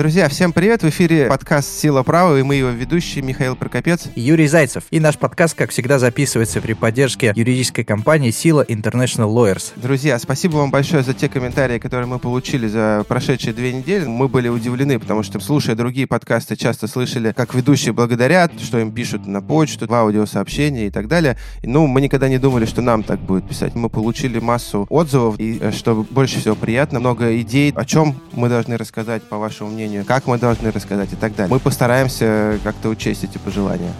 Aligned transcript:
Друзья, 0.00 0.30
всем 0.30 0.54
привет! 0.54 0.82
В 0.82 0.88
эфире 0.88 1.26
подкаст 1.26 1.78
«Сила 1.78 2.02
права» 2.02 2.38
и 2.38 2.42
мы 2.42 2.54
его 2.54 2.70
ведущие 2.70 3.22
Михаил 3.22 3.54
Прокопец 3.54 4.08
и 4.14 4.22
Юрий 4.22 4.46
Зайцев. 4.46 4.84
И 4.90 4.98
наш 4.98 5.18
подкаст, 5.18 5.54
как 5.54 5.68
всегда, 5.72 5.98
записывается 5.98 6.62
при 6.62 6.72
поддержке 6.72 7.34
юридической 7.36 7.84
компании 7.84 8.30
«Сила 8.30 8.64
International 8.66 9.30
Lawyers». 9.30 9.72
Друзья, 9.76 10.18
спасибо 10.18 10.56
вам 10.56 10.70
большое 10.70 11.02
за 11.02 11.12
те 11.12 11.28
комментарии, 11.28 11.78
которые 11.78 12.06
мы 12.06 12.18
получили 12.18 12.66
за 12.66 13.04
прошедшие 13.06 13.52
две 13.52 13.74
недели. 13.74 14.06
Мы 14.06 14.28
были 14.28 14.48
удивлены, 14.48 14.98
потому 14.98 15.22
что, 15.22 15.38
слушая 15.38 15.76
другие 15.76 16.06
подкасты, 16.06 16.56
часто 16.56 16.86
слышали, 16.86 17.34
как 17.36 17.52
ведущие 17.52 17.92
благодарят, 17.92 18.58
что 18.58 18.78
им 18.78 18.92
пишут 18.92 19.26
на 19.26 19.42
почту, 19.42 19.86
в 19.86 19.92
аудиосообщения 19.92 20.86
и 20.86 20.90
так 20.90 21.08
далее. 21.08 21.36
Ну, 21.62 21.86
мы 21.86 22.00
никогда 22.00 22.30
не 22.30 22.38
думали, 22.38 22.64
что 22.64 22.80
нам 22.80 23.02
так 23.02 23.20
будет 23.20 23.46
писать. 23.46 23.74
Мы 23.74 23.90
получили 23.90 24.38
массу 24.38 24.86
отзывов, 24.88 25.38
и, 25.38 25.58
э, 25.60 25.72
что 25.72 26.06
больше 26.08 26.40
всего 26.40 26.54
приятно, 26.54 27.00
много 27.00 27.38
идей, 27.38 27.70
о 27.76 27.84
чем 27.84 28.18
мы 28.32 28.48
должны 28.48 28.78
рассказать, 28.78 29.22
по 29.24 29.36
вашему 29.36 29.68
мнению 29.68 29.89
мнению, 29.90 30.06
как 30.06 30.26
мы 30.26 30.38
должны 30.38 30.70
рассказать 30.70 31.12
и 31.12 31.16
так 31.16 31.34
далее. 31.34 31.52
Мы 31.52 31.58
постараемся 31.58 32.58
как-то 32.62 32.88
учесть 32.88 33.24
эти 33.24 33.38
пожелания. 33.38 33.92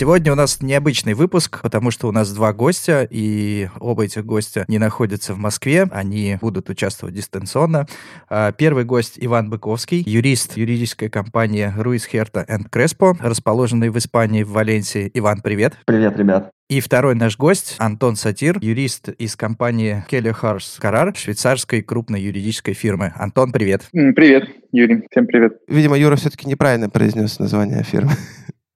Сегодня 0.00 0.32
у 0.32 0.34
нас 0.34 0.62
необычный 0.62 1.12
выпуск, 1.12 1.60
потому 1.60 1.90
что 1.90 2.08
у 2.08 2.10
нас 2.10 2.32
два 2.32 2.54
гостя, 2.54 3.06
и 3.10 3.68
оба 3.80 4.06
этих 4.06 4.24
гостя 4.24 4.64
не 4.66 4.78
находятся 4.78 5.34
в 5.34 5.38
Москве, 5.38 5.86
они 5.92 6.38
будут 6.40 6.70
участвовать 6.70 7.14
дистанционно. 7.14 7.86
А, 8.30 8.50
первый 8.52 8.84
гость 8.84 9.18
Иван 9.20 9.50
Быковский, 9.50 10.02
юрист 10.06 10.56
юридической 10.56 11.10
компании 11.10 11.70
Руис 11.76 12.06
Херта 12.06 12.46
энд 12.48 12.70
Креспо, 12.70 13.14
расположенной 13.20 13.90
в 13.90 13.98
Испании, 13.98 14.42
в 14.42 14.52
Валенсии. 14.52 15.10
Иван, 15.12 15.42
привет. 15.42 15.74
Привет, 15.84 16.16
ребят. 16.16 16.50
И 16.70 16.80
второй 16.80 17.14
наш 17.14 17.36
гость 17.36 17.76
Антон 17.76 18.16
Сатир, 18.16 18.56
юрист 18.62 19.10
из 19.10 19.36
компании 19.36 20.02
Келли 20.08 20.30
Харс 20.30 20.78
Карар, 20.80 21.14
швейцарской 21.14 21.82
крупной 21.82 22.22
юридической 22.22 22.72
фирмы. 22.72 23.12
Антон, 23.16 23.52
привет. 23.52 23.82
Привет, 23.92 24.44
Юрий. 24.72 25.04
Всем 25.10 25.26
привет. 25.26 25.58
Видимо, 25.68 25.98
Юра 25.98 26.16
все-таки 26.16 26.48
неправильно 26.48 26.88
произнес 26.88 27.38
название 27.38 27.82
фирмы. 27.82 28.12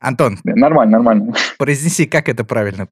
Антон. 0.04 0.38
Нормально, 0.44 0.98
нормально. 0.98 1.34
Произнеси, 1.58 2.06
как 2.06 2.28
это 2.28 2.44
правильно. 2.44 2.88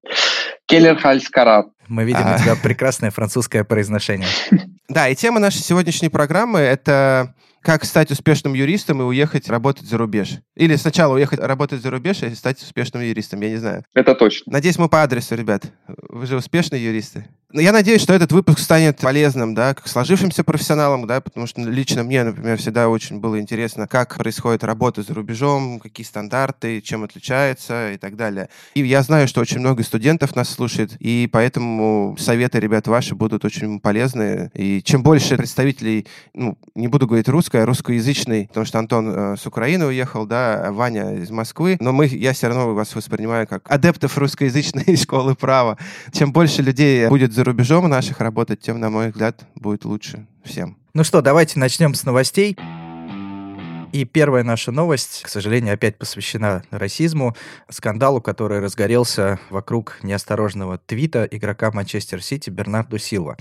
Келлер 0.66 0.96
Хальскарат. 0.96 1.66
Мы 1.88 2.04
видим 2.04 2.22
а... 2.24 2.36
у 2.36 2.42
тебя 2.42 2.56
прекрасное 2.56 3.10
французское 3.10 3.64
произношение. 3.64 4.28
Да, 4.88 5.08
и 5.08 5.14
тема 5.14 5.40
нашей 5.40 5.62
сегодняшней 5.62 6.10
программы— 6.10 6.58
это 6.60 7.34
как 7.62 7.84
стать 7.84 8.10
успешным 8.10 8.52
юристом 8.52 9.00
и 9.00 9.04
уехать 9.04 9.48
работать 9.48 9.86
за 9.86 9.96
рубеж. 9.96 10.40
Или 10.54 10.76
сначала 10.76 11.14
уехать 11.14 11.38
работать 11.38 11.80
за 11.80 11.90
рубеж 11.90 12.22
и 12.22 12.34
стать 12.34 12.60
успешным 12.60 13.02
юристом, 13.02 13.40
я 13.40 13.48
не 13.48 13.56
знаю. 13.56 13.84
Это 13.94 14.14
точно. 14.14 14.52
Надеюсь, 14.52 14.78
мы 14.78 14.90
по 14.90 15.02
адресу, 15.02 15.34
ребят. 15.34 15.64
Вы 15.86 16.26
же 16.26 16.36
успешные 16.36 16.84
юристы. 16.84 17.24
Я 17.54 17.72
надеюсь, 17.72 18.00
что 18.00 18.14
этот 18.14 18.32
выпуск 18.32 18.60
станет 18.60 18.96
полезным, 18.98 19.54
да, 19.54 19.74
как 19.74 19.86
сложившимся 19.86 20.42
профессионалам, 20.42 21.06
да, 21.06 21.20
потому 21.20 21.46
что 21.46 21.60
лично 21.60 22.02
мне, 22.02 22.24
например, 22.24 22.56
всегда 22.56 22.88
очень 22.88 23.20
было 23.20 23.38
интересно, 23.38 23.86
как 23.86 24.16
происходит 24.16 24.64
работа 24.64 25.02
за 25.02 25.12
рубежом, 25.12 25.78
какие 25.78 26.06
стандарты, 26.06 26.80
чем 26.80 27.04
отличается 27.04 27.92
и 27.92 27.98
так 27.98 28.16
далее. 28.16 28.48
И 28.74 28.80
я 28.80 29.02
знаю, 29.02 29.28
что 29.28 29.42
очень 29.42 29.58
много 29.58 29.82
студентов 29.82 30.34
нас 30.34 30.48
слушает, 30.48 30.96
и 30.98 31.28
поэтому 31.30 32.16
советы, 32.18 32.58
ребят, 32.58 32.88
ваши 32.88 33.14
будут 33.14 33.44
очень 33.44 33.80
полезны. 33.80 34.50
И 34.54 34.80
чем 34.82 35.02
больше 35.02 35.36
представителей, 35.36 36.06
ну, 36.32 36.56
не 36.74 36.88
буду 36.88 37.06
говорить 37.06 37.28
русское, 37.28 37.64
а 37.64 37.66
русскоязычный, 37.66 38.46
потому 38.46 38.64
что 38.64 38.78
Антон 38.78 39.12
э, 39.14 39.36
с 39.36 39.46
Украины 39.46 39.84
уехал, 39.84 40.24
да, 40.24 40.68
а 40.68 40.72
Ваня 40.72 41.16
из 41.16 41.30
Москвы, 41.30 41.76
но 41.80 41.92
мы, 41.92 42.06
я 42.06 42.32
все 42.32 42.48
равно 42.48 42.72
вас 42.72 42.94
воспринимаю 42.94 43.46
как 43.46 43.70
адептов 43.70 44.16
русскоязычной 44.16 44.96
школы 45.02 45.34
права. 45.34 45.76
Чем 46.12 46.32
больше 46.32 46.62
людей 46.62 47.08
будет 47.08 47.34
за 47.34 47.41
за 47.42 47.46
рубежом 47.46 47.88
наших 47.88 48.20
работать, 48.20 48.60
тем, 48.60 48.78
на 48.78 48.88
мой 48.88 49.08
взгляд, 49.08 49.44
будет 49.56 49.84
лучше 49.84 50.28
всем. 50.44 50.76
Ну 50.94 51.02
что, 51.02 51.22
давайте 51.22 51.58
начнем 51.58 51.92
с 51.94 52.04
новостей. 52.04 52.56
И 53.92 54.06
первая 54.06 54.42
наша 54.42 54.72
новость, 54.72 55.22
к 55.22 55.28
сожалению, 55.28 55.74
опять 55.74 55.98
посвящена 55.98 56.62
расизму, 56.70 57.36
скандалу, 57.68 58.22
который 58.22 58.60
разгорелся 58.60 59.38
вокруг 59.50 59.98
неосторожного 60.02 60.78
твита 60.78 61.28
игрока 61.30 61.70
Манчестер 61.70 62.22
Сити 62.22 62.48
Бернарду 62.48 62.96
Силва. 62.96 63.36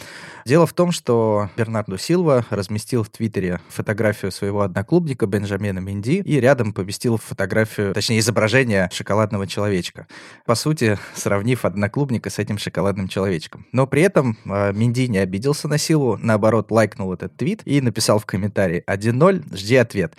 Дело 0.46 0.68
в 0.68 0.74
том, 0.74 0.92
что 0.92 1.50
Бернарду 1.56 1.98
Силва 1.98 2.46
разместил 2.50 3.04
в 3.04 3.10
Твиттере 3.10 3.62
фотографию 3.70 4.30
своего 4.32 4.62
одноклубника 4.62 5.26
Бенджамина 5.26 5.80
Минди 5.80 6.22
и 6.22 6.40
рядом 6.42 6.74
поместил 6.74 7.16
фотографию, 7.16 7.94
точнее, 7.94 8.20
изображение 8.20 8.90
шоколадного 8.92 9.48
человечка. 9.48 10.08
По 10.46 10.56
сути, 10.56 11.00
сравнив 11.16 11.64
одноклубника 11.64 12.30
с 12.30 12.40
этим 12.40 12.58
шоколадным 12.58 13.08
человечком. 13.08 13.66
Но 13.72 13.88
при 13.88 14.02
этом 14.02 14.38
э, 14.44 14.74
Минди 14.74 15.08
не 15.08 15.20
обиделся 15.20 15.70
на 15.70 15.78
Силу, 15.78 16.18
наоборот, 16.22 16.72
лайкнул 16.72 17.14
этот 17.14 17.38
твит 17.38 17.62
и 17.64 17.80
написал 17.80 18.20
в 18.20 18.26
комментарии 18.26 18.84
1-0, 18.86 19.56
жди 19.56 19.78
ответ. 19.78 20.14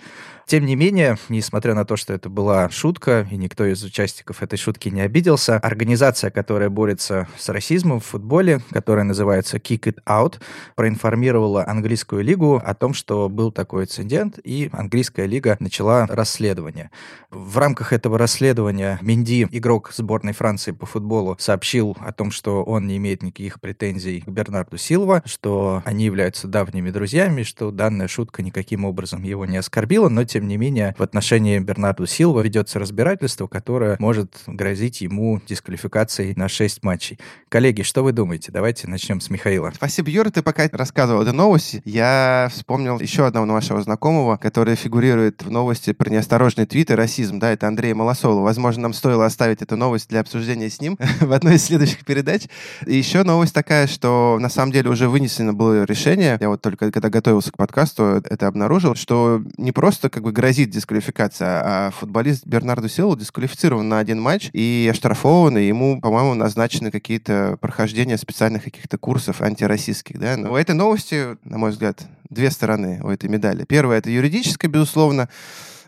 Тем 0.45 0.65
не 0.65 0.75
менее, 0.75 1.17
несмотря 1.29 1.73
на 1.73 1.85
то, 1.85 1.95
что 1.95 2.13
это 2.13 2.29
была 2.29 2.69
шутка, 2.69 3.27
и 3.31 3.37
никто 3.37 3.65
из 3.65 3.83
участников 3.83 4.43
этой 4.43 4.57
шутки 4.57 4.89
не 4.89 5.01
обиделся, 5.01 5.57
организация, 5.57 6.31
которая 6.31 6.69
борется 6.69 7.27
с 7.37 7.49
расизмом 7.49 7.99
в 7.99 8.05
футболе, 8.05 8.61
которая 8.71 9.05
называется 9.05 9.57
Kick 9.57 9.81
It 9.81 9.99
Out, 10.05 10.41
проинформировала 10.75 11.65
английскую 11.65 12.23
лигу 12.23 12.61
о 12.63 12.73
том, 12.73 12.93
что 12.93 13.29
был 13.29 13.51
такой 13.51 13.83
инцидент, 13.83 14.39
и 14.43 14.69
английская 14.73 15.25
лига 15.27 15.55
начала 15.59 16.07
расследование. 16.07 16.91
В 17.29 17.57
рамках 17.57 17.93
этого 17.93 18.17
расследования 18.17 18.99
Минди, 19.01 19.47
игрок 19.49 19.91
сборной 19.93 20.33
Франции 20.33 20.71
по 20.71 20.85
футболу, 20.85 21.37
сообщил 21.39 21.95
о 21.99 22.11
том, 22.11 22.31
что 22.31 22.63
он 22.63 22.87
не 22.87 22.97
имеет 22.97 23.23
никаких 23.23 23.61
претензий 23.61 24.21
к 24.21 24.27
Бернарду 24.27 24.77
Силва, 24.77 25.23
что 25.25 25.81
они 25.85 26.05
являются 26.05 26.47
давними 26.47 26.91
друзьями, 26.91 27.43
что 27.43 27.71
данная 27.71 28.07
шутка 28.07 28.43
никаким 28.43 28.85
образом 28.85 29.23
его 29.23 29.45
не 29.45 29.57
оскорбила, 29.57 30.09
но 30.09 30.23
тем 30.33 30.47
не 30.47 30.57
менее, 30.57 30.95
в 30.97 31.03
отношении 31.03 31.59
Бернарду 31.59 32.07
Силва 32.07 32.41
ведется 32.41 32.79
разбирательство, 32.79 33.45
которое 33.45 33.97
может 33.99 34.35
грозить 34.47 35.01
ему 35.01 35.39
дисквалификацией 35.47 36.33
на 36.35 36.49
6 36.49 36.81
матчей. 36.81 37.19
Коллеги, 37.49 37.83
что 37.83 38.03
вы 38.03 38.13
думаете? 38.13 38.51
Давайте 38.51 38.87
начнем 38.87 39.21
с 39.21 39.29
Михаила. 39.29 39.71
Спасибо, 39.75 40.09
Юра. 40.09 40.31
Ты 40.31 40.41
пока 40.41 40.67
рассказывал 40.71 41.21
эту 41.21 41.33
новость, 41.33 41.81
я 41.85 42.49
вспомнил 42.51 42.99
еще 42.99 43.27
одного 43.27 43.45
нашего 43.45 43.83
знакомого, 43.83 44.37
который 44.37 44.75
фигурирует 44.75 45.43
в 45.43 45.51
новости 45.51 45.93
про 45.93 46.09
неосторожный 46.09 46.65
твит 46.65 46.89
и 46.89 46.95
расизм. 46.95 47.37
Да, 47.37 47.51
это 47.51 47.67
Андрей 47.67 47.93
Малосолов. 47.93 48.43
Возможно, 48.43 48.81
нам 48.81 48.93
стоило 48.93 49.27
оставить 49.27 49.61
эту 49.61 49.77
новость 49.77 50.09
для 50.09 50.21
обсуждения 50.21 50.71
с 50.71 50.81
ним 50.81 50.97
в 51.21 51.31
одной 51.31 51.57
из 51.57 51.65
следующих 51.65 52.05
передач. 52.05 52.47
И 52.87 52.95
еще 52.95 53.21
новость 53.21 53.53
такая, 53.53 53.85
что 53.85 54.39
на 54.41 54.49
самом 54.49 54.71
деле 54.71 54.89
уже 54.89 55.07
вынесено 55.07 55.53
было 55.53 55.83
решение. 55.83 56.39
Я 56.41 56.49
вот 56.49 56.63
только 56.63 56.89
когда 56.89 57.09
готовился 57.09 57.51
к 57.51 57.57
подкасту, 57.57 58.03
это 58.27 58.47
обнаружил, 58.47 58.95
что 58.95 59.43
не 59.57 59.71
просто 59.71 60.09
как 60.09 60.22
бы 60.23 60.31
грозит 60.31 60.71
дисквалификация, 60.71 61.61
а 61.63 61.91
футболист 61.91 62.47
Бернарду 62.47 62.89
Силу 62.89 63.15
дисквалифицирован 63.15 63.87
на 63.87 63.99
один 63.99 64.19
матч 64.19 64.49
и 64.53 64.89
оштрафован, 64.91 65.57
и 65.59 65.63
ему, 65.67 66.01
по-моему, 66.01 66.33
назначены 66.33 66.89
какие-то 66.89 67.57
прохождения 67.61 68.17
специальных 68.17 68.63
каких-то 68.63 68.97
курсов 68.97 69.41
антироссийских, 69.41 70.17
да. 70.19 70.37
Но 70.37 70.53
у 70.53 70.55
этой 70.55 70.73
новости, 70.73 71.37
на 71.43 71.59
мой 71.59 71.69
взгляд, 71.69 72.01
две 72.29 72.49
стороны 72.49 72.99
у 73.03 73.09
этой 73.09 73.29
медали. 73.29 73.65
Первая— 73.65 73.97
это 73.99 74.09
юридическая, 74.09 74.71
безусловно, 74.71 75.29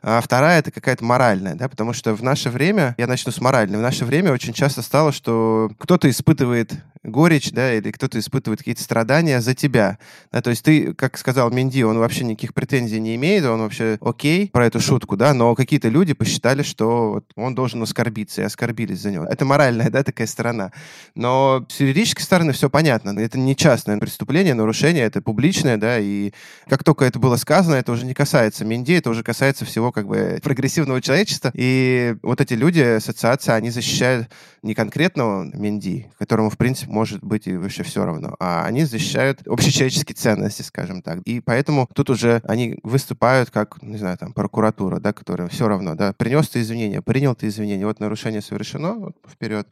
а 0.08 0.22
вторая 0.22 0.60
это 0.60 0.70
какая-то 0.70 1.04
моральная, 1.04 1.56
да, 1.56 1.68
потому 1.68 1.92
что 1.92 2.14
в 2.14 2.22
наше 2.22 2.52
время, 2.52 2.94
я 3.00 3.08
начну 3.08 3.32
с 3.32 3.42
моральной, 3.42 3.80
в 3.80 3.82
наше 3.82 4.06
время 4.06 4.32
очень 4.32 4.54
часто 4.54 4.84
стало, 4.84 5.12
что 5.12 5.72
кто-то 5.80 6.08
испытывает 6.08 6.74
горечь, 7.06 7.52
да, 7.52 7.74
или 7.74 7.92
кто-то 7.92 8.20
испытывает 8.20 8.60
какие-то 8.60 8.84
страдания 8.84 9.42
за 9.42 9.54
тебя. 9.54 9.98
Да, 10.32 10.42
то 10.42 10.50
есть 10.50 10.64
ты, 10.64 10.94
как 10.94 11.18
сказал 11.18 11.52
Минди, 11.52 11.84
он 11.84 11.98
вообще 11.98 12.24
никаких 12.24 12.54
претензий 12.54 13.00
не 13.00 13.16
имеет, 13.16 13.46
он 13.46 13.62
вообще 13.62 13.98
окей 14.02 14.50
про 14.50 14.66
эту 14.66 14.80
шутку, 14.80 15.18
да, 15.18 15.34
но 15.34 15.56
какие-то 15.56 15.88
люди 15.88 16.14
посчитали, 16.14 16.64
что 16.64 17.14
вот 17.14 17.26
он 17.36 17.56
должен 17.56 17.82
оскорбиться, 17.82 18.42
и 18.42 18.46
оскорбились 18.46 19.00
за 19.00 19.12
него. 19.12 19.26
Это 19.26 19.46
моральная, 19.46 19.90
да, 19.90 20.04
такая 20.04 20.28
сторона. 20.28 20.72
Но 21.16 21.66
с 21.70 21.80
юридической 21.80 22.24
стороны 22.24 22.54
все 22.54 22.70
понятно. 22.70 23.18
Это 23.20 23.38
не 23.38 23.56
частное 23.56 23.98
преступление, 23.98 24.54
нарушение, 24.54 25.04
это 25.04 25.22
публичное, 25.22 25.78
да, 25.78 26.00
и 26.00 26.32
как 26.68 26.84
только 26.84 27.06
это 27.06 27.20
было 27.20 27.38
сказано, 27.38 27.76
это 27.76 27.92
уже 27.92 28.06
не 28.06 28.14
касается 28.14 28.66
Минди, 28.66 28.94
это 28.94 29.10
уже 29.10 29.24
касается 29.24 29.66
всего 29.66 29.92
как 29.96 30.08
бы 30.08 30.40
прогрессивного 30.44 31.02
человечества. 31.02 31.52
И 31.56 32.16
вот 32.22 32.42
эти 32.42 32.54
люди, 32.54 32.82
ассоциация, 32.82 33.56
они 33.56 33.70
защищают 33.70 34.30
не 34.62 34.74
конкретного 34.74 35.44
Минди, 35.44 36.12
которому, 36.20 36.50
в 36.50 36.58
принципе, 36.58 36.92
может 36.92 37.24
быть 37.24 37.48
и 37.48 37.56
вообще 37.56 37.84
все 37.84 38.04
равно, 38.04 38.36
а 38.40 38.66
они 38.66 38.84
защищают 38.84 39.48
общечеловеческие 39.48 40.16
ценности, 40.16 40.64
скажем 40.64 41.02
так. 41.02 41.20
И 41.22 41.40
поэтому 41.40 41.88
тут 41.94 42.10
уже 42.10 42.42
они 42.44 42.78
выступают 42.84 43.52
как, 43.52 43.82
не 43.82 43.98
знаю, 43.98 44.18
там, 44.18 44.34
прокуратура, 44.34 45.00
да, 45.00 45.14
которая 45.14 45.48
все 45.48 45.68
равно, 45.68 45.96
да, 45.96 46.14
принес 46.14 46.50
ты 46.50 46.60
извинения, 46.60 47.02
принял 47.02 47.36
ты 47.36 47.48
извинения, 47.48 47.86
вот 47.86 48.00
нарушение 48.00 48.42
совершено, 48.42 48.96
вот, 48.96 49.16
вперед. 49.32 49.68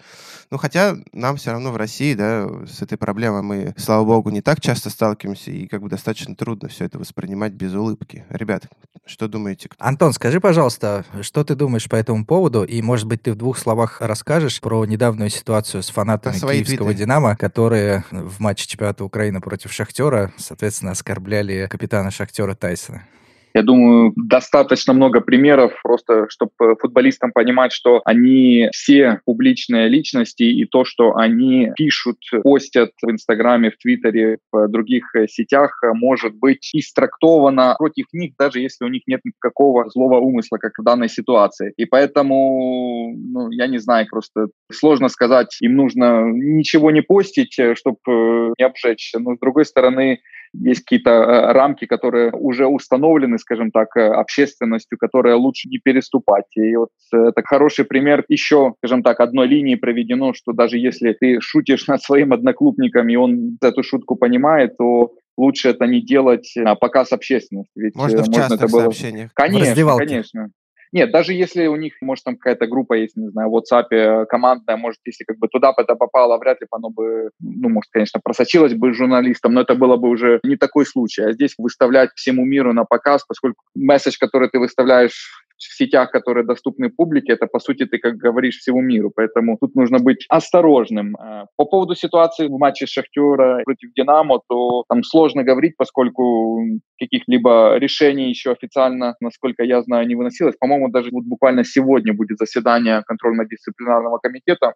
Ну, 0.52 0.58
хотя 0.58 0.96
нам 1.12 1.36
все 1.36 1.52
равно 1.52 1.72
в 1.72 1.78
России, 1.78 2.14
да, 2.14 2.48
с 2.66 2.82
этой 2.82 2.98
проблемой 2.98 3.42
мы, 3.42 3.74
слава 3.78 4.06
богу, 4.06 4.30
не 4.30 4.42
так 4.42 4.62
часто 4.62 4.90
сталкиваемся, 4.90 5.52
и 5.52 5.68
как 5.68 5.82
бы 5.82 5.90
достаточно 5.90 6.36
трудно 6.36 6.70
все 6.70 6.86
это 6.86 6.98
воспринимать 6.98 7.52
без 7.54 7.74
улыбки. 7.74 8.24
Ребят, 8.30 8.68
что 9.06 9.28
думаете? 9.28 9.70
Антон, 9.80 10.13
Антон, 10.14 10.22
скажи, 10.22 10.40
пожалуйста, 10.40 11.06
что 11.22 11.44
ты 11.44 11.56
думаешь 11.56 11.90
по 11.90 11.96
этому 11.96 12.26
поводу? 12.26 12.64
И, 12.64 12.82
может 12.82 13.08
быть, 13.08 13.24
ты 13.24 13.32
в 13.32 13.36
двух 13.36 13.58
словах 13.58 14.00
расскажешь 14.00 14.62
про 14.62 14.86
недавнюю 14.86 15.30
ситуацию 15.30 15.82
с 15.82 15.90
фанатами 15.90 16.36
киевского 16.36 16.90
твиты. 16.90 16.94
«Динамо», 16.94 17.36
которые 17.36 18.04
в 18.12 18.40
матче 18.40 18.68
чемпионата 18.68 19.04
Украины 19.04 19.42
против 19.42 19.72
«Шахтера», 19.74 20.32
соответственно, 20.38 20.92
оскорбляли 20.92 21.68
капитана 21.70 22.12
«Шахтера» 22.12 22.54
Тайсона. 22.54 23.08
Я 23.54 23.62
думаю, 23.62 24.14
достаточно 24.16 24.94
много 24.94 25.22
примеров, 25.22 25.74
просто 25.84 26.28
чтобы 26.30 26.76
футболистам 26.80 27.32
понимать, 27.32 27.72
что 27.72 28.02
они 28.06 28.70
все 28.72 29.22
публичные 29.26 29.88
личности, 29.88 30.44
и 30.44 30.66
то, 30.66 30.86
что 30.86 31.16
они 31.16 31.72
пишут, 31.76 32.18
постят 32.44 32.92
в 33.02 33.12
Инстаграме, 33.12 33.72
в 33.72 33.78
Твиттере, 33.78 34.40
в 34.52 34.68
других 34.70 35.16
э, 35.16 35.28
сетях, 35.28 35.82
может 35.94 36.36
быть 36.36 36.70
истрактовано 36.74 37.76
против 37.78 38.06
них, 38.14 38.34
даже 38.38 38.60
если 38.60 38.86
у 38.86 38.88
них 38.88 39.04
нет 39.08 39.22
никакого 39.24 39.90
злого 39.90 40.20
умысла, 40.20 40.58
как 40.58 40.74
в 40.78 40.84
данной 40.84 41.10
ситуации. 41.10 41.74
И 41.78 41.86
поэтому, 41.86 43.14
ну, 43.16 43.52
я 43.52 43.68
не 43.68 43.78
знаю, 43.78 44.08
просто 44.10 44.48
сложно 44.72 45.10
сказать, 45.10 45.58
им 45.62 45.76
нужно 45.76 46.24
ничего 46.32 46.92
не 46.92 47.02
постить, 47.02 47.58
э, 47.60 47.76
чтобы 47.76 47.98
э, 48.08 48.54
не 48.58 48.66
обжечь. 48.66 49.14
Но, 49.18 49.36
с 49.36 49.40
другой 49.40 49.66
стороны, 49.66 50.20
есть 50.54 50.82
какие-то 50.82 51.12
э, 51.12 51.54
рамки, 51.54 51.86
которые 51.86 52.32
уже 52.32 52.68
установлены, 52.68 53.38
скажем 53.40 53.72
так, 53.72 53.96
э, 53.98 54.08
общественностью, 54.08 54.98
которые 54.98 55.36
лучше 55.36 55.68
не 55.70 55.80
переступать. 55.80 56.46
И 56.56 56.76
вот 56.76 56.90
э, 57.14 57.18
это 57.18 57.42
хороший 57.44 57.86
пример 57.86 58.24
еще, 58.28 58.74
скажем 58.78 59.04
так, 59.04 59.20
одной 59.20 59.48
линии 59.48 59.76
проведено, 59.76 60.34
что 60.34 60.54
даже 60.54 60.78
если 60.78 61.14
ты 61.14 61.40
шутишь 61.42 61.88
над 61.88 62.02
своим 62.02 62.34
одноклубником, 62.34 63.10
и 63.10 63.16
он 63.16 63.58
эту 63.62 63.84
шутку 63.84 64.16
понимает, 64.16 64.78
то 64.78 65.14
лучше 65.38 65.70
это 65.70 65.86
не 65.86 66.02
делать 66.02 66.52
на 66.56 66.76
показ 66.76 67.12
общественности. 67.12 67.72
Ведь 67.76 67.96
можно 67.96 68.24
в 68.24 68.32
частных 68.32 68.60
это 68.60 68.72
было... 68.72 68.82
сообщениях. 68.82 69.32
Конечно, 69.34 69.98
конечно. 69.98 70.50
Нет, 70.94 71.12
даже 71.12 71.34
если 71.34 71.66
у 71.66 71.76
них, 71.76 71.94
может, 72.02 72.24
там 72.24 72.38
какая-то 72.38 72.68
группа 72.68 72.94
есть, 72.94 73.18
не 73.18 73.30
знаю, 73.30 73.50
в 73.50 73.58
WhatsApp 73.58 73.86
э, 73.90 74.26
командная, 74.28 74.78
может, 74.78 75.00
если 75.06 75.24
как 75.24 75.40
бы 75.40 75.48
туда 75.48 75.74
бы 75.74 75.82
это 75.82 75.96
попало, 75.96 76.38
вряд 76.38 76.62
ли 76.62 76.68
бы 76.70 76.78
оно 76.78 76.92
бы, 76.92 77.32
ну, 77.40 77.70
может, 77.70 77.90
конечно, 77.92 78.22
просочилось 78.24 78.76
бы 78.76 78.94
журналистам, 78.94 79.54
но 79.54 79.62
это 79.62 79.74
было 79.74 79.98
бы 79.98 80.08
уже 80.08 80.40
не 80.44 80.56
такой 80.56 80.86
случай. 80.86 81.24
А 81.24 81.32
здесь 81.34 81.56
выставлять 81.58 82.12
всему 82.14 82.46
миру 82.46 82.74
на 82.74 82.86
показ, 82.86 83.26
поскольку 83.28 83.64
месседж, 83.74 84.18
который 84.20 84.50
ты 84.50 84.60
выставляешь 84.60 85.43
в 85.68 85.76
сетях, 85.76 86.12
которые 86.12 86.46
доступны 86.46 86.90
публике, 86.90 87.34
это, 87.34 87.48
по 87.48 87.60
сути, 87.60 87.86
ты 87.86 87.98
как 87.98 88.16
говоришь 88.16 88.58
всему 88.58 88.82
миру. 88.82 89.12
Поэтому 89.16 89.58
тут 89.58 89.76
нужно 89.76 90.00
быть 90.00 90.26
осторожным. 90.30 91.16
Э, 91.16 91.46
по 91.58 91.66
поводу 91.66 91.96
ситуации 91.96 92.48
в 92.48 92.58
матче 92.58 92.86
Шахтера 92.86 93.62
против 93.64 93.94
Динамо, 93.94 94.40
то 94.50 94.84
там 94.90 95.04
сложно 95.04 95.44
говорить, 95.44 95.76
поскольку 95.78 96.60
каких-либо 97.00 97.78
решений 97.78 98.30
еще 98.30 98.52
официально, 98.52 99.16
насколько 99.22 99.64
я 99.64 99.82
знаю, 99.82 100.08
не 100.08 100.16
выносилось. 100.16 100.56
По-моему, 100.60 100.90
даже 100.90 101.10
вот 101.12 101.24
буквально 101.26 101.64
сегодня 101.64 102.14
будет 102.14 102.38
заседание 102.38 103.04
контрольно-дисциплинарного 103.06 104.20
комитета. 104.20 104.74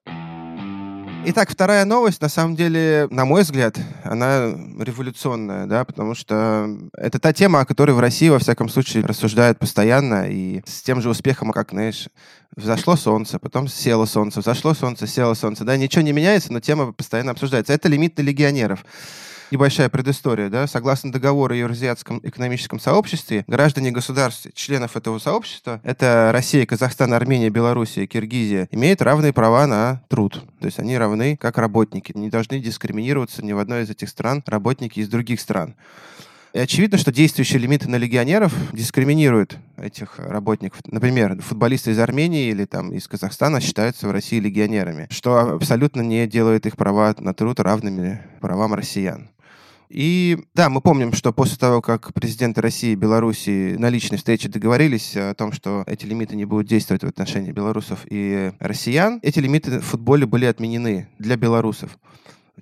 Итак, 1.25 1.49
вторая 1.49 1.83
новость, 1.83 2.21
на 2.21 2.29
самом 2.29 2.55
деле, 2.55 3.07
на 3.11 3.25
мой 3.25 3.41
взгляд, 3.41 3.77
она 4.03 4.53
революционная, 4.79 5.65
да, 5.65 5.83
потому 5.83 6.15
что 6.15 6.69
это 6.93 7.19
та 7.19 7.33
тема, 7.33 7.61
о 7.61 7.65
которой 7.65 7.91
в 7.91 7.99
России, 7.99 8.29
во 8.29 8.39
всяком 8.39 8.69
случае, 8.69 9.03
рассуждают 9.03 9.59
постоянно 9.59 10.29
и 10.29 10.61
с 10.65 10.81
тем 10.83 11.01
же 11.01 11.09
успехом, 11.09 11.51
как, 11.51 11.71
знаешь, 11.71 12.07
взошло 12.55 12.95
солнце, 12.95 13.39
потом 13.39 13.67
село 13.67 14.05
солнце, 14.05 14.39
взошло 14.39 14.73
солнце, 14.73 15.05
село 15.07 15.33
солнце, 15.33 15.65
да, 15.65 15.75
ничего 15.75 16.01
не 16.01 16.13
меняется, 16.13 16.53
но 16.53 16.59
тема 16.59 16.93
постоянно 16.93 17.31
обсуждается. 17.31 17.73
Это 17.73 17.89
лимит 17.89 18.17
на 18.17 18.21
легионеров 18.21 18.85
небольшая 19.51 19.89
предыстория, 19.89 20.49
да, 20.49 20.67
согласно 20.67 21.11
договору 21.11 21.53
о 21.53 21.57
Евразиатском 21.57 22.19
экономическом 22.23 22.79
сообществе, 22.79 23.45
граждане 23.47 23.91
государств, 23.91 24.47
членов 24.53 24.97
этого 24.97 25.19
сообщества, 25.19 25.81
это 25.83 26.31
Россия, 26.33 26.65
Казахстан, 26.65 27.13
Армения, 27.13 27.49
Белоруссия, 27.49 28.07
Киргизия, 28.07 28.67
имеют 28.71 29.01
равные 29.01 29.33
права 29.33 29.67
на 29.67 30.01
труд. 30.09 30.43
То 30.59 30.65
есть 30.65 30.79
они 30.79 30.97
равны 30.97 31.37
как 31.37 31.57
работники, 31.57 32.11
не 32.15 32.29
должны 32.29 32.59
дискриминироваться 32.59 33.43
ни 33.43 33.53
в 33.53 33.59
одной 33.59 33.83
из 33.83 33.89
этих 33.89 34.09
стран 34.09 34.43
работники 34.45 34.99
из 34.99 35.09
других 35.09 35.39
стран. 35.39 35.75
И 36.53 36.59
очевидно, 36.59 36.97
что 36.97 37.11
действующие 37.11 37.59
лимиты 37.59 37.89
на 37.89 37.97
легионеров 37.97 38.53
дискриминируют 38.73 39.57
этих 39.77 40.17
работников. 40.17 40.79
Например, 40.85 41.39
футболисты 41.41 41.91
из 41.91 41.99
Армении 41.99 42.49
или 42.49 42.65
там 42.65 42.91
из 42.93 43.07
Казахстана 43.07 43.61
считаются 43.61 44.07
в 44.07 44.11
России 44.11 44.39
легионерами, 44.39 45.07
что 45.11 45.37
абсолютно 45.37 46.01
не 46.01 46.25
делает 46.25 46.65
их 46.65 46.75
права 46.75 47.13
на 47.19 47.33
труд 47.33 47.59
равными 47.59 48.21
правам 48.41 48.73
россиян. 48.73 49.29
И 49.89 50.37
да, 50.53 50.69
мы 50.69 50.81
помним, 50.81 51.13
что 51.13 51.31
после 51.31 51.57
того, 51.57 51.81
как 51.81 52.13
президенты 52.13 52.61
России 52.61 52.91
и 52.91 52.95
Беларуси 52.95 53.75
на 53.77 53.89
личной 53.89 54.17
встрече 54.17 54.49
договорились 54.49 55.15
о 55.15 55.33
том, 55.33 55.51
что 55.53 55.83
эти 55.87 56.05
лимиты 56.05 56.35
не 56.35 56.45
будут 56.45 56.67
действовать 56.67 57.03
в 57.03 57.07
отношении 57.07 57.51
белорусов 57.51 57.99
и 58.09 58.51
россиян, 58.59 59.19
эти 59.21 59.39
лимиты 59.39 59.79
в 59.79 59.85
футболе 59.85 60.25
были 60.25 60.45
отменены 60.45 61.07
для 61.19 61.37
белорусов. 61.37 61.97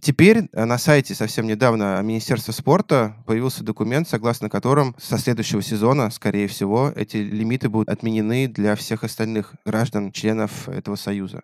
Теперь 0.01 0.49
на 0.51 0.77
сайте 0.77 1.15
совсем 1.15 1.47
недавно 1.47 2.01
Министерства 2.03 2.51
спорта 2.51 3.15
появился 3.25 3.63
документ, 3.63 4.07
согласно 4.09 4.49
которым 4.49 4.93
со 4.99 5.17
следующего 5.17 5.61
сезона, 5.61 6.11
скорее 6.11 6.47
всего, 6.47 6.91
эти 6.95 7.17
лимиты 7.17 7.69
будут 7.69 7.89
отменены 7.89 8.47
для 8.47 8.75
всех 8.75 9.03
остальных 9.03 9.53
граждан, 9.65 10.11
членов 10.11 10.67
этого 10.67 10.95
союза. 10.95 11.41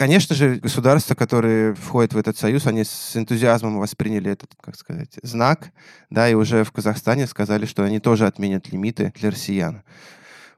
Конечно 0.00 0.34
же, 0.34 0.54
государства, 0.54 1.14
которые 1.14 1.74
входят 1.74 2.14
в 2.14 2.16
этот 2.16 2.38
союз, 2.38 2.66
они 2.66 2.84
с 2.84 3.14
энтузиазмом 3.18 3.78
восприняли 3.78 4.30
этот, 4.30 4.50
как 4.58 4.74
сказать, 4.74 5.10
знак, 5.22 5.72
да, 6.08 6.26
и 6.26 6.32
уже 6.32 6.64
в 6.64 6.72
Казахстане 6.72 7.26
сказали, 7.26 7.66
что 7.66 7.84
они 7.84 8.00
тоже 8.00 8.26
отменят 8.26 8.72
лимиты 8.72 9.12
для 9.16 9.30
россиян 9.30 9.82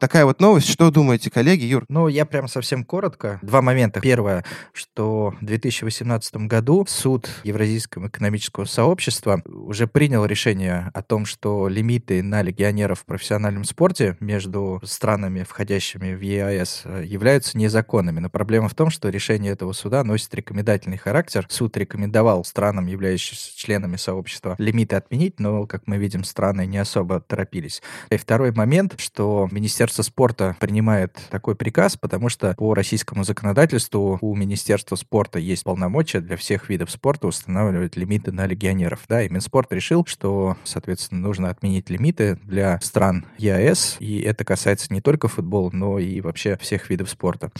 такая 0.02 0.24
вот 0.24 0.40
новость. 0.40 0.68
Что 0.68 0.90
думаете, 0.90 1.30
коллеги, 1.30 1.64
Юр? 1.64 1.84
Ну, 1.88 2.08
я 2.08 2.26
прям 2.26 2.48
совсем 2.48 2.84
коротко. 2.84 3.38
Два 3.40 3.62
момента. 3.62 4.00
Первое, 4.00 4.44
что 4.72 5.32
в 5.40 5.44
2018 5.44 6.48
году 6.48 6.84
суд 6.88 7.30
Евразийского 7.44 8.08
экономического 8.08 8.64
сообщества 8.64 9.40
уже 9.46 9.86
принял 9.86 10.24
решение 10.24 10.90
о 10.92 11.02
том, 11.02 11.24
что 11.24 11.68
лимиты 11.68 12.20
на 12.20 12.42
легионеров 12.42 13.02
в 13.02 13.04
профессиональном 13.04 13.62
спорте 13.62 14.16
между 14.18 14.80
странами, 14.84 15.44
входящими 15.44 16.14
в 16.14 16.20
ЕАЭС, 16.20 16.82
являются 17.04 17.56
незаконными. 17.56 18.18
Но 18.18 18.28
проблема 18.28 18.68
в 18.68 18.74
том, 18.74 18.90
что 18.90 19.08
решение 19.08 19.52
этого 19.52 19.72
суда 19.72 20.02
носит 20.02 20.34
рекомендательный 20.34 20.98
характер. 20.98 21.46
Суд 21.48 21.76
рекомендовал 21.76 22.44
странам, 22.44 22.86
являющимся 22.86 23.56
членами 23.56 23.94
сообщества, 23.94 24.56
лимиты 24.58 24.96
отменить, 24.96 25.38
но, 25.38 25.68
как 25.68 25.86
мы 25.86 25.98
видим, 25.98 26.24
страны 26.24 26.66
не 26.66 26.78
особо 26.78 27.20
торопились. 27.20 27.82
И 28.10 28.16
второй 28.16 28.50
момент, 28.50 28.94
что 28.98 29.48
Министерство 29.52 29.91
Министерство 29.92 30.10
спорта 30.10 30.56
принимает 30.58 31.18
такой 31.28 31.54
приказ, 31.54 31.98
потому 31.98 32.30
что 32.30 32.54
по 32.56 32.72
российскому 32.72 33.24
законодательству 33.24 34.16
у 34.22 34.34
Министерства 34.34 34.96
спорта 34.96 35.38
есть 35.38 35.64
полномочия 35.64 36.20
для 36.20 36.38
всех 36.38 36.70
видов 36.70 36.90
спорта 36.90 37.26
устанавливать 37.26 37.94
лимиты 37.96 38.32
на 38.32 38.46
легионеров. 38.46 39.00
Да, 39.06 39.22
и 39.22 39.28
Минспорт 39.28 39.70
решил, 39.70 40.06
что, 40.06 40.56
соответственно, 40.64 41.20
нужно 41.20 41.50
отменить 41.50 41.90
лимиты 41.90 42.38
для 42.42 42.80
стран 42.80 43.26
ЕАЭС, 43.36 43.98
и 44.00 44.20
это 44.22 44.46
касается 44.46 44.94
не 44.94 45.02
только 45.02 45.28
футбола, 45.28 45.68
но 45.74 45.98
и 45.98 46.22
вообще 46.22 46.56
всех 46.56 46.88
видов 46.88 47.10
спорта. 47.10 47.50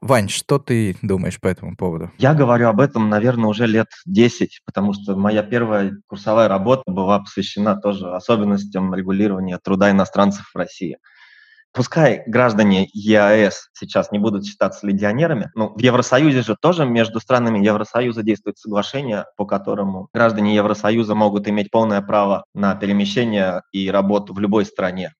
Вань, 0.00 0.30
что 0.30 0.58
ты 0.58 0.96
думаешь 1.02 1.38
по 1.38 1.48
этому 1.48 1.76
поводу? 1.76 2.10
Я 2.16 2.32
говорю 2.32 2.68
об 2.68 2.80
этом, 2.80 3.10
наверное, 3.10 3.50
уже 3.50 3.66
лет 3.66 3.88
10, 4.06 4.62
потому 4.64 4.94
что 4.94 5.14
моя 5.14 5.42
первая 5.42 5.92
курсовая 6.06 6.48
работа 6.48 6.84
была 6.86 7.18
посвящена 7.18 7.76
тоже 7.76 8.10
особенностям 8.14 8.94
регулирования 8.94 9.58
труда 9.62 9.90
иностранцев 9.90 10.50
в 10.54 10.56
России. 10.56 10.96
Пускай 11.74 12.22
граждане 12.26 12.86
ЕАЭС 12.92 13.70
сейчас 13.72 14.12
не 14.12 14.18
будут 14.18 14.44
считаться 14.44 14.86
легионерами, 14.86 15.50
но 15.54 15.70
в 15.70 15.78
Евросоюзе 15.78 16.42
же 16.42 16.54
тоже 16.60 16.84
между 16.84 17.18
странами 17.18 17.64
Евросоюза 17.64 18.22
действует 18.22 18.58
соглашение, 18.58 19.24
по 19.36 19.46
которому 19.46 20.08
граждане 20.12 20.54
Евросоюза 20.54 21.14
могут 21.14 21.48
иметь 21.48 21.70
полное 21.70 22.02
право 22.02 22.44
на 22.54 22.74
перемещение 22.74 23.62
и 23.72 23.90
работу 23.90 24.34
в 24.34 24.38
любой 24.38 24.66
стране. 24.66 25.14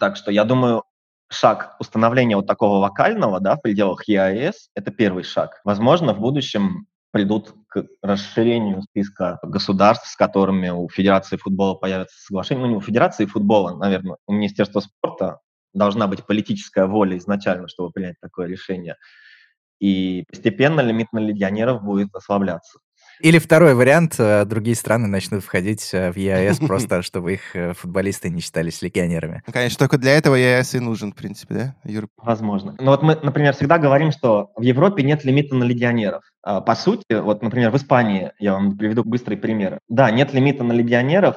Так 0.00 0.16
что 0.16 0.32
я 0.32 0.42
думаю, 0.42 0.82
шаг 1.30 1.76
установления 1.78 2.34
вот 2.34 2.48
такого 2.48 2.78
локального 2.78 3.38
да, 3.38 3.54
в 3.54 3.62
пределах 3.62 4.08
ЕАЭС– 4.08 4.70
это 4.74 4.90
первый 4.90 5.22
шаг. 5.22 5.60
Возможно, 5.62 6.12
в 6.12 6.18
будущем 6.18 6.86
придут 7.12 7.54
к 7.68 7.84
расширению 8.02 8.82
списка 8.82 9.38
государств, 9.44 10.08
с 10.08 10.16
которыми 10.16 10.70
у 10.70 10.88
Федерации 10.88 11.36
футбола 11.36 11.74
появится 11.74 12.18
соглашение. 12.18 12.64
Ну, 12.64 12.70
не 12.72 12.76
у 12.76 12.80
Федерации 12.80 13.26
футбола, 13.26 13.76
наверное, 13.76 14.16
у 14.26 14.32
Министерства 14.32 14.80
спорта 14.80 15.38
должна 15.74 16.06
быть 16.06 16.24
политическая 16.24 16.86
воля 16.86 17.18
изначально, 17.18 17.68
чтобы 17.68 17.90
принять 17.90 18.16
такое 18.20 18.46
решение. 18.46 18.96
И 19.80 20.24
постепенно 20.28 20.80
лимит 20.80 21.12
на 21.12 21.18
легионеров 21.18 21.82
будет 21.82 22.14
ослабляться. 22.14 22.78
Или 23.20 23.38
второй 23.38 23.74
вариант, 23.74 24.16
э, 24.18 24.44
другие 24.44 24.74
страны 24.74 25.06
начнут 25.06 25.44
входить 25.44 25.90
э, 25.92 26.10
в 26.10 26.16
ЕАЭС 26.18 26.58
просто, 26.58 27.02
чтобы 27.02 27.34
их 27.34 27.54
э, 27.54 27.72
футболисты 27.72 28.28
не 28.28 28.40
считались 28.40 28.82
легионерами. 28.82 29.42
Ну, 29.46 29.52
конечно, 29.52 29.78
только 29.78 29.98
для 29.98 30.16
этого 30.16 30.34
ЕАЭС 30.34 30.74
и 30.74 30.80
нужен, 30.80 31.12
в 31.12 31.16
принципе, 31.16 31.54
да, 31.54 31.74
Юр? 31.84 32.08
Возможно. 32.16 32.74
Но 32.78 32.90
вот 32.90 33.02
мы, 33.02 33.16
например, 33.22 33.54
всегда 33.54 33.78
говорим, 33.78 34.10
что 34.10 34.50
в 34.56 34.62
Европе 34.62 35.02
нет 35.02 35.24
лимита 35.24 35.54
на 35.54 35.64
легионеров. 35.64 36.24
А, 36.42 36.60
по 36.60 36.74
сути, 36.74 37.04
вот, 37.10 37.42
например, 37.42 37.70
в 37.70 37.76
Испании, 37.76 38.32
я 38.38 38.54
вам 38.54 38.76
приведу 38.76 39.04
быстрый 39.04 39.36
пример. 39.36 39.78
Да, 39.88 40.10
нет 40.10 40.32
лимита 40.32 40.64
на 40.64 40.72
легионеров, 40.72 41.36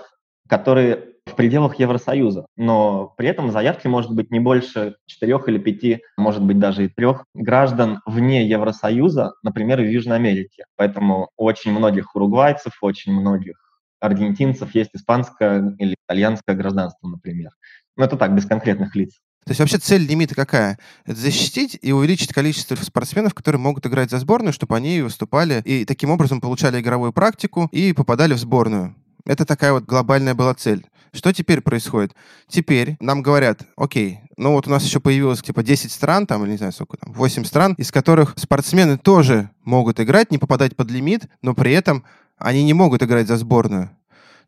которые 0.50 1.17
пределах 1.38 1.80
Евросоюза. 1.80 2.48
Но 2.58 3.14
при 3.18 3.30
этом 3.30 3.52
заявки 3.52 3.88
может 3.88 4.12
быть 4.12 4.32
не 4.32 4.40
больше 4.40 4.96
четырех 5.06 5.48
или 5.48 5.58
пяти, 5.58 6.02
может 6.18 6.44
быть 6.44 6.60
даже 6.60 6.86
и 6.86 6.90
трех 6.90 7.24
граждан 7.34 8.02
вне 8.06 8.46
Евросоюза, 8.50 9.36
например, 9.44 9.80
в 9.80 9.90
Южной 9.90 10.18
Америке. 10.18 10.66
Поэтому 10.76 11.30
у 11.38 11.46
очень 11.46 11.72
многих 11.72 12.14
уругвайцев, 12.16 12.74
очень 12.82 13.14
многих 13.14 13.56
аргентинцев 14.00 14.76
есть 14.76 14.92
испанское 14.94 15.76
или 15.80 15.96
итальянское 16.06 16.56
гражданство, 16.56 17.08
например. 17.08 17.52
Но 17.96 18.06
это 18.06 18.18
так, 18.18 18.36
без 18.36 18.46
конкретных 18.46 18.96
лиц. 18.96 19.14
То 19.46 19.52
есть 19.52 19.60
вообще 19.62 19.78
цель 19.78 20.06
лимита 20.06 20.36
какая? 20.36 20.78
Это 21.06 21.16
защитить 21.16 21.80
и 21.82 21.94
увеличить 21.94 22.34
количество 22.34 22.76
спортсменов, 22.76 23.34
которые 23.34 23.62
могут 23.62 23.86
играть 23.88 24.10
за 24.10 24.20
сборную, 24.20 24.52
чтобы 24.52 24.76
они 24.76 25.02
выступали 25.02 25.62
и 25.64 25.86
таким 25.86 26.10
образом 26.10 26.42
получали 26.42 26.82
игровую 26.82 27.14
практику 27.14 27.70
и 27.72 27.94
попадали 27.94 28.34
в 28.34 28.40
сборную. 28.40 28.96
Это 29.26 29.46
такая 29.46 29.72
вот 29.72 29.86
глобальная 29.86 30.36
была 30.36 30.54
цель. 30.54 30.86
Что 31.18 31.34
теперь 31.34 31.62
происходит? 31.62 32.16
Теперь 32.48 32.96
нам 33.00 33.24
говорят, 33.24 33.62
окей, 33.76 34.20
ну 34.38 34.52
вот 34.52 34.68
у 34.68 34.70
нас 34.70 34.84
еще 34.84 35.00
появилось 35.00 35.42
типа 35.42 35.64
10 35.64 35.92
стран, 35.92 36.28
там, 36.28 36.44
или 36.44 36.52
не 36.52 36.58
знаю 36.58 36.72
сколько 36.72 36.96
там, 36.98 37.12
8 37.12 37.44
стран, 37.44 37.74
из 37.74 37.92
которых 37.92 38.36
спортсмены 38.38 39.00
тоже 39.00 39.50
могут 39.64 40.00
играть, 40.00 40.30
не 40.30 40.38
попадать 40.38 40.76
под 40.76 40.92
лимит, 40.92 41.24
но 41.42 41.56
при 41.56 41.74
этом 41.74 42.04
они 42.38 42.64
не 42.64 42.76
могут 42.76 43.02
играть 43.02 43.28
за 43.28 43.38
сборную. 43.38 43.90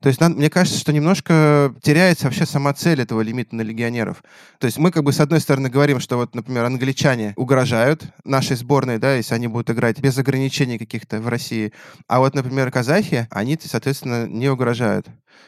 То 0.02 0.08
есть, 0.08 0.22
мне 0.22 0.50
кажется, 0.50 0.80
что 0.80 0.94
немножко 0.94 1.76
теряется 1.82 2.26
вообще 2.26 2.46
сама 2.46 2.74
цель 2.74 3.02
этого 3.02 3.20
лимита 3.22 3.56
на 3.56 3.62
легионеров. 3.62 4.24
То 4.58 4.66
есть 4.66 4.78
мы 4.78 4.92
как 4.92 5.04
бы 5.04 5.12
с 5.12 5.20
одной 5.20 5.42
стороны 5.42 5.70
говорим, 5.70 6.00
что 6.00 6.16
вот, 6.16 6.36
например, 6.36 6.64
англичане 6.64 7.34
угрожают 7.36 8.04
нашей 8.24 8.56
сборной, 8.56 8.98
да, 8.98 9.16
если 9.16 9.36
они 9.36 9.48
будут 9.48 9.70
играть 9.72 10.00
без 10.00 10.18
ограничений 10.18 10.78
каких-то 10.78 11.20
в 11.20 11.28
России, 11.28 11.74
а 12.08 12.20
вот, 12.20 12.34
например, 12.34 12.72
казахи, 12.72 13.28
они, 13.30 13.58
соответственно, 13.62 14.26
не 14.26 14.48
угрожают. 14.48 15.08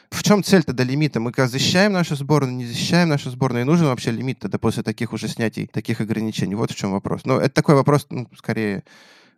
В 0.10 0.24
чем 0.24 0.44
цель 0.44 0.64
тогда 0.64 0.84
лимита? 0.84 1.22
Мы 1.22 1.32
как 1.32 1.50
защищаем 1.50 1.94
нашу 1.94 2.16
сборную, 2.18 2.54
не 2.54 2.66
защищаем 2.66 3.08
нашу 3.08 3.30
сборную? 3.30 3.64
И 3.64 3.66
нужен 3.66 3.88
вообще 3.88 4.12
лимит 4.12 4.40
тогда 4.40 4.58
после 4.58 4.84
таких 4.84 5.14
уже 5.14 5.30
снятий, 5.30 5.68
таких 5.68 6.02
ограничений? 6.02 6.56
Вот 6.56 6.72
в 6.72 6.76
чем 6.76 6.92
вопрос. 6.92 7.22
Но 7.24 7.40
это 7.40 7.54
такой 7.54 7.76
вопрос, 7.76 8.08
ну, 8.10 8.28
скорее 8.38 8.84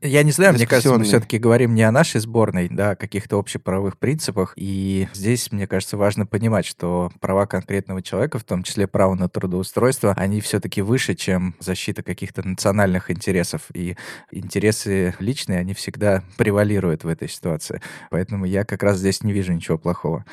я 0.03 0.23
не 0.23 0.31
знаю, 0.31 0.53
мне 0.53 0.67
кажется, 0.67 0.97
мы 0.97 1.05
все-таки 1.05 1.37
говорим 1.37 1.73
не 1.73 1.83
о 1.83 1.91
нашей 1.91 2.19
сборной, 2.19 2.67
да, 2.69 2.91
о 2.91 2.95
каких-то 2.95 3.39
общеправовых 3.39 3.97
принципах. 3.97 4.53
И 4.57 5.07
здесь, 5.13 5.51
мне 5.51 5.65
кажется, 5.65 5.97
важно 5.97 6.25
понимать, 6.25 6.65
что 6.65 7.11
права 7.19 7.45
конкретного 7.45 8.01
человека, 8.01 8.37
в 8.37 8.43
том 8.43 8.63
числе 8.63 8.85
право 8.87 9.15
на 9.15 9.29
трудоустройство, 9.29 10.13
они 10.17 10.41
все-таки 10.41 10.81
выше, 10.81 11.15
чем 11.15 11.55
защита 11.59 12.03
каких-то 12.03 12.45
национальных 12.47 13.09
интересов. 13.09 13.61
И 13.73 13.95
интересы 14.31 15.15
личные, 15.19 15.59
они 15.59 15.73
всегда 15.73 16.23
превалируют 16.37 17.03
в 17.03 17.07
этой 17.07 17.29
ситуации. 17.29 17.81
Поэтому 18.09 18.45
я 18.45 18.65
как 18.65 18.83
раз 18.83 18.97
здесь 18.97 19.23
не 19.23 19.31
вижу 19.31 19.53
ничего 19.53 19.77
плохого. 19.77 20.25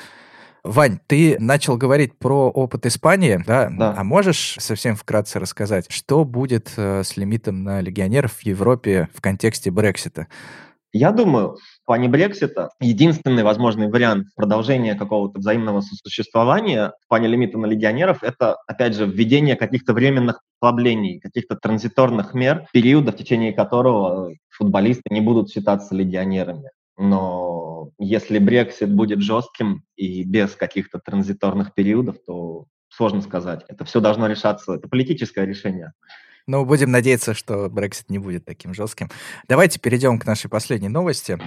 Вань, 0.62 0.98
ты 1.06 1.36
начал 1.38 1.76
говорить 1.76 2.18
про 2.18 2.50
опыт 2.50 2.86
Испании, 2.86 3.42
да? 3.46 3.70
да. 3.70 3.94
А 3.96 4.04
можешь 4.04 4.56
совсем 4.58 4.94
вкратце 4.94 5.38
рассказать, 5.38 5.86
что 5.90 6.24
будет 6.24 6.72
э, 6.76 7.02
с 7.02 7.16
лимитом 7.16 7.62
на 7.62 7.80
легионеров 7.80 8.32
в 8.32 8.42
Европе 8.42 9.08
в 9.14 9.20
контексте 9.20 9.70
Брексита? 9.70 10.26
Я 10.92 11.12
думаю, 11.12 11.54
в 11.54 11.86
плане 11.86 12.08
Брексита 12.08 12.70
единственный 12.80 13.44
возможный 13.44 13.88
вариант 13.88 14.26
продолжения 14.34 14.96
какого-то 14.96 15.38
взаимного 15.38 15.82
сосуществования 15.82 16.92
в 17.04 17.08
плане 17.08 17.28
лимита 17.28 17.58
на 17.58 17.66
легионеров– 17.66 18.18
это, 18.22 18.56
опять 18.66 18.96
же, 18.96 19.06
введение 19.06 19.54
каких-то 19.54 19.92
временных 19.92 20.40
послаблений, 20.58 21.20
каких-то 21.20 21.56
транзиторных 21.56 22.34
мер, 22.34 22.66
периода, 22.72 23.12
в 23.12 23.16
течение 23.16 23.52
которого 23.52 24.32
футболисты 24.48 25.04
не 25.10 25.20
будут 25.20 25.50
считаться 25.50 25.94
легионерами. 25.94 26.70
Но 26.98 27.59
если 28.00 28.38
Брексит 28.38 28.92
будет 28.92 29.20
жестким 29.20 29.84
и 29.94 30.24
без 30.24 30.56
каких-то 30.56 30.98
транзиторных 30.98 31.74
периодов, 31.74 32.16
то 32.26 32.66
сложно 32.88 33.20
сказать. 33.20 33.64
Это 33.68 33.84
все 33.84 34.00
должно 34.00 34.26
решаться, 34.26 34.74
это 34.74 34.88
политическое 34.88 35.44
решение. 35.44 35.92
Ну, 36.46 36.64
будем 36.64 36.90
надеяться, 36.90 37.34
что 37.34 37.68
Брексит 37.68 38.10
не 38.10 38.18
будет 38.18 38.44
таким 38.46 38.74
жестким. 38.74 39.10
Давайте 39.48 39.78
перейдем 39.78 40.18
к 40.18 40.26
нашей 40.26 40.48
последней 40.48 40.88
новости. 40.88 41.38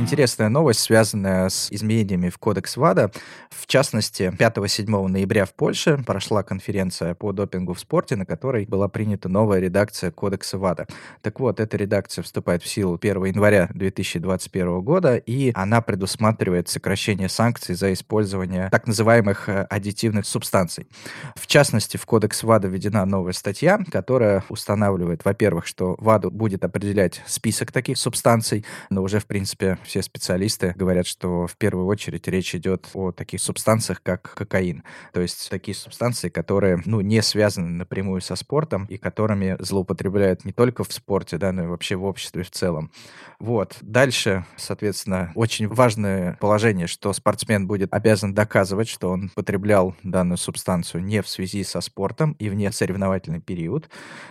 Интересная 0.00 0.48
новость, 0.48 0.80
связанная 0.80 1.50
с 1.50 1.70
изменениями 1.70 2.30
в 2.30 2.38
Кодекс 2.38 2.78
ВАДА. 2.78 3.12
В 3.50 3.66
частности, 3.66 4.32
5-7 4.34 5.08
ноября 5.08 5.44
в 5.44 5.52
Польше 5.52 6.02
прошла 6.06 6.42
конференция 6.42 7.14
по 7.14 7.32
допингу 7.32 7.74
в 7.74 7.80
спорте, 7.80 8.16
на 8.16 8.24
которой 8.24 8.64
была 8.64 8.88
принята 8.88 9.28
новая 9.28 9.60
редакция 9.60 10.10
Кодекса 10.10 10.56
ВАДА. 10.56 10.86
Так 11.20 11.38
вот, 11.38 11.60
эта 11.60 11.76
редакция 11.76 12.22
вступает 12.22 12.62
в 12.62 12.66
силу 12.66 12.98
1 12.98 13.24
января 13.26 13.68
2021 13.74 14.80
года, 14.80 15.16
и 15.16 15.52
она 15.54 15.82
предусматривает 15.82 16.70
сокращение 16.70 17.28
санкций 17.28 17.74
за 17.74 17.92
использование 17.92 18.70
так 18.70 18.86
называемых 18.86 19.50
э, 19.50 19.66
аддитивных 19.68 20.24
субстанций. 20.24 20.88
В 21.36 21.46
частности, 21.46 21.98
в 21.98 22.06
Кодекс 22.06 22.42
ВАДА 22.42 22.68
введена 22.68 23.04
новая 23.04 23.34
статья, 23.34 23.78
которая 23.92 24.44
устанавливает, 24.48 25.26
во-первых, 25.26 25.66
что 25.66 25.94
ВАДА 25.98 26.30
будет 26.30 26.64
определять 26.64 27.20
список 27.26 27.70
таких 27.70 27.98
субстанций, 27.98 28.64
но 28.88 29.02
уже, 29.02 29.18
в 29.18 29.26
принципе, 29.26 29.76
все 29.90 30.02
специалисты 30.02 30.72
говорят, 30.76 31.04
что 31.04 31.48
в 31.48 31.56
первую 31.56 31.86
очередь 31.86 32.28
речь 32.28 32.54
идет 32.54 32.88
о 32.94 33.10
таких 33.10 33.40
субстанциях, 33.40 34.00
как 34.04 34.34
кокаин. 34.34 34.84
То 35.12 35.20
есть 35.20 35.50
такие 35.50 35.74
субстанции, 35.74 36.28
которые, 36.28 36.80
ну, 36.84 37.00
не 37.00 37.20
связаны 37.22 37.70
напрямую 37.70 38.20
со 38.20 38.36
спортом 38.36 38.84
и 38.84 38.98
которыми 38.98 39.56
злоупотребляют 39.58 40.44
не 40.44 40.52
только 40.52 40.84
в 40.84 40.92
спорте, 40.92 41.38
да, 41.38 41.50
но 41.50 41.64
и 41.64 41.66
вообще 41.66 41.96
в 41.96 42.04
обществе 42.04 42.44
в 42.44 42.52
целом. 42.52 42.92
Вот. 43.40 43.78
Дальше, 43.80 44.44
соответственно, 44.56 45.32
очень 45.34 45.66
важное 45.66 46.36
положение, 46.40 46.86
что 46.86 47.12
спортсмен 47.12 47.66
будет 47.66 47.92
обязан 47.92 48.32
доказывать, 48.32 48.88
что 48.88 49.10
он 49.10 49.30
потреблял 49.30 49.96
данную 50.04 50.38
субстанцию 50.38 51.02
не 51.02 51.20
в 51.20 51.28
связи 51.28 51.64
со 51.64 51.80
спортом 51.80 52.36
и 52.38 52.48
вне 52.48 52.70
соревновательный 52.70 53.40
период. 53.40 53.90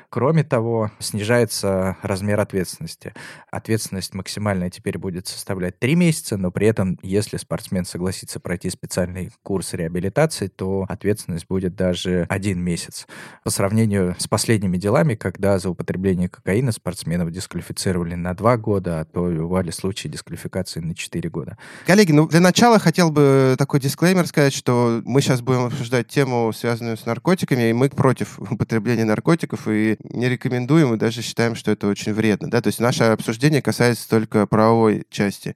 Кроме 0.09 0.45
того, 0.45 0.89
снижается 0.99 1.97
размер 2.01 2.39
ответственности. 2.39 3.13
Ответственность 3.51 4.13
максимальная 4.13 4.69
теперь 4.69 4.97
будет 4.97 5.27
составлять 5.39 5.79
3 5.79 5.95
месяца, 5.95 6.37
но 6.37 6.51
при 6.51 6.67
этом, 6.67 6.99
если 7.01 7.37
спортсмен 7.37 7.85
согласится 7.85 8.39
пройти 8.39 8.69
специальный 8.69 9.31
курс 9.41 9.73
реабилитации, 9.73 10.47
то 10.47 10.85
ответственность 10.89 11.47
будет 11.47 11.75
даже 11.75 12.25
один 12.29 12.59
месяц. 12.61 13.07
По 13.43 13.49
сравнению 13.49 14.15
с 14.19 14.27
последними 14.27 14.77
делами, 14.77 15.15
когда 15.15 15.57
за 15.59 15.69
употребление 15.69 16.29
кокаина 16.29 16.71
спортсменов 16.71 17.31
дисквалифицировали 17.31 18.15
на 18.15 18.33
2 18.33 18.57
года, 18.57 18.99
а 18.99 19.05
то 19.05 19.23
бывали 19.23 19.71
случаи 19.71 20.09
дисквалификации 20.09 20.81
на 20.81 20.93
4 20.93 21.29
года. 21.29 21.57
Коллеги, 21.87 22.11
ну 22.11 22.27
для 22.27 22.41
начала 22.41 22.79
хотел 22.79 23.11
бы 23.11 23.55
такой 23.57 23.79
дисклеймер 23.79 24.27
сказать, 24.27 24.53
что 24.53 25.01
мы 25.05 25.21
сейчас 25.21 25.41
будем 25.41 25.65
обсуждать 25.65 26.07
тему, 26.07 26.51
связанную 26.53 26.97
с 26.97 27.05
наркотиками, 27.05 27.69
и 27.69 27.73
мы 27.73 27.89
против 27.89 28.39
употребления 28.51 29.05
наркотиков 29.05 29.67
и 29.67 29.97
не 30.03 30.27
рекомендуем, 30.27 30.93
и 30.93 30.97
даже 30.97 31.21
считаем, 31.21 31.55
что 31.55 31.71
это 31.71 31.87
очень 31.87 32.13
вредно. 32.13 32.49
Да? 32.49 32.61
То 32.61 32.67
есть 32.67 32.79
наше 32.79 33.05
обсуждение 33.05 33.61
касается 33.61 34.09
только 34.09 34.45
правовой 34.45 35.03
части 35.09 35.28
части. 35.29 35.55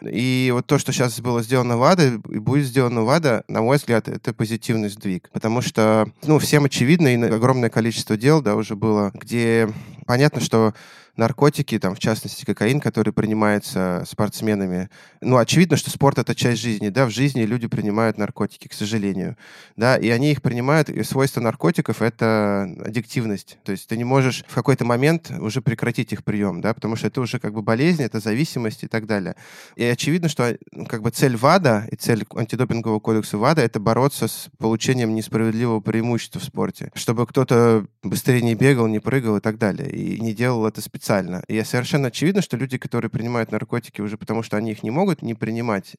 И 0.00 0.50
вот 0.52 0.66
то, 0.66 0.78
что 0.78 0.92
сейчас 0.92 1.20
было 1.20 1.42
сделано 1.42 1.76
в 1.76 1.98
и 1.98 2.38
будет 2.38 2.66
сделано 2.66 3.02
в 3.02 3.10
на 3.48 3.62
мой 3.62 3.78
взгляд, 3.78 4.08
это 4.08 4.32
позитивный 4.32 4.88
сдвиг. 4.88 5.28
Потому 5.32 5.60
что, 5.60 6.08
ну, 6.24 6.38
всем 6.38 6.64
очевидно, 6.64 7.08
и 7.08 7.20
огромное 7.20 7.68
количество 7.68 8.16
дел, 8.16 8.40
да, 8.40 8.54
уже 8.54 8.76
было, 8.76 9.10
где 9.14 9.68
понятно, 10.06 10.40
что 10.40 10.72
наркотики, 11.18 11.78
там, 11.78 11.94
в 11.94 11.98
частности, 11.98 12.44
кокаин, 12.44 12.80
который 12.80 13.12
принимается 13.12 14.04
спортсменами. 14.08 14.88
Ну, 15.20 15.36
очевидно, 15.36 15.76
что 15.76 15.90
спорт— 15.90 16.18
это 16.18 16.34
часть 16.34 16.62
жизни, 16.62 16.88
да, 16.88 17.06
в 17.06 17.10
жизни 17.10 17.42
люди 17.42 17.66
принимают 17.66 18.16
наркотики, 18.16 18.68
к 18.68 18.72
сожалению, 18.72 19.36
да, 19.76 19.96
и 19.96 20.08
они 20.08 20.30
их 20.30 20.40
принимают, 20.40 20.88
и 20.88 21.02
свойство 21.02 21.40
наркотиков— 21.40 22.00
это 22.02 22.62
аддиктивность, 22.84 23.58
то 23.64 23.72
есть 23.72 23.88
ты 23.88 23.96
не 23.96 24.04
можешь 24.04 24.44
в 24.48 24.54
какой-то 24.54 24.84
момент 24.84 25.30
уже 25.30 25.60
прекратить 25.60 26.12
их 26.12 26.24
прием, 26.24 26.60
да, 26.60 26.72
потому 26.72 26.94
что 26.94 27.08
это 27.08 27.20
уже 27.20 27.40
как 27.40 27.52
бы 27.52 27.62
болезнь, 27.62 28.02
это 28.02 28.20
зависимость 28.20 28.84
и 28.84 28.86
так 28.86 29.06
далее. 29.06 29.34
И 29.74 29.84
очевидно, 29.84 30.28
что 30.28 30.56
ну, 30.72 30.86
как 30.86 31.02
бы 31.02 31.10
цель 31.10 31.36
ВАДА 31.36 31.88
и 31.90 31.96
цель 31.96 32.24
антидопингового 32.32 33.00
кодекса 33.00 33.38
ВАДА— 33.38 33.62
это 33.62 33.80
бороться 33.80 34.28
с 34.28 34.48
получением 34.58 35.14
несправедливого 35.14 35.80
преимущества 35.80 36.40
в 36.40 36.44
спорте, 36.44 36.92
чтобы 36.94 37.26
кто-то 37.26 37.86
быстрее 38.04 38.40
не 38.40 38.54
бегал, 38.54 38.86
не 38.86 39.00
прыгал 39.00 39.38
и 39.38 39.40
так 39.40 39.58
далее, 39.58 39.90
и 39.90 40.20
не 40.20 40.32
делал 40.32 40.64
это 40.66 40.80
специально 40.80 41.07
специально. 41.08 41.42
И 41.48 41.62
совершенно 41.64 42.08
очевидно, 42.08 42.42
что 42.42 42.58
люди, 42.58 42.76
которые 42.76 43.10
принимают 43.10 43.50
наркотики 43.50 44.02
уже 44.02 44.18
потому, 44.18 44.42
что 44.42 44.58
они 44.58 44.72
их 44.72 44.82
не 44.82 44.90
могут 44.90 45.22
не 45.22 45.34
принимать, 45.34 45.96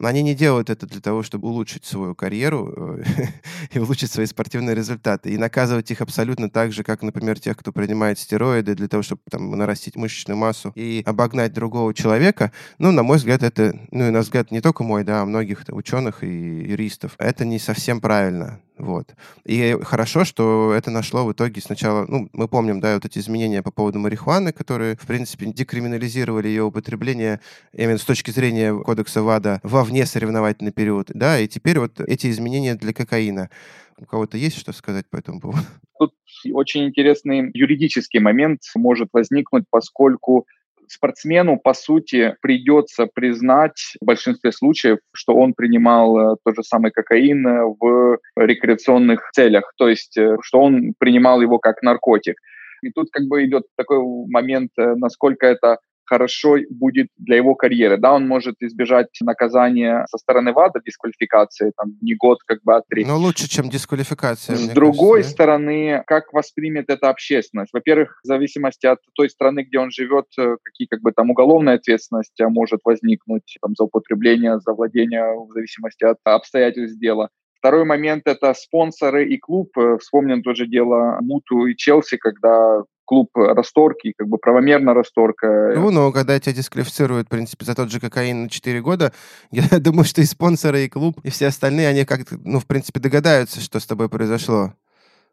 они 0.00 0.22
не 0.22 0.34
делают 0.34 0.70
это 0.70 0.86
для 0.86 1.00
того, 1.00 1.22
чтобы 1.22 1.48
улучшить 1.48 1.84
свою 1.84 2.14
карьеру 2.14 2.72
э, 2.76 3.02
и 3.72 3.78
улучшить 3.78 4.10
свои 4.10 4.26
спортивные 4.26 4.74
результаты. 4.74 5.30
И 5.30 5.38
наказывать 5.38 5.90
их 5.90 6.00
абсолютно 6.00 6.50
так 6.50 6.72
же, 6.72 6.82
как, 6.82 7.02
например, 7.02 7.38
тех, 7.38 7.56
кто 7.56 7.72
принимает 7.72 8.18
стероиды 8.18 8.74
для 8.74 8.88
того, 8.88 9.02
чтобы 9.02 9.22
там, 9.30 9.50
нарастить 9.50 9.96
мышечную 9.96 10.36
массу 10.36 10.72
и 10.74 11.02
обогнать 11.06 11.52
другого 11.52 11.94
человека, 11.94 12.52
ну, 12.78 12.92
на 12.92 13.02
мой 13.02 13.16
взгляд, 13.16 13.42
это, 13.42 13.78
ну, 13.90 14.08
и 14.08 14.10
на 14.10 14.20
взгляд 14.20 14.50
не 14.50 14.60
только 14.60 14.84
мой, 14.84 15.04
да, 15.04 15.22
а 15.22 15.24
многих 15.24 15.64
ученых 15.68 16.22
и 16.22 16.26
юристов, 16.26 17.14
это 17.18 17.44
не 17.44 17.58
совсем 17.58 18.00
правильно. 18.00 18.60
Вот. 18.78 19.14
И 19.44 19.78
хорошо, 19.82 20.24
что 20.24 20.74
это 20.74 20.90
нашло 20.90 21.24
в 21.24 21.32
итоге 21.32 21.62
сначала, 21.62 22.04
ну, 22.06 22.28
мы 22.32 22.46
помним, 22.46 22.80
да, 22.80 22.94
вот 22.94 23.06
эти 23.06 23.18
изменения 23.18 23.62
по 23.62 23.70
поводу 23.70 23.98
марихуаны, 23.98 24.52
которые, 24.52 24.96
в 24.96 25.06
принципе, 25.06 25.46
декриминализировали 25.46 26.48
ее 26.48 26.64
употребление 26.64 27.40
именно 27.72 27.98
с 27.98 28.04
точки 28.04 28.30
зрения 28.30 28.74
кодекса 28.74 29.22
ВАДА 29.22 29.60
во 29.62 29.82
вне 29.86 30.06
соревновательный 30.06 30.72
период, 30.72 31.10
да, 31.14 31.38
и 31.38 31.48
теперь 31.48 31.78
вот 31.78 32.00
эти 32.00 32.28
изменения 32.28 32.74
для 32.74 32.92
кокаина. 32.92 33.50
У 33.98 34.04
кого-то 34.04 34.36
есть 34.36 34.58
что 34.58 34.72
сказать 34.72 35.06
по 35.08 35.16
этому 35.16 35.40
поводу? 35.40 35.62
Тут 35.98 36.12
очень 36.52 36.84
интересный 36.84 37.50
юридический 37.54 38.20
момент 38.20 38.60
может 38.74 39.08
возникнуть, 39.12 39.64
поскольку 39.70 40.46
спортсмену, 40.88 41.58
по 41.58 41.74
сути, 41.74 42.36
придется 42.40 43.06
признать 43.06 43.96
в 44.00 44.04
большинстве 44.04 44.52
случаев, 44.52 44.98
что 45.12 45.34
он 45.34 45.54
принимал 45.54 46.18
э, 46.18 46.36
тот 46.44 46.56
же 46.56 46.62
самый 46.62 46.90
кокаин 46.90 47.46
э, 47.46 47.64
в 47.80 48.18
рекреационных 48.36 49.30
целях, 49.32 49.72
то 49.76 49.88
есть 49.88 50.16
э, 50.16 50.36
что 50.42 50.60
он 50.60 50.94
принимал 50.98 51.40
его 51.40 51.58
как 51.58 51.82
наркотик. 51.82 52.36
И 52.82 52.90
тут 52.90 53.08
как 53.10 53.26
бы 53.26 53.44
идет 53.44 53.64
такой 53.76 53.98
момент, 54.28 54.70
насколько 54.76 55.46
это 55.46 55.78
хорошо 56.06 56.56
будет 56.70 57.08
для 57.16 57.36
его 57.36 57.54
карьеры. 57.54 57.98
Да, 57.98 58.12
он 58.14 58.26
может 58.26 58.56
избежать 58.60 59.08
наказания 59.20 60.06
со 60.08 60.18
стороны 60.18 60.52
ВАДА, 60.52 60.80
дисквалификации, 60.84 61.72
там, 61.76 61.96
не 62.00 62.14
год, 62.14 62.38
как 62.46 62.62
бы, 62.62 62.76
а 62.76 62.82
три. 62.88 63.04
Но 63.04 63.18
лучше, 63.18 63.48
чем 63.48 63.68
дисквалификация. 63.68 64.56
С 64.56 64.68
другой 64.68 65.18
кажется, 65.18 65.32
стороны, 65.32 66.02
как 66.06 66.32
воспримет 66.32 66.88
это 66.88 67.10
общественность? 67.10 67.72
Во-первых, 67.72 68.20
в 68.22 68.26
зависимости 68.26 68.86
от 68.86 68.98
той 69.14 69.28
страны, 69.28 69.64
где 69.64 69.78
он 69.78 69.90
живет, 69.90 70.26
э, 70.38 70.56
какие, 70.62 70.86
как 70.86 71.00
бы, 71.02 71.12
там, 71.12 71.30
уголовная 71.30 71.74
ответственность 71.74 72.40
а 72.40 72.48
может 72.48 72.80
возникнуть, 72.84 73.56
там, 73.60 73.74
за 73.76 73.84
употребление, 73.84 74.60
за 74.60 74.72
владение, 74.72 75.24
в 75.24 75.52
зависимости 75.52 76.04
от 76.04 76.18
обстоятельств 76.24 76.98
дела. 76.98 77.28
Второй 77.58 77.84
момент– 77.84 78.22
это 78.26 78.54
спонсоры 78.54 79.28
и 79.28 79.38
клуб. 79.38 79.76
Э, 79.76 79.98
вспомним 79.98 80.42
тоже 80.42 80.66
дело 80.66 81.18
Муту 81.20 81.66
и 81.66 81.76
Челси, 81.76 82.16
когда 82.16 82.82
клуб 83.06 83.30
расторг 83.34 83.98
и 84.04 84.12
как 84.12 84.28
бы 84.28 84.38
правомерно 84.38 84.92
расторг. 84.92 85.42
Э, 85.44 85.74
ну, 85.76 85.90
но 85.90 86.12
когда 86.12 86.38
тебя 86.38 86.54
дисквалифицируют, 86.54 87.28
в 87.28 87.30
принципе, 87.30 87.64
за 87.64 87.74
тот 87.74 87.90
же 87.90 88.00
кокаин 88.00 88.44
на 88.44 88.48
4 88.50 88.80
года, 88.82 89.12
я 89.50 89.78
думаю, 89.78 90.04
что 90.04 90.20
и 90.20 90.24
спонсоры, 90.24 90.84
и 90.84 90.88
клуб, 90.88 91.18
и 91.22 91.30
все 91.30 91.46
остальные, 91.46 91.88
они 91.88 92.04
как-то, 92.04 92.36
ну, 92.44 92.60
в 92.60 92.66
принципе, 92.66 93.00
догадаются, 93.00 93.60
что 93.60 93.80
с 93.80 93.86
тобой 93.86 94.08
произошло 94.08 94.72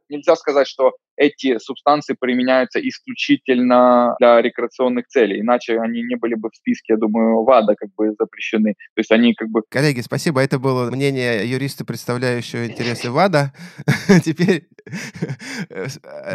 нельзя 0.09 0.35
сказать, 0.35 0.67
что 0.67 0.93
эти 1.15 1.57
субстанции 1.59 2.15
применяются 2.19 2.79
исключительно 2.79 4.15
для 4.19 4.41
рекреационных 4.41 5.07
целей, 5.07 5.41
иначе 5.41 5.79
они 5.79 6.01
не 6.03 6.15
были 6.15 6.35
бы 6.35 6.49
в 6.49 6.55
списке, 6.55 6.93
я 6.93 6.97
думаю, 6.97 7.43
ВАДА 7.43 7.75
как 7.75 7.89
бы 7.95 8.13
запрещены. 8.17 8.73
То 8.95 8.99
есть 8.99 9.11
они 9.11 9.33
как 9.33 9.49
бы... 9.49 9.61
Коллеги, 9.69 10.01
спасибо. 10.01 10.41
Это 10.41 10.59
было 10.59 10.89
мнение 10.89 11.49
юриста, 11.49 11.85
представляющего 11.85 12.65
интересы 12.65 13.11
ВАДА. 13.11 13.53
Теперь... 14.23 14.67
Э, 15.69 15.87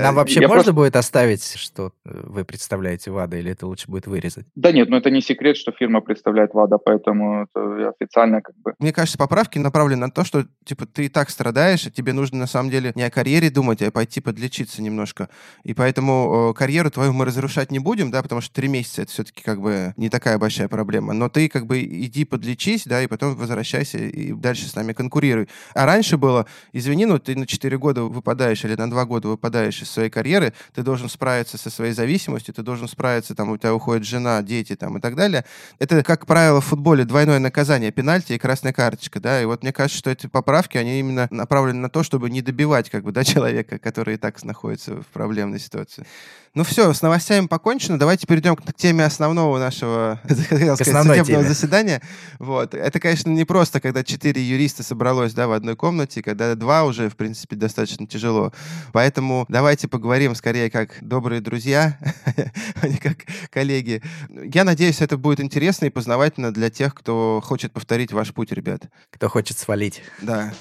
Нам 0.03 0.15
вообще 0.15 0.47
можно 0.47 0.73
будет 0.73 0.97
оставить, 0.97 1.57
что 1.57 1.93
вы 2.05 2.45
представляете 2.45 3.11
ВАДА, 3.11 3.39
или 3.39 3.53
это 3.53 3.67
лучше 3.67 3.89
будет 3.89 4.07
вырезать? 4.07 4.47
Да 4.55 4.73
нет, 4.73 4.89
но 4.89 4.97
это 4.97 5.11
не 5.11 5.21
секрет, 5.21 5.57
что 5.57 5.73
фирма 5.73 6.01
представляет 6.01 6.55
ВАДА, 6.55 6.79
поэтому 6.79 7.45
это 7.45 7.89
официально 7.91 8.41
как 8.41 8.57
бы... 8.59 8.75
Мне 8.79 8.93
кажется, 8.93 9.19
поправки 9.19 9.59
направлены 9.59 10.07
на 10.07 10.11
то, 10.11 10.25
что 10.25 10.47
типа 10.65 10.87
ты 10.87 11.07
и 11.07 11.09
так 11.09 11.31
страдаешь, 11.31 11.87
и 11.87 11.91
тебе 11.91 12.13
нужно 12.13 12.39
на 12.39 12.47
самом 12.47 12.71
деле 12.71 12.93
не 12.95 13.03
о 13.03 13.11
карьере 13.11 13.51
думать, 13.51 13.83
а 13.83 13.91
пойти 13.91 14.21
подлечиться 14.21 14.68
немножко. 14.77 15.29
И 15.65 15.75
поэтому 15.75 16.51
э, 16.51 16.59
карьеру 16.59 16.91
твою 16.91 17.13
мы 17.13 17.25
разрушать 17.25 17.71
не 17.71 17.79
будем, 17.79 18.11
да, 18.11 18.23
потому 18.23 18.41
что 18.41 18.55
три 18.55 18.69
месяца 18.69 19.03
это 19.03 19.13
все-таки 19.13 19.43
как 19.43 19.61
бы 19.61 19.95
не 19.97 20.09
такая 20.09 20.39
большая 20.39 20.69
проблема. 20.69 21.15
Но 21.15 21.29
ты 21.29 21.49
как 21.49 21.67
бы 21.67 21.81
иди 21.83 22.25
подлечись, 22.25 22.85
да, 22.85 23.03
и 23.03 23.07
потом 23.07 23.35
возвращайся 23.37 23.99
и 23.99 24.33
дальше 24.33 24.69
с 24.69 24.75
нами 24.75 24.93
конкурируй. 24.93 25.49
А 25.75 25.87
раньше 25.87 26.17
было, 26.17 26.47
извини, 26.73 27.07
ну 27.07 27.19
ты 27.19 27.37
на 27.37 27.47
4 27.47 27.79
года 27.79 28.03
выпадаешь 28.03 28.65
или 28.65 28.75
на 28.75 28.91
2 28.91 29.05
года 29.05 29.29
выпадаешь 29.29 29.83
из 29.83 29.91
своей 29.91 30.11
карьеры, 30.11 30.53
ты 30.75 30.83
должен 30.83 31.09
справиться 31.09 31.59
со 31.59 31.71
своей 31.71 31.93
зависимостью, 31.93 32.55
ты 32.55 32.63
должен 32.63 32.89
справиться, 32.89 33.35
там, 33.35 33.51
у 33.51 33.57
тебя 33.57 33.75
уходит 33.75 34.07
жена, 34.07 34.43
дети 34.43 34.77
там 34.77 34.99
и 34.99 35.01
так 35.01 35.17
далее. 35.17 35.45
Это, 35.79 36.03
как 36.03 36.27
правило, 36.27 36.61
в 36.61 36.67
футболе 36.67 37.05
двойное 37.05 37.39
наказание, 37.39 37.91
пенальти 37.91 38.33
и 38.35 38.39
красная 38.39 38.73
карточка, 38.73 39.21
да, 39.21 39.43
и 39.43 39.45
вот 39.45 39.63
мне 39.63 39.73
кажется, 39.73 39.99
что 39.99 40.11
эти 40.11 40.27
поправки, 40.27 40.77
они 40.79 41.01
именно 41.01 41.29
направлены 41.31 41.81
на 41.81 41.89
то, 41.89 42.03
чтобы 42.03 42.31
не 42.31 42.43
добивать, 42.43 42.91
как 42.91 43.05
бы, 43.05 43.13
да, 43.13 43.25
человека, 43.29 43.79
который 43.79 44.15
и 44.15 44.17
так 44.19 44.43
находится 44.45 44.58
в 44.63 45.07
проблемной 45.13 45.59
ситуации. 45.61 46.07
Ну 46.55 46.65
все, 46.65 46.93
с 46.93 47.03
новостями 47.03 47.47
покончено. 47.47 47.99
Давайте 47.99 48.27
перейдем 48.27 48.57
к 48.57 48.73
теме 48.75 49.05
основного 49.05 49.59
нашего 49.59 50.21
сказать, 50.25 50.77
судебного 50.79 51.25
теме. 51.25 51.43
заседания. 51.45 52.03
Вот. 52.39 52.75
Это, 52.75 52.99
конечно, 52.99 53.31
не 53.31 53.45
просто, 53.45 53.81
когда 53.81 54.03
четыре 54.03 54.43
юриста 54.43 54.83
собралось 54.83 55.35
да, 55.35 55.47
в 55.47 55.53
одной 55.53 55.77
комнате, 55.77 56.23
когда 56.23 56.55
два 56.55 56.85
уже, 56.85 57.11
в 57.11 57.17
принципе, 57.17 57.55
достаточно 57.55 58.07
тяжело. 58.07 58.53
Поэтому 58.93 59.47
давайте 59.49 59.89
поговорим 59.89 60.35
скорее 60.35 60.71
как 60.71 60.97
добрые 61.01 61.41
друзья, 61.41 61.99
а 62.81 62.89
не 62.89 62.97
как 62.97 63.19
коллеги. 63.51 64.03
Я 64.29 64.65
надеюсь, 64.65 65.01
это 65.01 65.17
будет 65.17 65.41
интересно 65.41 65.87
и 65.87 65.91
познавательно 65.91 66.53
для 66.53 66.71
тех, 66.71 66.95
кто 66.95 67.41
хочет 67.45 67.73
повторить 67.73 68.13
ваш 68.13 68.33
путь, 68.35 68.53
ребят. 68.53 68.83
Кто 69.11 69.29
хочет 69.29 69.59
свалить. 69.59 70.03
Да. 70.23 70.53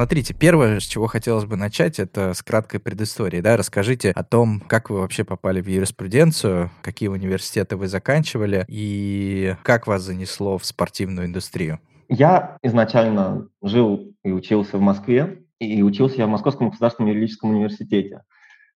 Смотрите, 0.00 0.32
первое, 0.32 0.80
с 0.80 0.84
чего 0.84 1.08
хотелось 1.08 1.44
бы 1.44 1.56
начать, 1.56 1.98
это 1.98 2.32
с 2.32 2.42
краткой 2.42 2.80
предыстории. 2.80 3.42
Да? 3.42 3.58
Расскажите 3.58 4.12
о 4.12 4.24
том, 4.24 4.60
как 4.60 4.88
вы 4.88 5.00
вообще 5.00 5.24
попали 5.24 5.60
в 5.60 5.68
юриспруденцию, 5.68 6.70
какие 6.80 7.10
университеты 7.10 7.76
вы 7.76 7.86
заканчивали 7.86 8.64
и 8.66 9.56
как 9.62 9.86
вас 9.86 10.00
занесло 10.00 10.56
в 10.56 10.64
спортивную 10.64 11.26
индустрию. 11.26 11.80
Я 12.08 12.56
изначально 12.62 13.48
жил 13.60 14.14
и 14.24 14.32
учился 14.32 14.78
в 14.78 14.80
Москве, 14.80 15.42
и 15.58 15.82
учился 15.82 16.16
я 16.16 16.26
в 16.26 16.30
Московском 16.30 16.70
государственном 16.70 17.12
юридическом 17.12 17.50
университете. 17.50 18.22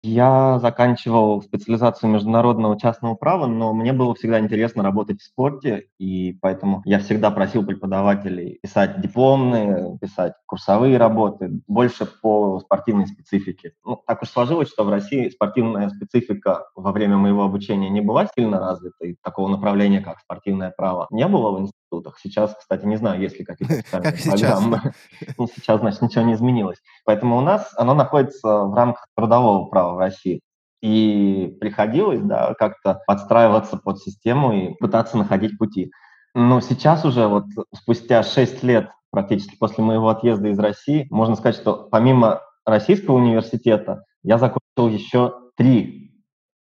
Я 0.06 0.60
заканчивал 0.60 1.42
специализацию 1.42 2.10
международного 2.10 2.78
частного 2.78 3.16
права, 3.16 3.48
но 3.48 3.74
мне 3.74 3.94
было 3.94 4.14
всегда 4.14 4.38
интересно 4.38 4.84
работать 4.84 5.22
в 5.22 5.24
спорте, 5.26 5.88
и 5.98 6.34
поэтому 6.42 6.82
я 6.84 7.00
всегда 7.00 7.32
просил 7.32 7.66
преподавателей 7.66 8.60
писать 8.62 9.00
дипломные, 9.00 9.98
писать 10.02 10.34
курсовые 10.46 10.98
работы, 10.98 11.62
больше 11.68 12.06
по 12.06 12.60
спортивной 12.60 13.08
специфике. 13.08 13.76
Ну, 13.86 14.02
так 14.06 14.22
уж 14.24 14.30
сложилось, 14.30 14.68
что 14.68 14.84
в 14.84 14.90
России 14.90 15.30
спортивная 15.30 15.88
специфика 15.90 16.66
во 16.76 16.92
время 16.92 17.16
моего 17.16 17.44
обучения 17.44 17.90
не 17.90 18.02
была 18.02 18.28
сильно 18.28 18.60
развита, 18.60 19.06
и 19.06 19.16
такого 19.24 19.48
направления, 19.48 20.02
как 20.02 20.20
спортивное 20.20 20.74
право, 20.76 21.08
не 21.12 21.26
было 21.30 21.52
в 21.52 21.56
институтах. 21.94 22.20
Сейчас, 22.20 22.56
кстати, 22.58 22.86
не 22.86 22.96
знаю, 22.96 23.22
есть 23.22 23.40
ли 23.40 23.46
какие-то 23.46 23.74
специальные 23.80 24.14
программы. 24.24 24.82
Ну, 25.38 25.48
сейчас, 25.48 25.80
значит, 25.80 26.02
ничего 26.02 26.24
не 26.26 26.34
изменилось. 26.34 26.78
Поэтому 27.06 27.38
у 27.38 27.42
нас 27.42 27.74
оно 27.78 27.94
находится 27.94 28.64
в 28.64 28.74
рамках 28.74 29.08
трудового 29.16 29.66
права 29.66 29.96
в 29.96 30.00
России. 30.00 30.42
И 30.82 31.56
приходилось, 31.62 32.22
да, 32.22 32.54
как-то 32.56 33.02
подстраиваться 33.08 33.78
под 33.78 34.00
систему 34.00 34.54
и 34.54 34.74
пытаться 34.76 35.18
находить 35.18 35.58
пути. 35.58 35.92
Но 36.36 36.60
сейчас 36.62 37.06
уже 37.06 37.28
вот 37.28 37.46
спустя 37.74 38.24
6 38.24 38.64
лет 38.64 38.90
практически 39.12 39.56
после 39.56 39.84
моего 39.84 40.10
отъезда 40.10 40.50
из 40.50 40.60
России, 40.60 41.08
можно 41.10 41.36
сказать, 41.36 41.56
что 41.56 41.88
помимо 41.90 42.42
российского 42.66 43.16
университета 43.16 44.04
я 44.24 44.38
закончил 44.38 44.88
еще 44.90 45.34
три 45.56 46.13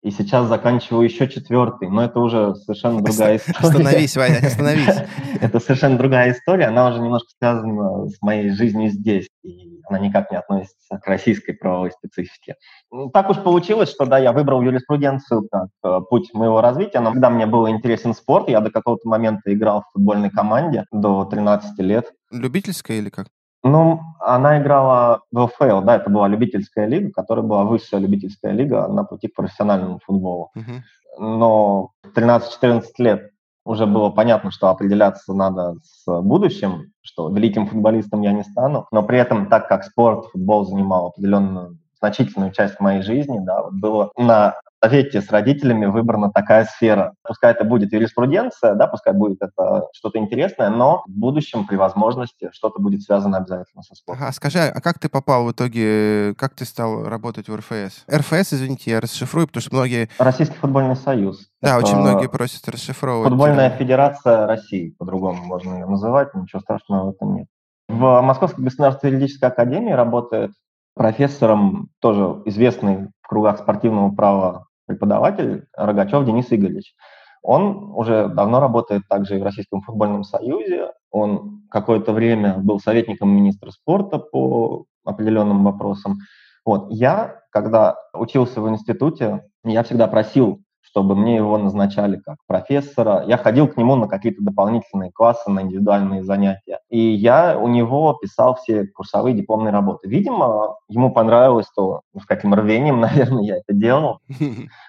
и 0.03 0.11
сейчас 0.11 0.47
заканчиваю 0.47 1.05
еще 1.05 1.29
четвертый, 1.29 1.89
но 1.89 2.03
это 2.03 2.19
уже 2.19 2.55
совершенно 2.55 3.01
другая 3.01 3.37
история. 3.37 3.57
Остановись, 3.57 4.17
Ваня, 4.17 4.37
остановись. 4.45 4.95
Это 5.41 5.59
совершенно 5.59 5.97
другая 5.97 6.31
история, 6.33 6.65
она 6.65 6.89
уже 6.89 6.99
немножко 6.99 7.29
связана 7.39 8.09
с 8.09 8.21
моей 8.21 8.49
жизнью 8.49 8.89
здесь, 8.89 9.29
и 9.43 9.79
она 9.87 9.99
никак 9.99 10.29
не 10.29 10.37
относится 10.37 10.97
к 10.97 11.07
российской 11.07 11.53
правовой 11.53 11.91
специфике. 11.91 12.55
Ну, 12.91 13.09
так 13.09 13.29
уж 13.29 13.37
получилось, 13.37 13.89
что 13.89 14.05
да, 14.05 14.17
я 14.17 14.33
выбрал 14.33 14.61
юриспруденцию 14.61 15.47
как 15.49 15.69
э, 15.83 15.99
путь 16.09 16.33
моего 16.33 16.59
развития, 16.59 16.99
но 16.99 17.13
когда 17.13 17.29
мне 17.29 17.45
был 17.45 17.69
интересен 17.69 18.13
спорт, 18.13 18.49
я 18.49 18.59
до 18.59 18.71
какого-то 18.71 19.07
момента 19.07 19.53
играл 19.53 19.81
в 19.81 19.93
футбольной 19.93 20.29
команде 20.29 20.83
до 20.91 21.23
13 21.25 21.79
лет. 21.79 22.11
Любительская 22.29 22.97
или 22.97 23.09
как? 23.09 23.27
Ну, 23.63 24.01
она 24.19 24.61
играла 24.61 25.21
в 25.31 25.39
ЛФЛ, 25.39 25.81
да, 25.81 25.95
это 25.95 26.09
была 26.09 26.27
любительская 26.27 26.85
лига, 26.85 27.11
которая 27.11 27.45
была 27.45 27.63
высшая 27.63 27.99
любительская 27.99 28.51
лига 28.51 28.87
на 28.87 29.03
пути 29.03 29.29
к 29.29 29.35
профессиональному 29.35 29.99
футболу. 30.05 30.51
Uh-huh. 30.57 30.81
Но 31.17 31.91
в 32.03 32.17
13-14 32.17 32.83
лет 32.97 33.31
уже 33.65 33.85
было 33.85 34.09
понятно, 34.09 34.51
что 34.51 34.69
определяться 34.69 35.33
надо 35.33 35.75
с 35.81 36.21
будущим, 36.21 36.91
что 37.01 37.29
великим 37.29 37.67
футболистом 37.67 38.21
я 38.21 38.33
не 38.33 38.43
стану, 38.43 38.87
но 38.91 39.03
при 39.03 39.17
этом, 39.17 39.47
так 39.47 39.69
как 39.69 39.85
спорт, 39.85 40.25
футбол 40.31 40.65
занимал 40.65 41.07
определенную 41.07 41.77
значительную 41.99 42.51
часть 42.51 42.81
моей 42.81 43.01
жизни, 43.01 43.39
да, 43.39 43.63
вот 43.63 43.73
было 43.75 44.11
на 44.17 44.55
совете 44.83 45.21
с 45.21 45.31
родителями 45.31 45.85
выбрана 45.85 46.29
такая 46.31 46.65
сфера. 46.65 47.13
Пускай 47.23 47.51
это 47.51 47.63
будет 47.63 47.93
юриспруденция, 47.93 48.75
да, 48.75 48.87
пускай 48.87 49.13
будет 49.13 49.41
это 49.41 49.87
что-то 49.93 50.19
интересное, 50.19 50.69
но 50.69 51.03
в 51.07 51.11
будущем 51.11 51.65
при 51.65 51.77
возможности 51.77 52.49
что-то 52.51 52.81
будет 52.81 53.01
связано 53.01 53.37
обязательно 53.37 53.83
со 53.83 53.95
спортом. 53.95 54.23
Ага, 54.23 54.33
скажи, 54.33 54.59
а 54.59 54.81
как 54.81 54.99
ты 54.99 55.07
попал 55.07 55.45
в 55.45 55.51
итоге, 55.51 56.35
как 56.35 56.53
ты 56.53 56.65
стал 56.65 57.05
работать 57.05 57.47
в 57.47 57.55
РФС? 57.55 58.05
РФС, 58.11 58.53
извините, 58.53 58.91
я 58.91 58.99
расшифрую, 58.99 59.47
потому 59.47 59.61
что 59.61 59.73
многие... 59.73 60.09
Российский 60.19 60.57
футбольный 60.57 60.97
союз. 60.97 61.47
Да, 61.61 61.77
это 61.77 61.85
очень 61.85 61.97
многие 61.97 62.27
просят 62.27 62.67
расшифровывать. 62.67 63.29
Футбольная 63.29 63.69
федерация 63.69 64.45
России, 64.47 64.93
по-другому 64.99 65.45
можно 65.45 65.75
ее 65.75 65.85
называть, 65.85 66.33
ничего 66.35 66.59
страшного 66.59 67.05
в 67.05 67.09
этом 67.15 67.35
нет. 67.35 67.47
В 67.87 68.21
Московской 68.21 68.65
государственной 68.65 69.13
юридической 69.13 69.45
академии 69.45 69.93
работает 69.93 70.51
профессором, 70.93 71.89
тоже 71.99 72.41
известный 72.45 73.07
в 73.21 73.27
кругах 73.27 73.59
спортивного 73.59 74.13
права 74.13 74.67
преподаватель 74.85 75.65
Рогачев 75.75 76.25
Денис 76.25 76.47
Игоревич. 76.51 76.93
Он 77.41 77.91
уже 77.95 78.29
давно 78.29 78.59
работает 78.59 79.03
также 79.09 79.37
и 79.37 79.39
в 79.39 79.43
Российском 79.43 79.81
футбольном 79.81 80.23
союзе. 80.23 80.91
Он 81.11 81.63
какое-то 81.69 82.13
время 82.13 82.57
был 82.57 82.79
советником 82.79 83.29
министра 83.29 83.69
спорта 83.71 84.17
по 84.17 84.85
определенным 85.03 85.63
вопросам. 85.63 86.19
Вот. 86.65 86.87
Я, 86.91 87.41
когда 87.51 87.97
учился 88.13 88.61
в 88.61 88.69
институте, 88.69 89.45
я 89.65 89.83
всегда 89.83 90.07
просил 90.07 90.61
чтобы 90.83 91.15
мне 91.15 91.37
его 91.37 91.57
назначали 91.57 92.17
как 92.17 92.37
профессора. 92.45 93.23
Я 93.25 93.37
ходил 93.37 93.67
к 93.67 93.77
нему 93.77 93.95
на 93.95 94.07
какие-то 94.07 94.43
дополнительные 94.43 95.11
классы, 95.11 95.49
на 95.49 95.61
индивидуальные 95.61 96.23
занятия. 96.23 96.79
И 96.89 96.99
я 96.99 97.57
у 97.57 97.67
него 97.67 98.13
писал 98.13 98.55
все 98.55 98.85
курсовые 98.87 99.35
дипломные 99.35 99.71
работы. 99.71 100.07
Видимо, 100.07 100.75
ему 100.89 101.11
понравилось 101.11 101.67
то, 101.75 102.01
с 102.19 102.25
каким 102.25 102.53
рвением, 102.53 102.99
наверное, 103.01 103.43
я 103.43 103.57
это 103.57 103.73
делал. 103.73 104.19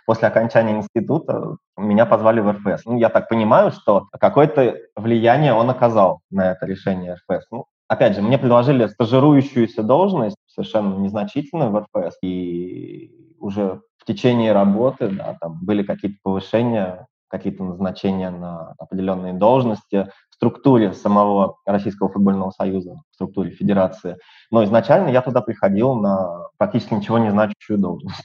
После 0.07 0.29
окончания 0.29 0.77
института 0.77 1.57
меня 1.77 2.07
позвали 2.07 2.41
в 2.41 2.51
РФС. 2.53 2.85
Ну, 2.85 2.99
я 2.99 3.09
так 3.09 3.29
понимаю, 3.29 3.71
что 3.71 4.09
какое-то 4.21 4.77
влияние 4.97 5.55
он 5.55 5.71
оказал 5.71 6.21
на 6.31 6.53
это 6.53 6.67
решение 6.67 7.15
РФС. 7.15 7.47
Ну, 7.51 7.67
опять 7.89 8.15
же, 8.15 8.23
мне 8.23 8.37
предложили 8.37 8.87
стажирующуюся 8.87 9.83
должность, 9.83 10.37
совершенно 10.47 10.97
незначительную 10.97 11.71
в 11.71 11.79
РФС, 11.79 12.19
и 12.23 13.24
уже 13.45 13.83
в 13.99 14.05
течение 14.07 14.53
работы 14.53 15.09
да, 15.09 15.37
там 15.41 15.59
были 15.63 15.83
какие-то 15.83 16.17
повышения, 16.23 17.07
какие-то 17.29 17.63
назначения 17.63 18.31
на 18.31 18.75
определенные 18.79 19.35
должности 19.35 20.09
в 20.31 20.35
структуре 20.35 20.93
самого 20.93 21.59
Российского 21.67 22.11
футбольного 22.11 22.51
союза, 22.51 22.97
в 23.11 23.15
структуре 23.15 23.51
федерации. 23.51 24.17
Но 24.51 24.65
изначально 24.65 25.09
я 25.09 25.21
туда 25.21 25.41
приходил 25.43 25.95
на 25.95 26.49
практически 26.59 26.95
ничего 26.95 27.19
не 27.19 27.31
значащую 27.31 27.79
должность. 27.79 28.23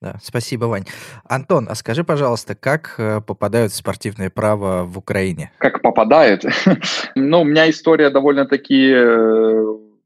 Да, 0.00 0.16
спасибо, 0.20 0.64
Вань. 0.64 0.84
Антон, 1.28 1.68
а 1.70 1.76
скажи, 1.76 2.02
пожалуйста, 2.02 2.56
как 2.56 2.96
э, 2.98 3.20
попадают 3.20 3.72
спортивное 3.72 4.30
право 4.30 4.82
в 4.82 4.98
Украине? 4.98 5.52
Как 5.58 5.80
попадают? 5.80 6.44
ну, 7.14 7.42
у 7.42 7.44
меня 7.44 7.70
история 7.70 8.10
довольно-таки 8.10 8.92
э, 8.92 9.64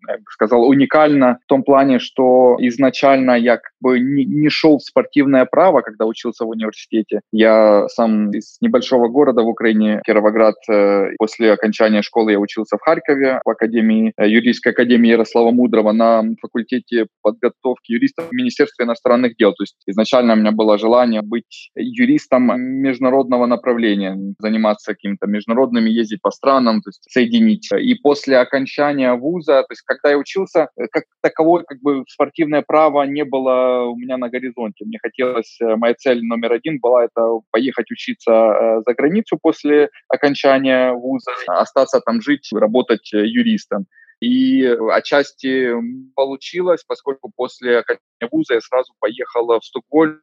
я 0.09 0.17
бы 0.19 0.25
сказал, 0.31 0.67
уникально 0.67 1.39
в 1.45 1.47
том 1.49 1.63
плане, 1.63 1.99
что 1.99 2.57
изначально 2.61 3.33
я 3.33 3.57
как 3.57 3.73
бы 3.81 3.99
не, 4.01 4.25
не 4.25 4.49
шел 4.49 4.79
в 4.79 4.83
спортивное 4.83 5.45
право, 5.45 5.81
когда 5.81 6.07
учился 6.07 6.45
в 6.45 6.51
университете. 6.51 7.21
Я 7.33 7.89
сам 7.89 8.31
из 8.31 8.57
небольшого 8.61 9.09
города 9.09 9.43
в 9.43 9.49
Украине, 9.49 10.01
Кировоград. 10.05 10.57
Э, 10.71 11.11
после 11.19 11.53
окончания 11.53 12.03
школы 12.03 12.33
я 12.33 12.39
учился 12.39 12.77
в 12.77 12.81
Харькове, 12.81 13.41
в 13.45 13.51
Академии, 13.51 14.13
э, 14.17 14.29
юридической 14.29 14.73
академии 14.73 15.11
Ярослава 15.11 15.51
Мудрого 15.51 15.93
на 15.93 16.23
факультете 16.41 17.07
подготовки 17.23 17.93
юристов 17.93 18.29
в 18.29 18.33
Министерстве 18.33 18.85
иностранных 18.85 19.37
дел. 19.37 19.53
То 19.53 19.63
есть 19.63 19.77
изначально 19.87 20.35
у 20.35 20.37
меня 20.37 20.53
было 20.53 20.79
желание 20.79 21.23
быть 21.23 21.71
юристом 21.75 22.61
международного 22.61 23.47
направления, 23.47 24.17
заниматься 24.39 24.93
какими-то 24.93 25.27
международными, 25.27 25.91
ездить 25.91 26.23
по 26.23 26.31
странам, 26.31 26.81
то 26.83 26.91
есть 26.91 27.03
соединить. 27.11 27.69
И 27.73 27.95
после 27.95 28.39
окончания 28.39 29.15
вуза, 29.15 29.63
то 29.63 29.73
есть 29.73 29.83
когда 29.87 30.11
я 30.11 30.19
учился, 30.19 30.69
э, 30.77 30.87
как 30.91 31.05
таковое 31.23 31.65
как 31.65 31.81
бы 31.81 32.05
спортивное 32.09 32.63
право 32.63 33.03
не 33.05 33.25
было 33.25 33.85
у 33.85 33.97
меня 33.97 34.17
на 34.19 34.29
горизонте. 34.29 34.85
Мне 34.85 34.99
хотелось, 35.01 35.59
э, 35.61 35.77
моя 35.77 35.95
цель 35.95 36.23
номер 36.23 36.53
один 36.53 36.79
была 36.81 37.05
это 37.05 37.23
поехать 37.51 37.91
учиться 37.91 38.33
э, 38.33 38.83
за 38.87 38.95
границу 38.95 39.39
после 39.41 39.89
окончания 40.09 40.93
вуза, 40.93 41.31
остаться 41.47 42.01
там 42.01 42.21
жить, 42.21 42.49
работать 42.53 43.13
юристом. 43.13 43.87
И 44.21 44.65
отчасти 44.93 45.73
получилось, 46.15 46.85
поскольку 46.87 47.31
после 47.35 47.79
окончания 47.79 48.31
вуза 48.31 48.55
я 48.55 48.61
сразу 48.61 48.95
поехала 48.99 49.61
в 49.61 49.65
Стокгольм 49.65 50.21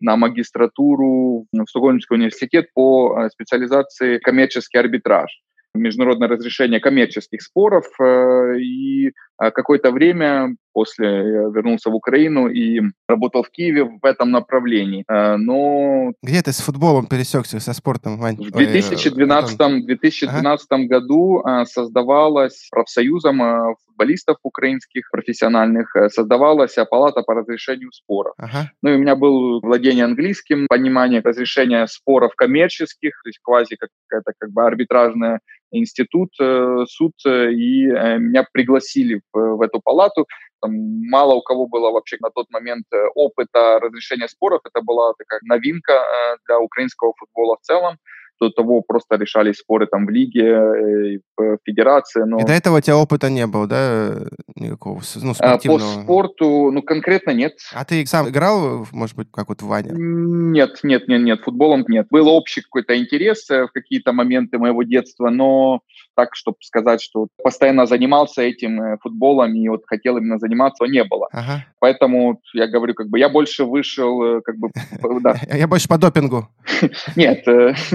на 0.00 0.16
магистратуру 0.16 1.46
в 1.52 1.66
Стокгольмский 1.66 2.14
университет 2.14 2.72
по 2.72 3.28
специализации 3.30 4.18
коммерческий 4.18 4.78
арбитраж 4.78 5.30
международное 5.78 6.28
разрешение 6.28 6.80
коммерческих 6.80 7.42
споров. 7.42 7.86
Э, 8.00 8.58
и 8.58 9.12
какое-то 9.38 9.90
время 9.90 10.56
после 10.72 11.06
я 11.08 11.42
вернулся 11.48 11.90
в 11.90 11.94
Украину 11.94 12.46
и 12.48 12.80
работал 13.08 13.42
в 13.42 13.50
Киеве 13.50 13.84
в 13.84 14.04
этом 14.04 14.30
направлении. 14.30 15.04
Э, 15.08 15.36
но... 15.36 16.12
Где 16.22 16.40
ты 16.40 16.52
с 16.52 16.60
футболом 16.60 17.06
пересекся, 17.06 17.58
со 17.58 17.72
спортом, 17.72 18.18
Вань? 18.18 18.36
В 18.36 18.52
2012, 18.52 19.60
Ой, 19.60 19.82
2012 19.82 20.66
ага. 20.70 20.84
году 20.84 21.42
создавалась 21.64 22.68
профсоюзом 22.70 23.74
футболистов 23.86 24.36
украинских 24.44 25.10
профессиональных, 25.10 25.96
создавалась 26.10 26.76
палата 26.88 27.22
по 27.22 27.34
разрешению 27.34 27.90
споров. 27.90 28.34
Ага. 28.38 28.70
Ну 28.82 28.90
и 28.90 28.94
у 28.94 28.98
меня 28.98 29.16
был 29.16 29.60
владение 29.60 30.04
английским, 30.04 30.66
понимание 30.68 31.20
разрешения 31.20 31.86
споров 31.88 32.34
коммерческих, 32.36 33.20
то 33.24 33.28
есть 33.28 33.40
квази 33.42 33.76
какая-то 33.76 34.32
как 34.38 34.50
бы 34.52 34.64
арбитражная 34.64 35.40
институт, 35.70 36.30
э, 36.40 36.84
суд, 36.88 37.12
э, 37.26 37.52
и 37.52 37.86
э, 37.86 38.18
меня 38.18 38.46
пригласили 38.52 39.20
в, 39.32 39.62
эту 39.62 39.80
палату. 39.80 40.26
Там 40.60 40.72
мало 41.08 41.34
у 41.34 41.42
кого 41.42 41.66
было 41.66 41.90
вообще 41.90 42.16
на 42.20 42.30
тот 42.30 42.50
момент 42.50 42.86
опыта 43.14 43.78
разрешения 43.80 44.28
споров. 44.28 44.60
Это 44.64 44.82
была 44.82 45.12
такая 45.18 45.40
новинка 45.44 46.02
для 46.46 46.58
украинского 46.58 47.12
футбола 47.16 47.56
в 47.56 47.64
целом 47.64 47.98
до 48.40 48.50
того 48.50 48.82
просто 48.82 49.16
решались 49.16 49.56
споры 49.56 49.86
там 49.86 50.06
в 50.06 50.10
лиге, 50.10 50.46
э, 50.46 51.18
в 51.36 51.58
федерации. 51.64 52.22
Но... 52.24 52.38
И 52.38 52.44
до 52.44 52.52
этого 52.52 52.78
у 52.78 52.80
тебя 52.80 52.96
опыта 52.96 53.30
не 53.30 53.46
было, 53.46 53.66
да, 53.66 54.14
никакого, 54.54 55.00
ну, 55.16 55.34
спортивного? 55.34 55.96
По 55.96 56.02
спорту, 56.02 56.70
ну, 56.70 56.82
конкретно 56.82 57.30
нет. 57.30 57.54
А 57.74 57.84
ты 57.84 58.04
сам 58.06 58.28
играл, 58.28 58.86
может 58.92 59.16
быть, 59.16 59.28
как 59.32 59.48
вот 59.48 59.62
Ваня? 59.62 59.92
Нет, 59.94 60.80
нет, 60.82 61.08
нет, 61.08 61.22
нет, 61.22 61.40
футболом 61.40 61.84
нет. 61.88 62.06
Был 62.10 62.28
общий 62.28 62.62
какой-то 62.62 62.98
интерес 62.98 63.48
э, 63.50 63.66
в 63.66 63.72
какие-то 63.72 64.12
моменты 64.12 64.58
моего 64.58 64.82
детства, 64.82 65.30
но 65.30 65.80
так, 66.14 66.34
чтобы 66.34 66.56
сказать, 66.60 67.00
что 67.00 67.28
постоянно 67.42 67.86
занимался 67.86 68.42
этим 68.42 68.80
э, 68.80 68.98
футболом 69.00 69.54
и 69.54 69.68
вот 69.68 69.82
хотел 69.86 70.16
именно 70.16 70.38
заниматься, 70.38 70.84
не 70.84 71.04
было. 71.04 71.28
Ага. 71.32 71.64
Поэтому 71.80 72.40
я 72.54 72.66
говорю, 72.66 72.94
как 72.94 73.08
бы 73.08 73.18
я 73.18 73.28
больше 73.28 73.64
вышел, 73.64 74.42
как 74.42 74.56
бы. 74.56 74.70
Я 75.52 75.66
больше 75.66 75.88
по 75.88 75.98
допингу. 75.98 76.48
Нет, 77.16 77.44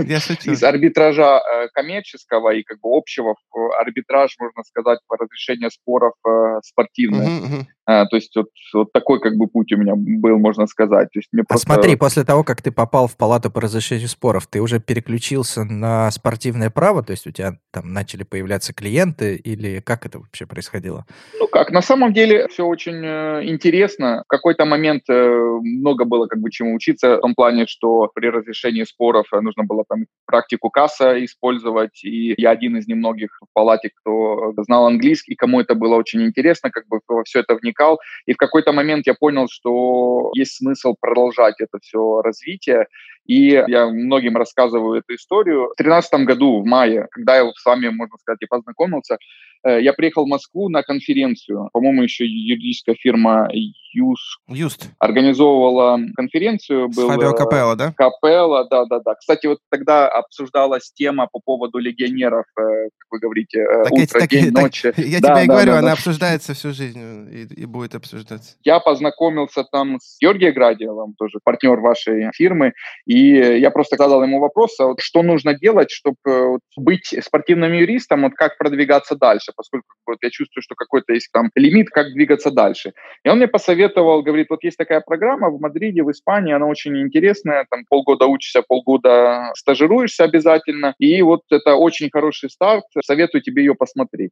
из 0.45 0.63
арбитража 0.63 1.39
э, 1.39 1.67
коммерческого 1.73 2.53
и 2.53 2.63
как 2.63 2.79
бы 2.79 2.89
общего 2.95 3.35
в 3.51 3.79
арбитраж, 3.79 4.35
можно 4.39 4.63
сказать, 4.63 4.99
по 5.07 5.17
разрешению 5.17 5.71
споров 5.71 6.13
э, 6.27 6.59
спортивных. 6.63 7.27
Угу, 7.27 7.55
угу. 7.55 7.67
А, 7.85 8.05
то 8.05 8.15
есть 8.15 8.33
вот, 8.35 8.47
вот 8.73 8.93
такой 8.93 9.19
как 9.19 9.35
бы 9.35 9.47
путь 9.47 9.73
у 9.73 9.77
меня 9.77 9.93
был, 9.95 10.37
можно 10.37 10.67
сказать. 10.67 11.09
То 11.11 11.19
есть 11.19 11.29
мне 11.33 11.41
а 11.41 11.45
просто... 11.45 11.65
смотри, 11.65 11.95
после 11.97 12.23
того, 12.23 12.43
как 12.43 12.61
ты 12.61 12.71
попал 12.71 13.07
в 13.07 13.17
палату 13.17 13.51
по 13.51 13.59
разрешению 13.59 14.07
споров, 14.07 14.47
ты 14.47 14.61
уже 14.61 14.79
переключился 14.79 15.65
на 15.65 16.09
спортивное 16.11 16.69
право, 16.69 17.03
то 17.03 17.11
есть 17.11 17.27
у 17.27 17.31
тебя 17.31 17.57
там 17.71 17.91
начали 17.91 18.23
появляться 18.23 18.73
клиенты 18.73 19.35
или 19.35 19.81
как 19.81 20.05
это 20.05 20.19
вообще 20.19 20.45
происходило? 20.45 21.05
Ну 21.37 21.47
как, 21.47 21.71
на 21.71 21.81
самом 21.81 22.13
деле 22.13 22.47
все 22.47 22.65
очень 22.65 23.03
э, 23.03 23.49
интересно. 23.49 24.23
В 24.25 24.29
какой-то 24.29 24.63
момент 24.63 25.03
э, 25.09 25.13
много 25.61 26.05
было 26.05 26.27
как 26.27 26.39
бы 26.39 26.51
чему 26.51 26.75
учиться 26.75 27.17
в 27.17 27.21
том 27.21 27.35
плане, 27.35 27.65
что 27.67 28.09
при 28.15 28.27
разрешении 28.27 28.83
споров 28.85 29.25
нужно 29.33 29.65
было 29.65 29.83
там 29.87 30.05
практику 30.25 30.69
касса 30.69 31.23
использовать, 31.23 32.03
и 32.03 32.33
я 32.37 32.51
один 32.51 32.77
из 32.77 32.87
немногих 32.87 33.37
в 33.41 33.53
палате, 33.53 33.89
кто 33.95 34.53
знал 34.63 34.87
английский, 34.87 35.35
кому 35.35 35.61
это 35.61 35.75
было 35.75 35.95
очень 35.95 36.23
интересно, 36.23 36.71
как 36.71 36.87
бы 36.87 36.99
во 37.07 37.23
все 37.23 37.39
это 37.39 37.55
вникал. 37.55 37.99
И 38.25 38.33
в 38.33 38.37
какой-то 38.37 38.71
момент 38.71 39.07
я 39.07 39.13
понял, 39.13 39.47
что 39.49 40.31
есть 40.35 40.57
смысл 40.57 40.95
продолжать 40.99 41.55
это 41.59 41.79
все 41.81 42.21
развитие. 42.21 42.87
И 43.25 43.45
я 43.45 43.87
многим 43.87 44.35
рассказываю 44.35 44.99
эту 44.99 45.15
историю. 45.15 45.69
В 45.73 45.77
2013 45.77 46.25
году, 46.25 46.61
в 46.61 46.65
мае, 46.65 47.07
когда 47.11 47.37
я 47.37 47.49
с 47.51 47.65
вами, 47.65 47.89
можно 47.89 48.17
сказать, 48.17 48.41
и 48.41 48.45
познакомился, 48.45 49.17
э, 49.63 49.81
я 49.81 49.93
приехал 49.93 50.25
в 50.25 50.29
Москву 50.29 50.69
на 50.69 50.83
конференцию. 50.83 51.69
По-моему, 51.71 52.03
еще 52.03 52.25
юридическая 52.25 52.95
фирма 52.95 53.49
Юс. 53.93 54.39
Юст. 54.47 54.89
Организовывала 54.99 55.99
конференцию. 56.15 56.89
Был, 56.89 57.07
Фабио 57.07 57.33
Капелло, 57.33 57.75
да? 57.75 57.93
Капелло, 57.95 58.67
да-да-да. 58.67 59.15
Кстати, 59.15 59.47
вот 59.47 59.59
тогда 59.69 60.07
обсуждалась 60.09 60.91
тема 60.93 61.27
по 61.31 61.39
поводу 61.39 61.77
легионеров, 61.77 62.45
как 62.55 62.89
вы 63.11 63.19
говорите, 63.19 63.63
так 63.83 63.91
утро, 63.91 64.19
так, 64.19 64.29
день, 64.29 64.51
так, 64.51 64.63
ночь. 64.63 64.83
Я 64.97 65.19
да, 65.19 65.35
тебе 65.35 65.43
и 65.43 65.47
да, 65.47 65.53
говорю, 65.53 65.71
да, 65.71 65.79
она 65.79 65.87
да. 65.87 65.93
обсуждается 65.93 66.53
всю 66.53 66.73
жизнь 66.73 66.99
и, 67.31 67.61
и 67.61 67.65
будет 67.65 67.95
обсуждаться. 67.95 68.55
Я 68.63 68.79
познакомился 68.79 69.63
там 69.71 69.99
с 70.01 70.17
Георгием 70.19 70.53
Градиевым, 70.53 71.13
тоже 71.13 71.39
партнер 71.43 71.79
вашей 71.79 72.31
фирмы, 72.33 72.73
и 73.13 73.59
я 73.59 73.69
просто 73.69 73.95
задал 73.95 74.23
ему 74.23 74.39
вопрос, 74.39 74.79
а 74.79 74.87
вот 74.87 74.99
что 74.99 75.21
нужно 75.21 75.53
делать, 75.53 75.91
чтобы 75.91 76.17
вот, 76.25 76.61
быть 76.75 77.13
спортивным 77.23 77.71
юристом, 77.71 78.23
вот 78.23 78.33
как 78.33 78.57
продвигаться 78.57 79.15
дальше, 79.15 79.51
поскольку 79.55 79.87
вот, 80.07 80.17
я 80.23 80.31
чувствую, 80.31 80.63
что 80.63 80.73
какой-то 80.73 81.13
есть 81.13 81.29
там 81.31 81.49
лимит, 81.53 81.89
как 81.89 82.07
двигаться 82.13 82.49
дальше. 82.49 82.93
И 83.23 83.29
он 83.29 83.37
мне 83.37 83.47
посоветовал, 83.47 84.23
говорит, 84.23 84.47
вот 84.49 84.63
есть 84.63 84.77
такая 84.77 85.01
программа 85.01 85.51
в 85.51 85.61
Мадриде, 85.61 86.01
в 86.01 86.09
Испании, 86.09 86.55
она 86.55 86.65
очень 86.65 86.97
интересная, 86.99 87.67
там 87.69 87.85
полгода 87.87 88.25
учишься, 88.25 88.63
полгода 88.67 89.51
стажируешься 89.55 90.23
обязательно, 90.23 90.95
и 90.97 91.21
вот 91.21 91.41
это 91.51 91.75
очень 91.75 92.09
хороший 92.11 92.49
старт, 92.49 92.85
советую 93.05 93.43
тебе 93.43 93.63
ее 93.63 93.75
посмотреть. 93.75 94.31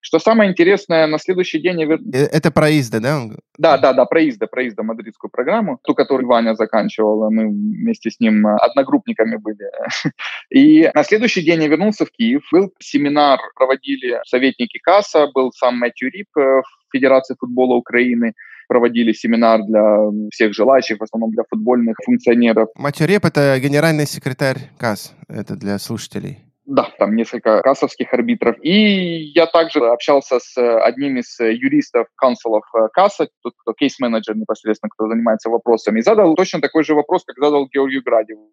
Что 0.00 0.18
самое 0.18 0.50
интересное, 0.50 1.06
на 1.06 1.18
следующий 1.18 1.60
день 1.60 1.80
я 1.80 1.86
вер... 1.86 1.98
Э, 2.14 2.24
это 2.32 2.50
проезды, 2.50 3.00
да? 3.00 3.20
Да, 3.58 3.76
да, 3.76 3.92
да, 3.92 4.06
проезды, 4.06 4.46
проезды 4.46 4.82
мадридскую 4.82 5.30
программу, 5.30 5.78
ту, 5.84 5.94
которую 5.94 6.26
Ваня 6.26 6.54
заканчивал, 6.54 7.30
мы 7.30 7.48
вместе 7.48 8.10
с 8.10 8.21
ним 8.22 8.46
одногруппниками 8.46 9.36
были. 9.36 9.70
И 10.50 10.90
на 10.94 11.04
следующий 11.04 11.42
день 11.42 11.62
я 11.62 11.68
вернулся 11.68 12.06
в 12.06 12.10
Киев, 12.10 12.42
был 12.52 12.72
семинар, 12.78 13.38
проводили 13.54 14.20
советники 14.24 14.78
КАСа, 14.78 15.26
был 15.34 15.52
сам 15.52 15.78
Мэтью 15.78 16.10
Рип 16.10 16.28
в 16.34 16.62
Федерации 16.92 17.36
футбола 17.38 17.74
Украины, 17.74 18.34
проводили 18.68 19.12
семинар 19.12 19.62
для 19.64 20.28
всех 20.30 20.54
желающих, 20.54 20.98
в 20.98 21.02
основном 21.02 21.30
для 21.32 21.42
футбольных 21.50 21.96
функционеров. 22.04 22.68
Мэтью 22.76 23.06
Рип— 23.06 23.24
это 23.26 23.58
генеральный 23.60 24.06
секретарь 24.06 24.70
КАС, 24.78 25.14
это 25.28 25.56
для 25.56 25.78
слушателей. 25.78 26.51
Да, 26.72 26.88
там 26.98 27.14
несколько 27.16 27.60
кассовских 27.60 28.14
арбитров. 28.14 28.56
И 28.62 29.30
я 29.34 29.44
также 29.44 29.80
общался 29.80 30.38
с 30.40 30.56
одним 30.56 31.18
из 31.18 31.38
юристов 31.38 32.06
консулов 32.16 32.64
касса, 32.94 33.28
тот, 33.42 33.52
кто 33.58 33.74
кейс-менеджер 33.74 34.34
непосредственно, 34.36 34.88
кто 34.88 35.06
занимается 35.06 35.50
вопросами, 35.50 35.98
и 35.98 36.02
задал 36.02 36.34
точно 36.34 36.62
такой 36.62 36.82
же 36.82 36.94
вопрос, 36.94 37.24
как 37.26 37.36
задал 37.36 37.68
Георгию 37.68 38.02
Градеву. 38.02 38.52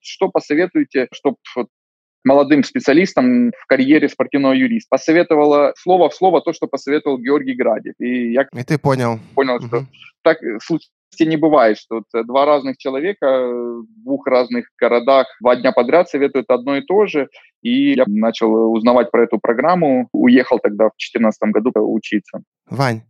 Что 0.00 0.28
посоветуете, 0.28 1.08
чтобы 1.10 1.38
молодым 2.22 2.62
специалистам 2.62 3.50
в 3.50 3.66
карьере 3.66 4.08
спортивного 4.08 4.52
юриста. 4.52 4.86
Посоветовала 4.90 5.72
слово 5.76 6.08
в 6.08 6.14
слово 6.14 6.42
то, 6.42 6.52
что 6.52 6.68
посоветовал 6.68 7.18
Георгий 7.18 7.56
Градев. 7.56 7.94
И 7.98 8.30
я 8.30 8.46
и 8.52 8.62
ты 8.62 8.78
понял. 8.78 9.18
Понял, 9.34 9.58
что 9.60 9.78
угу. 9.78 9.86
так 10.22 10.38
случилось 10.62 10.90
не 11.20 11.36
бывает, 11.36 11.78
что 11.78 11.96
вот 11.96 12.26
два 12.26 12.44
разных 12.44 12.76
человека 12.76 13.26
в 13.26 13.86
двух 14.04 14.26
разных 14.26 14.66
городах 14.78 15.26
два 15.40 15.56
дня 15.56 15.72
подряд 15.72 16.08
советуют 16.08 16.50
одно 16.50 16.76
и 16.76 16.82
то 16.82 17.06
же. 17.06 17.28
И 17.62 17.94
я 17.94 18.04
начал 18.06 18.72
узнавать 18.72 19.10
про 19.10 19.24
эту 19.24 19.38
программу. 19.38 20.08
Уехал 20.12 20.58
тогда 20.58 20.86
в 20.86 20.96
2014 20.98 21.40
году 21.52 21.72
учиться. 21.74 22.40
Вань, 22.68 23.02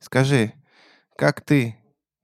скажи, 0.00 0.52
как 1.16 1.40
ты 1.42 1.76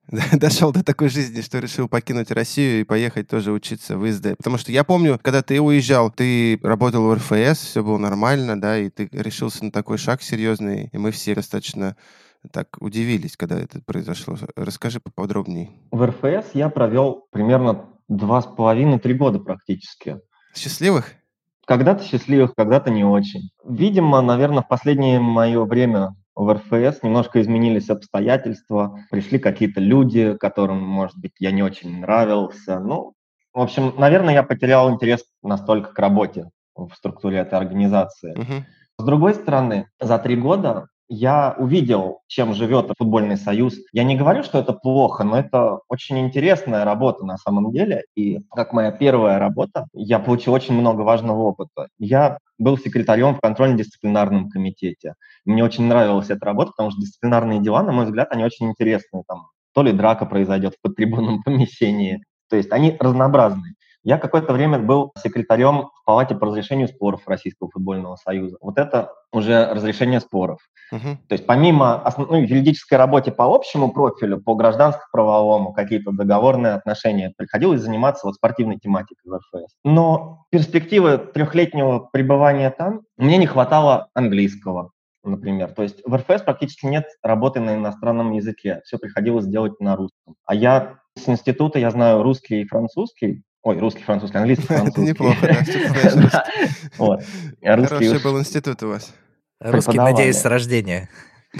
дошел 0.32 0.72
до 0.72 0.84
такой 0.84 1.08
жизни, 1.08 1.40
что 1.40 1.58
решил 1.58 1.88
покинуть 1.88 2.30
Россию 2.30 2.80
и 2.80 2.84
поехать 2.84 3.28
тоже 3.28 3.52
учиться 3.52 3.96
в 3.96 4.08
ИСД. 4.08 4.36
Потому 4.36 4.56
что 4.56 4.70
я 4.70 4.84
помню, 4.84 5.18
когда 5.20 5.42
ты 5.42 5.60
уезжал, 5.60 6.10
ты 6.10 6.58
работал 6.62 7.06
в 7.06 7.14
РФС, 7.14 7.60
все 7.60 7.82
было 7.82 7.98
нормально, 7.98 8.60
да, 8.60 8.78
и 8.78 8.88
ты 8.88 9.08
решился 9.12 9.64
на 9.64 9.72
такой 9.72 9.98
шаг 9.98 10.22
серьезный, 10.22 10.90
и 10.92 10.98
мы 10.98 11.10
все 11.10 11.34
достаточно 11.34 11.96
так 12.52 12.76
удивились, 12.80 13.36
когда 13.36 13.58
это 13.58 13.80
произошло. 13.84 14.36
Расскажи 14.56 15.00
поподробнее. 15.00 15.70
В 15.90 16.04
РФС 16.06 16.50
я 16.54 16.68
провел 16.68 17.26
примерно 17.30 17.86
два 18.08 18.42
с 18.42 18.46
половиной-три 18.46 19.14
года 19.14 19.38
практически. 19.38 20.20
Счастливых? 20.54 21.12
Когда-то 21.66 22.04
счастливых, 22.04 22.54
когда-то 22.54 22.90
не 22.90 23.04
очень. 23.04 23.50
Видимо, 23.64 24.20
наверное, 24.22 24.62
в 24.62 24.68
последнее 24.68 25.18
мое 25.18 25.64
время 25.64 26.14
в 26.36 26.52
РФС 26.52 27.02
немножко 27.02 27.40
изменились 27.40 27.90
обстоятельства, 27.90 29.00
пришли 29.10 29.38
какие-то 29.38 29.80
люди, 29.80 30.36
которым, 30.38 30.82
может 30.82 31.16
быть, 31.16 31.32
я 31.40 31.50
не 31.50 31.62
очень 31.62 32.00
нравился. 32.00 32.78
Ну, 32.78 33.14
в 33.52 33.60
общем, 33.60 33.94
наверное, 33.96 34.34
я 34.34 34.42
потерял 34.42 34.92
интерес 34.92 35.24
настолько 35.42 35.92
к 35.92 35.98
работе 35.98 36.50
в 36.76 36.92
структуре 36.94 37.38
этой 37.38 37.58
организации. 37.58 38.36
Uh-huh. 38.36 38.64
С 38.98 39.04
другой 39.04 39.34
стороны, 39.34 39.88
за 39.98 40.18
три 40.18 40.36
года 40.36 40.88
я 41.08 41.54
увидел, 41.58 42.20
чем 42.26 42.54
живет 42.54 42.90
футбольный 42.98 43.36
союз. 43.36 43.76
Я 43.92 44.04
не 44.04 44.16
говорю, 44.16 44.42
что 44.42 44.58
это 44.58 44.72
плохо, 44.72 45.24
но 45.24 45.38
это 45.38 45.80
очень 45.88 46.18
интересная 46.18 46.84
работа 46.84 47.24
на 47.24 47.36
самом 47.36 47.72
деле. 47.72 48.04
И 48.16 48.40
как 48.54 48.72
моя 48.72 48.90
первая 48.90 49.38
работа, 49.38 49.86
я 49.92 50.18
получил 50.18 50.52
очень 50.52 50.74
много 50.74 51.02
важного 51.02 51.42
опыта. 51.42 51.88
Я 51.98 52.38
был 52.58 52.78
секретарем 52.78 53.34
в 53.34 53.40
контрольно-дисциплинарном 53.40 54.48
комитете. 54.50 55.14
Мне 55.44 55.62
очень 55.62 55.84
нравилась 55.84 56.30
эта 56.30 56.44
работа, 56.44 56.72
потому 56.72 56.90
что 56.90 57.00
дисциплинарные 57.00 57.60
дела, 57.60 57.82
на 57.82 57.92
мой 57.92 58.06
взгляд, 58.06 58.28
они 58.32 58.44
очень 58.44 58.68
интересные. 58.68 59.22
Там 59.28 59.48
то 59.74 59.82
ли 59.82 59.92
драка 59.92 60.26
произойдет 60.26 60.74
в 60.74 60.80
подтрибунном 60.80 61.42
помещении. 61.44 62.24
То 62.48 62.56
есть 62.56 62.72
они 62.72 62.96
разнообразные. 62.98 63.74
Я 64.06 64.18
какое-то 64.18 64.52
время 64.52 64.78
был 64.78 65.12
секретарем 65.20 65.90
в 65.92 66.04
палате 66.04 66.36
по 66.36 66.46
разрешению 66.46 66.86
споров 66.86 67.22
Российского 67.26 67.68
футбольного 67.68 68.14
союза. 68.14 68.56
Вот 68.60 68.78
это 68.78 69.12
уже 69.32 69.66
разрешение 69.74 70.20
споров. 70.20 70.60
Uh-huh. 70.94 71.16
То 71.28 71.32
есть 71.32 71.44
помимо 71.44 72.00
основной 72.02 72.42
ну, 72.42 72.46
юридической 72.46 72.94
работы 72.94 73.32
по 73.32 73.52
общему 73.52 73.90
профилю, 73.90 74.40
по 74.40 74.54
гражданско-правовому, 74.54 75.72
какие-то 75.72 76.12
договорные 76.12 76.74
отношения, 76.74 77.32
приходилось 77.36 77.80
заниматься 77.80 78.28
вот 78.28 78.36
спортивной 78.36 78.78
тематикой 78.78 79.24
в 79.24 79.34
РФС. 79.34 79.74
Но 79.82 80.46
перспективы 80.50 81.18
трехлетнего 81.18 81.98
пребывания 81.98 82.70
там 82.70 83.00
мне 83.16 83.38
не 83.38 83.46
хватало 83.46 84.06
английского 84.14 84.92
например. 85.24 85.72
То 85.72 85.82
есть 85.82 86.00
в 86.04 86.14
РФС 86.14 86.42
практически 86.42 86.86
нет 86.86 87.06
работы 87.20 87.58
на 87.58 87.74
иностранном 87.74 88.30
языке. 88.30 88.82
Все 88.84 88.96
приходилось 88.96 89.46
делать 89.46 89.80
на 89.80 89.96
русском. 89.96 90.36
А 90.44 90.54
я 90.54 91.00
с 91.16 91.28
института, 91.28 91.80
я 91.80 91.90
знаю 91.90 92.22
русский 92.22 92.60
и 92.60 92.68
французский, 92.68 93.42
Ой, 93.66 93.80
русский, 93.80 94.04
французский, 94.04 94.38
английский, 94.38 94.66
французский. 94.68 95.02
Это 95.02 95.10
неплохо, 95.10 96.30
да, 96.30 96.44
Вот. 96.98 97.24
Хороший 97.60 98.22
был 98.22 98.38
институт 98.38 98.80
у 98.84 98.90
вас. 98.90 99.12
Русский, 99.58 99.98
надеюсь, 99.98 100.36
с 100.36 100.44
рождения. 100.44 101.08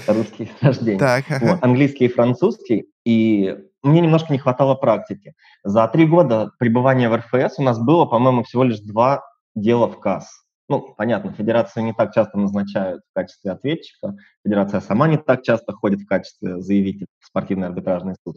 Русский 0.06 0.52
с 0.60 0.62
рождения. 0.62 1.00
Так, 1.00 1.24
Английский 1.62 2.04
и 2.04 2.08
французский. 2.08 2.86
И 3.04 3.56
мне 3.82 4.00
немножко 4.00 4.32
не 4.32 4.38
хватало 4.38 4.76
практики. 4.76 5.34
За 5.64 5.88
три 5.88 6.06
года 6.06 6.52
пребывания 6.60 7.08
в 7.08 7.16
РФС 7.16 7.58
у 7.58 7.62
нас 7.64 7.80
было, 7.80 8.04
по-моему, 8.04 8.44
всего 8.44 8.62
лишь 8.62 8.78
два 8.78 9.24
дела 9.56 9.88
в 9.88 9.98
КАС. 9.98 10.45
Ну, 10.68 10.94
понятно, 10.96 11.32
федерацию 11.32 11.84
не 11.84 11.92
так 11.92 12.12
часто 12.12 12.38
назначают 12.38 13.02
в 13.08 13.14
качестве 13.14 13.52
ответчика, 13.52 14.16
федерация 14.44 14.80
сама 14.80 15.06
не 15.06 15.16
так 15.16 15.42
часто 15.42 15.72
ходит 15.72 16.00
в 16.00 16.06
качестве 16.06 16.60
заявителя 16.60 17.06
в 17.20 17.26
спортивный 17.26 17.68
арбитражный 17.68 18.16
суд. 18.24 18.36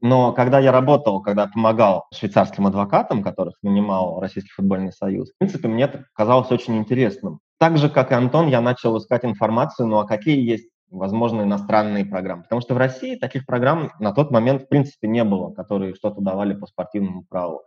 Но 0.00 0.32
когда 0.32 0.60
я 0.60 0.70
работал, 0.70 1.20
когда 1.20 1.46
помогал 1.48 2.06
швейцарским 2.14 2.66
адвокатам, 2.66 3.22
которых 3.22 3.56
нанимал 3.62 4.20
Российский 4.20 4.52
футбольный 4.52 4.92
союз, 4.92 5.32
в 5.32 5.38
принципе, 5.38 5.66
мне 5.66 5.84
это 5.84 6.06
казалось 6.14 6.52
очень 6.52 6.76
интересным. 6.76 7.40
Так 7.58 7.78
же, 7.78 7.90
как 7.90 8.12
и 8.12 8.14
Антон, 8.14 8.46
я 8.46 8.60
начал 8.60 8.96
искать 8.98 9.24
информацию, 9.24 9.88
ну 9.88 9.98
а 9.98 10.06
какие 10.06 10.40
есть 10.40 10.68
возможно, 10.90 11.42
иностранные 11.42 12.04
программы. 12.04 12.44
Потому 12.44 12.60
что 12.60 12.74
в 12.74 12.78
России 12.78 13.16
таких 13.16 13.46
программ 13.46 13.92
на 13.98 14.12
тот 14.12 14.30
момент, 14.30 14.62
в 14.62 14.68
принципе, 14.68 15.08
не 15.08 15.24
было, 15.24 15.52
которые 15.52 15.94
что-то 15.94 16.20
давали 16.20 16.54
по 16.54 16.66
спортивному 16.66 17.24
праву. 17.28 17.62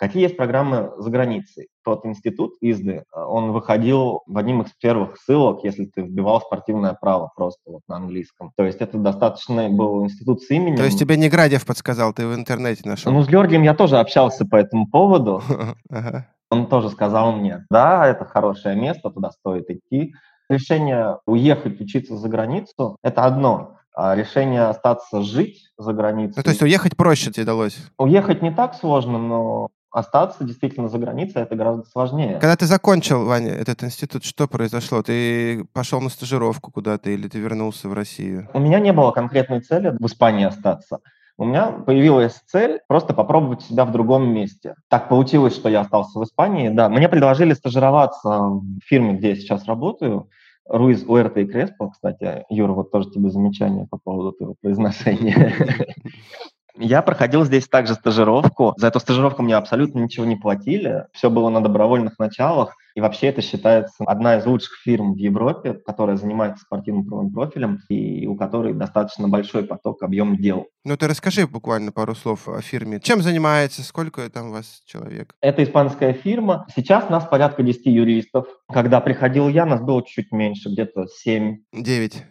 Какие 0.00 0.22
есть 0.22 0.36
программы 0.38 0.92
за 0.96 1.10
границей? 1.10 1.68
Тот 1.84 2.06
институт 2.06 2.54
ИЗДы, 2.62 3.04
он 3.12 3.52
выходил 3.52 4.22
в 4.26 4.38
одним 4.38 4.62
из 4.62 4.70
первых 4.80 5.18
ссылок, 5.18 5.62
если 5.62 5.84
ты 5.84 6.00
вбивал 6.00 6.40
спортивное 6.40 6.96
право 6.98 7.30
просто 7.36 7.60
вот 7.66 7.82
на 7.86 7.96
английском. 7.96 8.50
То 8.56 8.64
есть 8.64 8.80
это 8.80 8.96
достаточно 8.96 9.68
был 9.68 10.02
институт 10.02 10.40
с 10.40 10.48
именем. 10.48 10.78
То 10.78 10.84
есть 10.84 10.98
тебе 10.98 11.18
не 11.18 11.28
Градев 11.28 11.66
подсказал, 11.66 12.14
ты 12.14 12.26
в 12.26 12.34
интернете 12.34 12.88
нашел? 12.88 13.12
Ну, 13.12 13.22
с 13.22 13.28
Георгием 13.28 13.62
я 13.62 13.74
тоже 13.74 13.98
общался 13.98 14.46
по 14.46 14.56
этому 14.56 14.88
поводу. 14.88 15.42
Он 16.50 16.66
тоже 16.66 16.88
сказал 16.88 17.32
мне, 17.32 17.66
да, 17.70 18.06
это 18.06 18.24
хорошее 18.24 18.76
место, 18.76 19.10
туда 19.10 19.30
стоит 19.32 19.68
идти. 19.68 20.14
Решение 20.48 21.18
уехать 21.26 21.78
учиться 21.78 22.16
за 22.16 22.26
границу– 22.30 22.96
это 23.02 23.24
одно. 23.24 23.76
А 23.94 24.14
решение 24.16 24.62
остаться 24.62 25.20
жить 25.20 25.68
за 25.76 25.92
границей... 25.92 26.34
Ну, 26.38 26.42
то 26.42 26.50
есть 26.50 26.62
уехать 26.62 26.96
проще 26.96 27.30
тебе 27.30 27.42
удалось? 27.42 27.76
Уехать 27.98 28.40
не 28.40 28.50
так 28.50 28.74
сложно, 28.74 29.18
но 29.18 29.68
остаться 29.90 30.44
действительно 30.44 30.88
за 30.88 30.98
границей 30.98 31.42
это 31.42 31.54
гораздо 31.56 31.84
сложнее. 31.84 32.38
Когда 32.40 32.56
ты 32.56 32.66
закончил, 32.66 33.24
Ваня, 33.24 33.52
этот 33.52 33.82
институт, 33.82 34.24
что 34.24 34.46
произошло? 34.48 35.02
Ты 35.02 35.64
пошел 35.72 36.00
на 36.00 36.08
стажировку 36.08 36.70
куда-то 36.70 37.10
или 37.10 37.28
ты 37.28 37.38
вернулся 37.38 37.88
в 37.88 37.94
Россию? 37.94 38.48
У 38.52 38.60
меня 38.60 38.80
не 38.80 38.92
было 38.92 39.10
конкретной 39.10 39.60
цели 39.60 39.94
в 39.98 40.06
Испании 40.06 40.46
остаться. 40.46 41.00
У 41.36 41.44
меня 41.44 41.68
появилась 41.68 42.42
цель 42.46 42.80
просто 42.86 43.14
попробовать 43.14 43.62
себя 43.62 43.86
в 43.86 43.92
другом 43.92 44.28
месте. 44.28 44.74
Так 44.88 45.08
получилось, 45.08 45.54
что 45.54 45.70
я 45.70 45.80
остался 45.80 46.18
в 46.18 46.24
Испании. 46.24 46.68
Да, 46.68 46.90
мне 46.90 47.08
предложили 47.08 47.54
стажироваться 47.54 48.28
в 48.28 48.80
фирме, 48.84 49.14
где 49.14 49.30
я 49.30 49.36
сейчас 49.36 49.64
работаю. 49.64 50.28
Руиз, 50.68 51.02
Уэрта 51.06 51.40
и 51.40 51.46
Креспо, 51.46 51.88
кстати, 51.88 52.44
Юра, 52.50 52.72
вот 52.72 52.92
тоже 52.92 53.10
тебе 53.10 53.30
замечание 53.30 53.86
по 53.90 53.98
поводу 53.98 54.32
твоего 54.32 54.54
произношения. 54.60 55.52
Я 56.82 57.02
проходил 57.02 57.44
здесь 57.44 57.68
также 57.68 57.92
стажировку. 57.92 58.72
За 58.78 58.86
эту 58.86 59.00
стажировку 59.00 59.42
мне 59.42 59.54
абсолютно 59.54 59.98
ничего 59.98 60.24
не 60.24 60.36
платили. 60.36 61.06
Все 61.12 61.28
было 61.28 61.50
на 61.50 61.60
добровольных 61.60 62.18
началах. 62.18 62.74
И 62.94 63.00
вообще 63.00 63.28
это 63.28 63.42
считается 63.42 64.04
одна 64.04 64.38
из 64.38 64.46
лучших 64.46 64.72
фирм 64.84 65.14
в 65.14 65.16
Европе, 65.16 65.74
которая 65.74 66.16
занимается 66.16 66.64
спортивным 66.64 67.06
правовым 67.06 67.32
профилем 67.32 67.80
и 67.88 68.26
у 68.26 68.36
которой 68.36 68.74
достаточно 68.74 69.28
большой 69.28 69.64
поток, 69.64 70.02
объем 70.02 70.36
дел. 70.36 70.66
Ну 70.84 70.96
ты 70.96 71.08
расскажи 71.08 71.46
буквально 71.46 71.92
пару 71.92 72.14
слов 72.14 72.48
о 72.48 72.60
фирме. 72.60 73.00
Чем 73.00 73.22
занимается, 73.22 73.82
сколько 73.82 74.28
там 74.30 74.48
у 74.48 74.52
вас 74.52 74.82
человек? 74.86 75.34
Это 75.40 75.62
испанская 75.62 76.12
фирма. 76.12 76.66
Сейчас 76.74 77.08
нас 77.10 77.26
порядка 77.26 77.62
10 77.62 77.86
юристов. 77.86 78.46
Когда 78.72 79.00
приходил 79.00 79.48
я, 79.48 79.66
нас 79.66 79.80
было 79.80 80.02
чуть 80.06 80.32
меньше, 80.32 80.70
где-то 80.70 81.06
7. 81.06 81.58
9. 81.72 82.24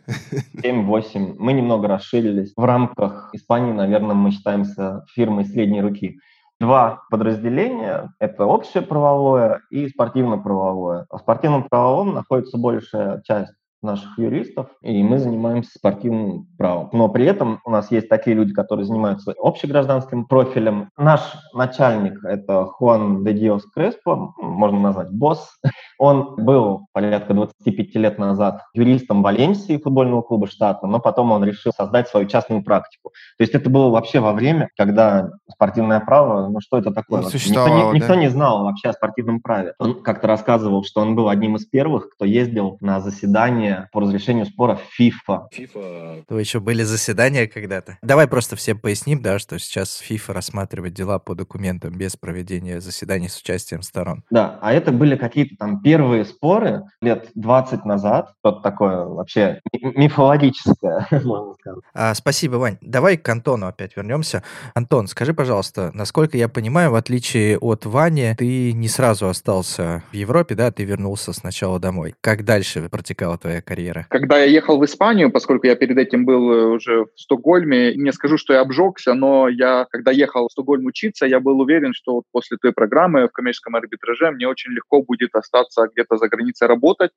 7-8. 0.63 1.36
Мы 1.38 1.54
немного 1.54 1.88
расширились. 1.88 2.54
В 2.56 2.63
рамках 2.63 3.30
Испании, 3.34 3.72
наверное, 3.72 4.15
мы 4.15 4.32
считаемся 4.32 5.06
фирмой 5.13 5.45
средней 5.45 5.82
руки 5.82 6.19
два 6.60 7.04
подразделения. 7.10 8.13
Это 8.19 8.45
общее 8.45 8.84
правовое 8.84 9.62
и 9.69 9.88
спортивно-правовое. 9.88 11.06
В 11.10 11.17
спортивном 11.19 11.63
правовом 11.69 12.13
находится 12.13 12.58
большая 12.58 13.22
часть 13.22 13.54
наших 13.81 14.17
юристов, 14.17 14.67
и 14.81 15.01
мы 15.03 15.17
занимаемся 15.19 15.71
спортивным 15.77 16.47
правом. 16.57 16.89
Но 16.91 17.09
при 17.09 17.25
этом 17.25 17.59
у 17.65 17.71
нас 17.71 17.91
есть 17.91 18.09
такие 18.09 18.35
люди, 18.35 18.53
которые 18.53 18.85
занимаются 18.85 19.33
общегражданским 19.37 20.25
профилем. 20.25 20.89
Наш 20.97 21.21
начальник— 21.53 22.23
это 22.23 22.65
Хуан 22.65 23.23
де 23.23 23.33
Диос 23.33 23.65
Креспо, 23.73 24.33
можно 24.37 24.79
назвать 24.79 25.11
босс. 25.11 25.59
Он 25.97 26.35
был 26.37 26.87
порядка 26.93 27.33
25 27.33 27.95
лет 27.95 28.17
назад 28.17 28.61
юристом 28.73 29.21
Валенсии 29.21 29.77
футбольного 29.77 30.21
клуба 30.21 30.47
штата, 30.47 30.87
но 30.87 30.99
потом 30.99 31.31
он 31.31 31.43
решил 31.43 31.73
создать 31.75 32.07
свою 32.07 32.25
частную 32.27 32.63
практику. 32.63 33.11
То 33.37 33.43
есть 33.43 33.53
это 33.53 33.69
было 33.69 33.89
вообще 33.89 34.19
во 34.19 34.33
время, 34.33 34.69
когда 34.77 35.29
спортивное 35.51 35.99
право, 35.99 36.47
ну 36.47 36.61
что 36.61 36.77
это 36.77 36.91
такое? 36.91 37.21
Ну, 37.21 37.27
никто, 37.27 37.67
не, 37.67 37.99
никто 37.99 38.15
не 38.15 38.29
знал 38.29 38.63
вообще 38.63 38.89
о 38.89 38.93
спортивном 38.93 39.41
праве. 39.41 39.73
Он 39.79 40.01
как-то 40.01 40.27
рассказывал, 40.27 40.83
что 40.83 41.01
он 41.01 41.15
был 41.15 41.29
одним 41.29 41.57
из 41.57 41.65
первых, 41.65 42.09
кто 42.11 42.25
ездил 42.25 42.77
на 42.81 42.99
заседание 42.99 43.68
по 43.91 44.01
разрешению 44.01 44.45
споров 44.45 44.82
FIFA. 44.99 45.43
FIFA. 45.55 46.23
То 46.27 46.39
еще 46.39 46.60
были 46.60 46.84
заседания 46.84 47.47
когда-то. 47.47 47.97
Давай 48.01 48.27
просто 48.27 48.55
всем 48.55 48.79
поясним, 48.79 49.21
да, 49.21 49.39
что 49.39 49.58
сейчас 49.60 50.01
FIFA 50.08 50.34
рассматривает 50.34 50.93
дела 50.93 51.19
по 51.19 51.36
документам 51.36 51.97
без 51.97 52.15
проведения 52.15 52.82
заседаний 52.82 53.29
с 53.29 53.38
участием 53.38 53.82
сторон. 53.82 54.23
Да, 54.29 54.58
а 54.62 54.73
это 54.73 54.91
были 54.91 55.15
какие-то 55.15 55.55
там 55.58 55.82
первые 55.82 56.25
споры 56.25 56.84
лет 57.01 57.29
20 57.36 57.86
назад, 57.86 58.34
что-то 58.39 58.62
такое 58.62 59.05
вообще 59.05 59.62
мифологическое, 59.73 61.08
можно 61.23 61.53
сказать. 61.53 61.84
А, 61.93 62.13
спасибо, 62.13 62.55
Вань. 62.55 62.77
Давай 62.82 63.17
к 63.17 63.27
Антону 63.29 63.67
опять 63.67 63.95
вернемся. 63.95 64.43
Антон, 64.73 65.08
скажи, 65.08 65.34
пожалуйста, 65.34 65.91
насколько 65.93 66.38
я 66.38 66.47
понимаю, 66.47 66.91
в 66.91 66.95
отличие 66.95 67.58
от 67.58 67.86
Вани, 67.86 68.36
ты 68.38 68.73
не 68.73 68.88
сразу 68.88 69.27
остался 69.27 70.03
в 70.12 70.15
Европе, 70.15 70.55
да, 70.55 70.71
ты 70.71 70.84
вернулся 70.84 71.34
сначала 71.34 71.79
домой. 71.79 72.15
Как 72.21 72.43
дальше 72.43 72.88
протекала 72.89 73.38
твоя 73.38 73.59
карьера? 73.62 74.06
Когда 74.10 74.39
я 74.39 74.45
ехал 74.45 74.80
в 74.80 74.86
Испанию, 74.86 75.32
поскольку 75.32 75.67
я 75.67 75.76
перед 75.76 75.98
этим 75.98 76.26
был 76.26 76.52
э, 76.52 76.65
уже 76.65 77.06
в 77.06 77.19
Стокгольме, 77.19 77.95
не 77.95 78.12
скажу, 78.12 78.38
что 78.38 78.54
я 78.54 78.62
обжегся, 78.62 79.13
но 79.13 79.48
я, 79.48 79.86
когда 79.89 80.12
ехал 80.12 80.48
в 80.48 80.52
Стокгольм 80.52 80.86
учиться, 80.86 81.26
я 81.26 81.39
был 81.39 81.60
уверен, 81.60 81.93
что 81.93 82.15
вот 82.15 82.24
после 82.32 82.58
той 82.58 82.74
программы 82.74 83.28
в 83.28 83.32
коммерческом 83.32 83.76
арбитраже 83.76 84.32
мне 84.32 84.48
очень 84.48 84.72
легко 84.72 85.02
будет 85.02 85.36
остаться 85.36 85.88
где-то 85.93 86.17
за 86.17 86.28
границей 86.28 86.67
работать. 86.67 87.12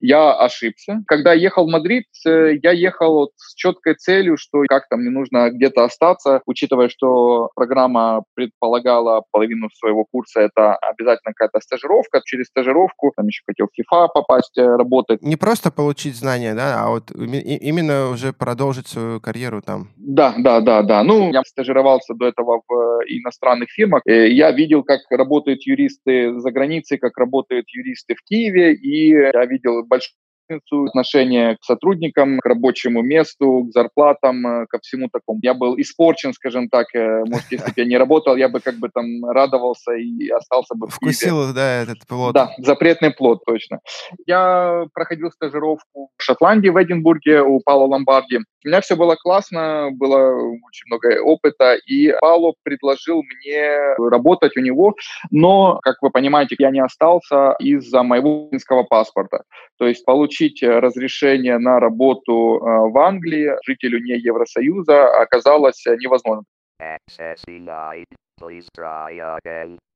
Я 0.00 0.32
ошибся. 0.34 1.02
Когда 1.06 1.32
ехал 1.32 1.66
в 1.66 1.70
Мадрид, 1.70 2.04
э, 2.26 2.54
я 2.62 2.72
ехал 2.72 3.14
вот 3.14 3.30
с 3.36 3.54
четкой 3.54 3.94
целью, 3.94 4.36
что 4.36 4.62
как-то 4.68 4.96
мне 4.96 5.10
нужно 5.10 5.50
где-то 5.50 5.84
остаться, 5.84 6.40
учитывая, 6.46 6.88
что 6.88 7.50
программа 7.54 8.22
предполагала 8.34 9.24
половину 9.32 9.68
своего 9.74 10.04
курса, 10.04 10.40
это 10.40 10.76
обязательно 10.76 11.32
какая-то 11.34 11.60
стажировка. 11.60 12.22
Через 12.24 12.46
стажировку 12.46 13.12
там 13.16 13.26
еще 13.26 13.42
хотел 13.46 13.66
в 13.66 13.80
FIFA 13.80 14.08
попасть, 14.14 14.56
э, 14.56 14.62
работать. 14.64 15.22
Не 15.22 15.36
просто 15.36 15.70
получить 15.70 16.14
знания, 16.14 16.54
да, 16.54 16.84
а 16.84 16.88
вот 16.90 17.10
именно 17.10 18.10
уже 18.10 18.32
продолжить 18.32 18.86
свою 18.86 19.20
карьеру 19.20 19.62
там. 19.62 19.88
Да, 19.96 20.34
да, 20.38 20.60
да, 20.60 20.82
да. 20.82 21.02
Ну, 21.02 21.32
я 21.32 21.42
стажировался 21.42 22.14
до 22.14 22.26
этого 22.26 22.62
в 22.68 22.72
э, 22.72 23.04
иностранных 23.08 23.70
фирмах. 23.70 24.02
Я 24.04 24.52
видел, 24.52 24.84
как 24.84 25.00
работают 25.10 25.62
юристы 25.62 26.38
за 26.38 26.50
границей, 26.52 26.98
как 26.98 27.18
работают 27.18 27.66
юристы 27.70 28.14
в 28.14 28.22
Киеве, 28.22 28.74
и 28.74 29.10
я 29.10 29.44
видел 29.46 29.87
большой 29.88 30.14
большую 30.48 30.88
отношение 30.88 31.56
к 31.56 31.64
сотрудникам, 31.64 32.38
к 32.40 32.46
рабочему 32.46 33.02
месту, 33.02 33.66
к 33.68 33.72
зарплатам, 33.72 34.46
э, 34.46 34.66
ко 34.66 34.78
всему 34.80 35.08
такому. 35.12 35.40
Я 35.42 35.54
был 35.54 35.78
испорчен, 35.78 36.32
скажем 36.32 36.68
так. 36.68 36.86
Э, 36.94 37.24
может, 37.26 37.46
если 37.50 37.66
бы 37.66 37.72
я 37.76 37.84
не 37.84 37.98
работал, 37.98 38.36
я 38.36 38.48
бы 38.48 38.60
как 38.60 38.76
бы 38.76 38.88
там 38.88 39.24
радовался 39.24 39.92
и 39.92 40.28
остался 40.28 40.74
бы 40.74 40.86
в 40.88 40.94
Вкусил, 40.94 41.52
да, 41.54 41.82
этот 41.82 42.06
плод. 42.06 42.34
Да, 42.34 42.50
запретный 42.58 43.10
плод, 43.10 43.44
точно. 43.46 43.80
Я 44.26 44.86
проходил 44.94 45.30
стажировку 45.30 46.10
в 46.16 46.22
Шотландии, 46.22 46.68
в 46.68 46.82
Эдинбурге 46.82 47.42
у 47.42 47.60
Паула 47.60 47.86
Ломбарди. 47.86 48.38
У 48.64 48.68
меня 48.68 48.80
все 48.80 48.96
было 48.96 49.14
классно, 49.14 49.90
было 49.92 50.34
очень 50.34 50.86
много 50.90 51.22
опыта, 51.22 51.76
и 51.86 52.12
Пауло 52.20 52.54
предложил 52.64 53.22
мне 53.22 53.94
работать 53.98 54.56
у 54.56 54.60
него, 54.60 54.94
но, 55.30 55.78
как 55.82 55.96
вы 56.02 56.10
понимаете, 56.10 56.56
я 56.58 56.70
не 56.70 56.80
остался 56.80 57.54
из-за 57.60 58.02
моего 58.02 58.50
паспорта. 58.88 59.42
То 59.78 59.86
есть 59.86 60.04
получить 60.38 60.62
разрешение 60.62 61.58
на 61.58 61.80
работу 61.80 62.58
э, 62.58 62.90
в 62.90 62.98
Англии 62.98 63.56
жителю 63.64 64.00
не 64.00 64.18
Евросоюза 64.18 65.20
оказалось 65.20 65.84
невозможно. 65.86 66.44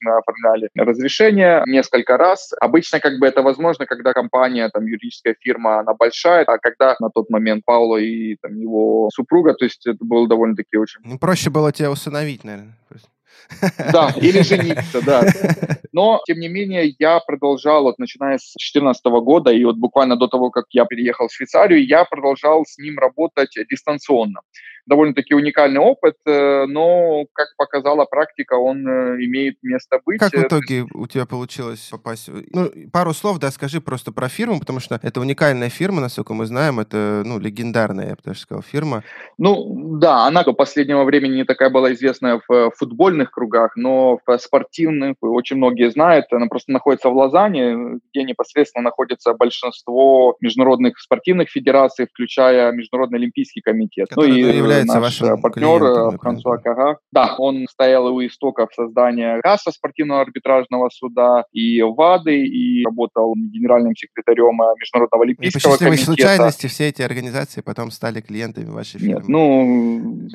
Мы 0.00 0.18
оформляли 0.18 0.68
разрешение 0.76 1.62
несколько 1.66 2.16
раз. 2.16 2.52
Обычно 2.60 2.98
как 2.98 3.20
бы 3.20 3.26
это 3.26 3.42
возможно, 3.42 3.86
когда 3.86 4.12
компания, 4.12 4.68
там, 4.68 4.84
юридическая 4.84 5.36
фирма, 5.40 5.78
она 5.78 5.94
большая, 5.94 6.44
а 6.44 6.58
когда 6.58 6.96
на 6.98 7.08
тот 7.10 7.30
момент 7.30 7.62
Пауло 7.64 7.98
и 7.98 8.36
там, 8.42 8.56
его 8.56 9.10
супруга, 9.14 9.54
то 9.54 9.64
есть 9.64 9.86
это 9.86 10.04
было 10.04 10.26
довольно-таки 10.26 10.76
очень... 10.76 11.00
Ну, 11.04 11.18
проще 11.18 11.50
было 11.50 11.70
тебя 11.70 11.90
усыновить, 11.90 12.42
наверное. 12.42 12.76
Да, 13.92 14.12
или 14.16 14.42
жениться, 14.42 15.04
да. 15.04 15.22
Но, 15.92 16.20
тем 16.26 16.38
не 16.40 16.48
менее, 16.48 16.94
я 16.98 17.20
продолжал, 17.20 17.82
вот 17.84 17.98
начиная 17.98 18.38
с 18.38 18.52
2014 18.54 19.04
года, 19.22 19.50
и 19.50 19.64
вот 19.64 19.76
буквально 19.76 20.16
до 20.16 20.28
того, 20.28 20.50
как 20.50 20.66
я 20.70 20.84
переехал 20.84 21.28
в 21.28 21.32
Швейцарию, 21.32 21.86
я 21.86 22.04
продолжал 22.04 22.64
с 22.64 22.78
ним 22.78 22.98
работать 22.98 23.54
дистанционно 23.70 24.40
довольно-таки 24.86 25.34
уникальный 25.34 25.80
опыт, 25.80 26.16
э, 26.26 26.66
но, 26.66 27.24
как 27.32 27.48
показала 27.56 28.04
практика, 28.04 28.54
он 28.54 28.86
э, 28.86 29.24
имеет 29.24 29.56
место 29.62 30.00
быть. 30.04 30.18
Как 30.18 30.32
в 30.32 30.36
э, 30.36 30.46
итоге 30.46 30.86
у 30.94 31.06
тебя 31.06 31.26
получилось 31.26 31.88
попасть? 31.90 32.28
Ну, 32.52 32.70
пару 32.92 33.12
слов, 33.12 33.38
да, 33.38 33.50
скажи 33.50 33.80
просто 33.80 34.12
про 34.12 34.28
фирму, 34.28 34.58
потому 34.58 34.80
что 34.80 34.98
это 35.00 35.20
уникальная 35.20 35.68
фирма, 35.68 36.00
насколько 36.00 36.34
мы 36.34 36.46
знаем, 36.46 36.80
это, 36.80 37.22
ну, 37.24 37.38
легендарная, 37.38 38.10
я 38.10 38.14
бы 38.14 38.20
даже 38.24 38.40
сказал, 38.40 38.62
фирма. 38.62 39.04
Ну, 39.38 39.98
да, 39.98 40.26
она 40.26 40.42
до 40.42 40.52
последнего 40.52 41.04
времени 41.04 41.36
не 41.36 41.44
такая 41.44 41.70
была 41.70 41.92
известная 41.92 42.40
в 42.48 42.70
футбольных 42.76 43.30
кругах, 43.30 43.76
но 43.76 44.18
в 44.26 44.38
спортивных 44.38 45.16
очень 45.20 45.56
многие 45.56 45.81
знают, 45.90 46.26
она 46.32 46.46
просто 46.46 46.72
находится 46.72 47.08
в 47.08 47.16
Лозанне, 47.16 48.00
где 48.10 48.24
непосредственно 48.24 48.84
находится 48.84 49.34
большинство 49.34 50.36
международных 50.40 50.98
спортивных 50.98 51.48
федераций, 51.50 52.06
включая 52.06 52.72
Международный 52.72 53.18
олимпийский 53.18 53.60
комитет. 53.60 54.08
Который 54.08 54.30
ну 54.30 54.36
и 54.36 54.56
является 54.56 55.00
наш 55.00 55.20
вашим 55.20 55.40
партнер 55.40 55.82
э, 55.82 56.18
Франсуа 56.18 56.58
Кага. 56.58 56.98
Да, 57.12 57.34
он 57.38 57.66
стоял 57.70 58.06
у 58.06 58.24
истоков 58.24 58.70
создания 58.74 59.40
РАСа, 59.42 59.70
спортивного 59.72 60.22
арбитражного 60.22 60.90
суда, 60.90 61.44
и 61.52 61.82
ВАДы, 61.82 62.44
и 62.44 62.84
работал 62.84 63.34
генеральным 63.34 63.94
секретарем 63.94 64.60
э, 64.62 64.74
Международного 64.78 65.24
олимпийского 65.24 65.74
и 65.74 65.78
по 65.78 65.84
комитета. 65.84 66.06
случайности 66.06 66.66
все 66.66 66.88
эти 66.88 67.02
организации 67.02 67.60
потом 67.60 67.90
стали 67.90 68.20
клиентами 68.20 68.70
вашей 68.70 68.98
фирмы. 68.98 69.14
Нет, 69.14 69.28
ну... 69.28 70.28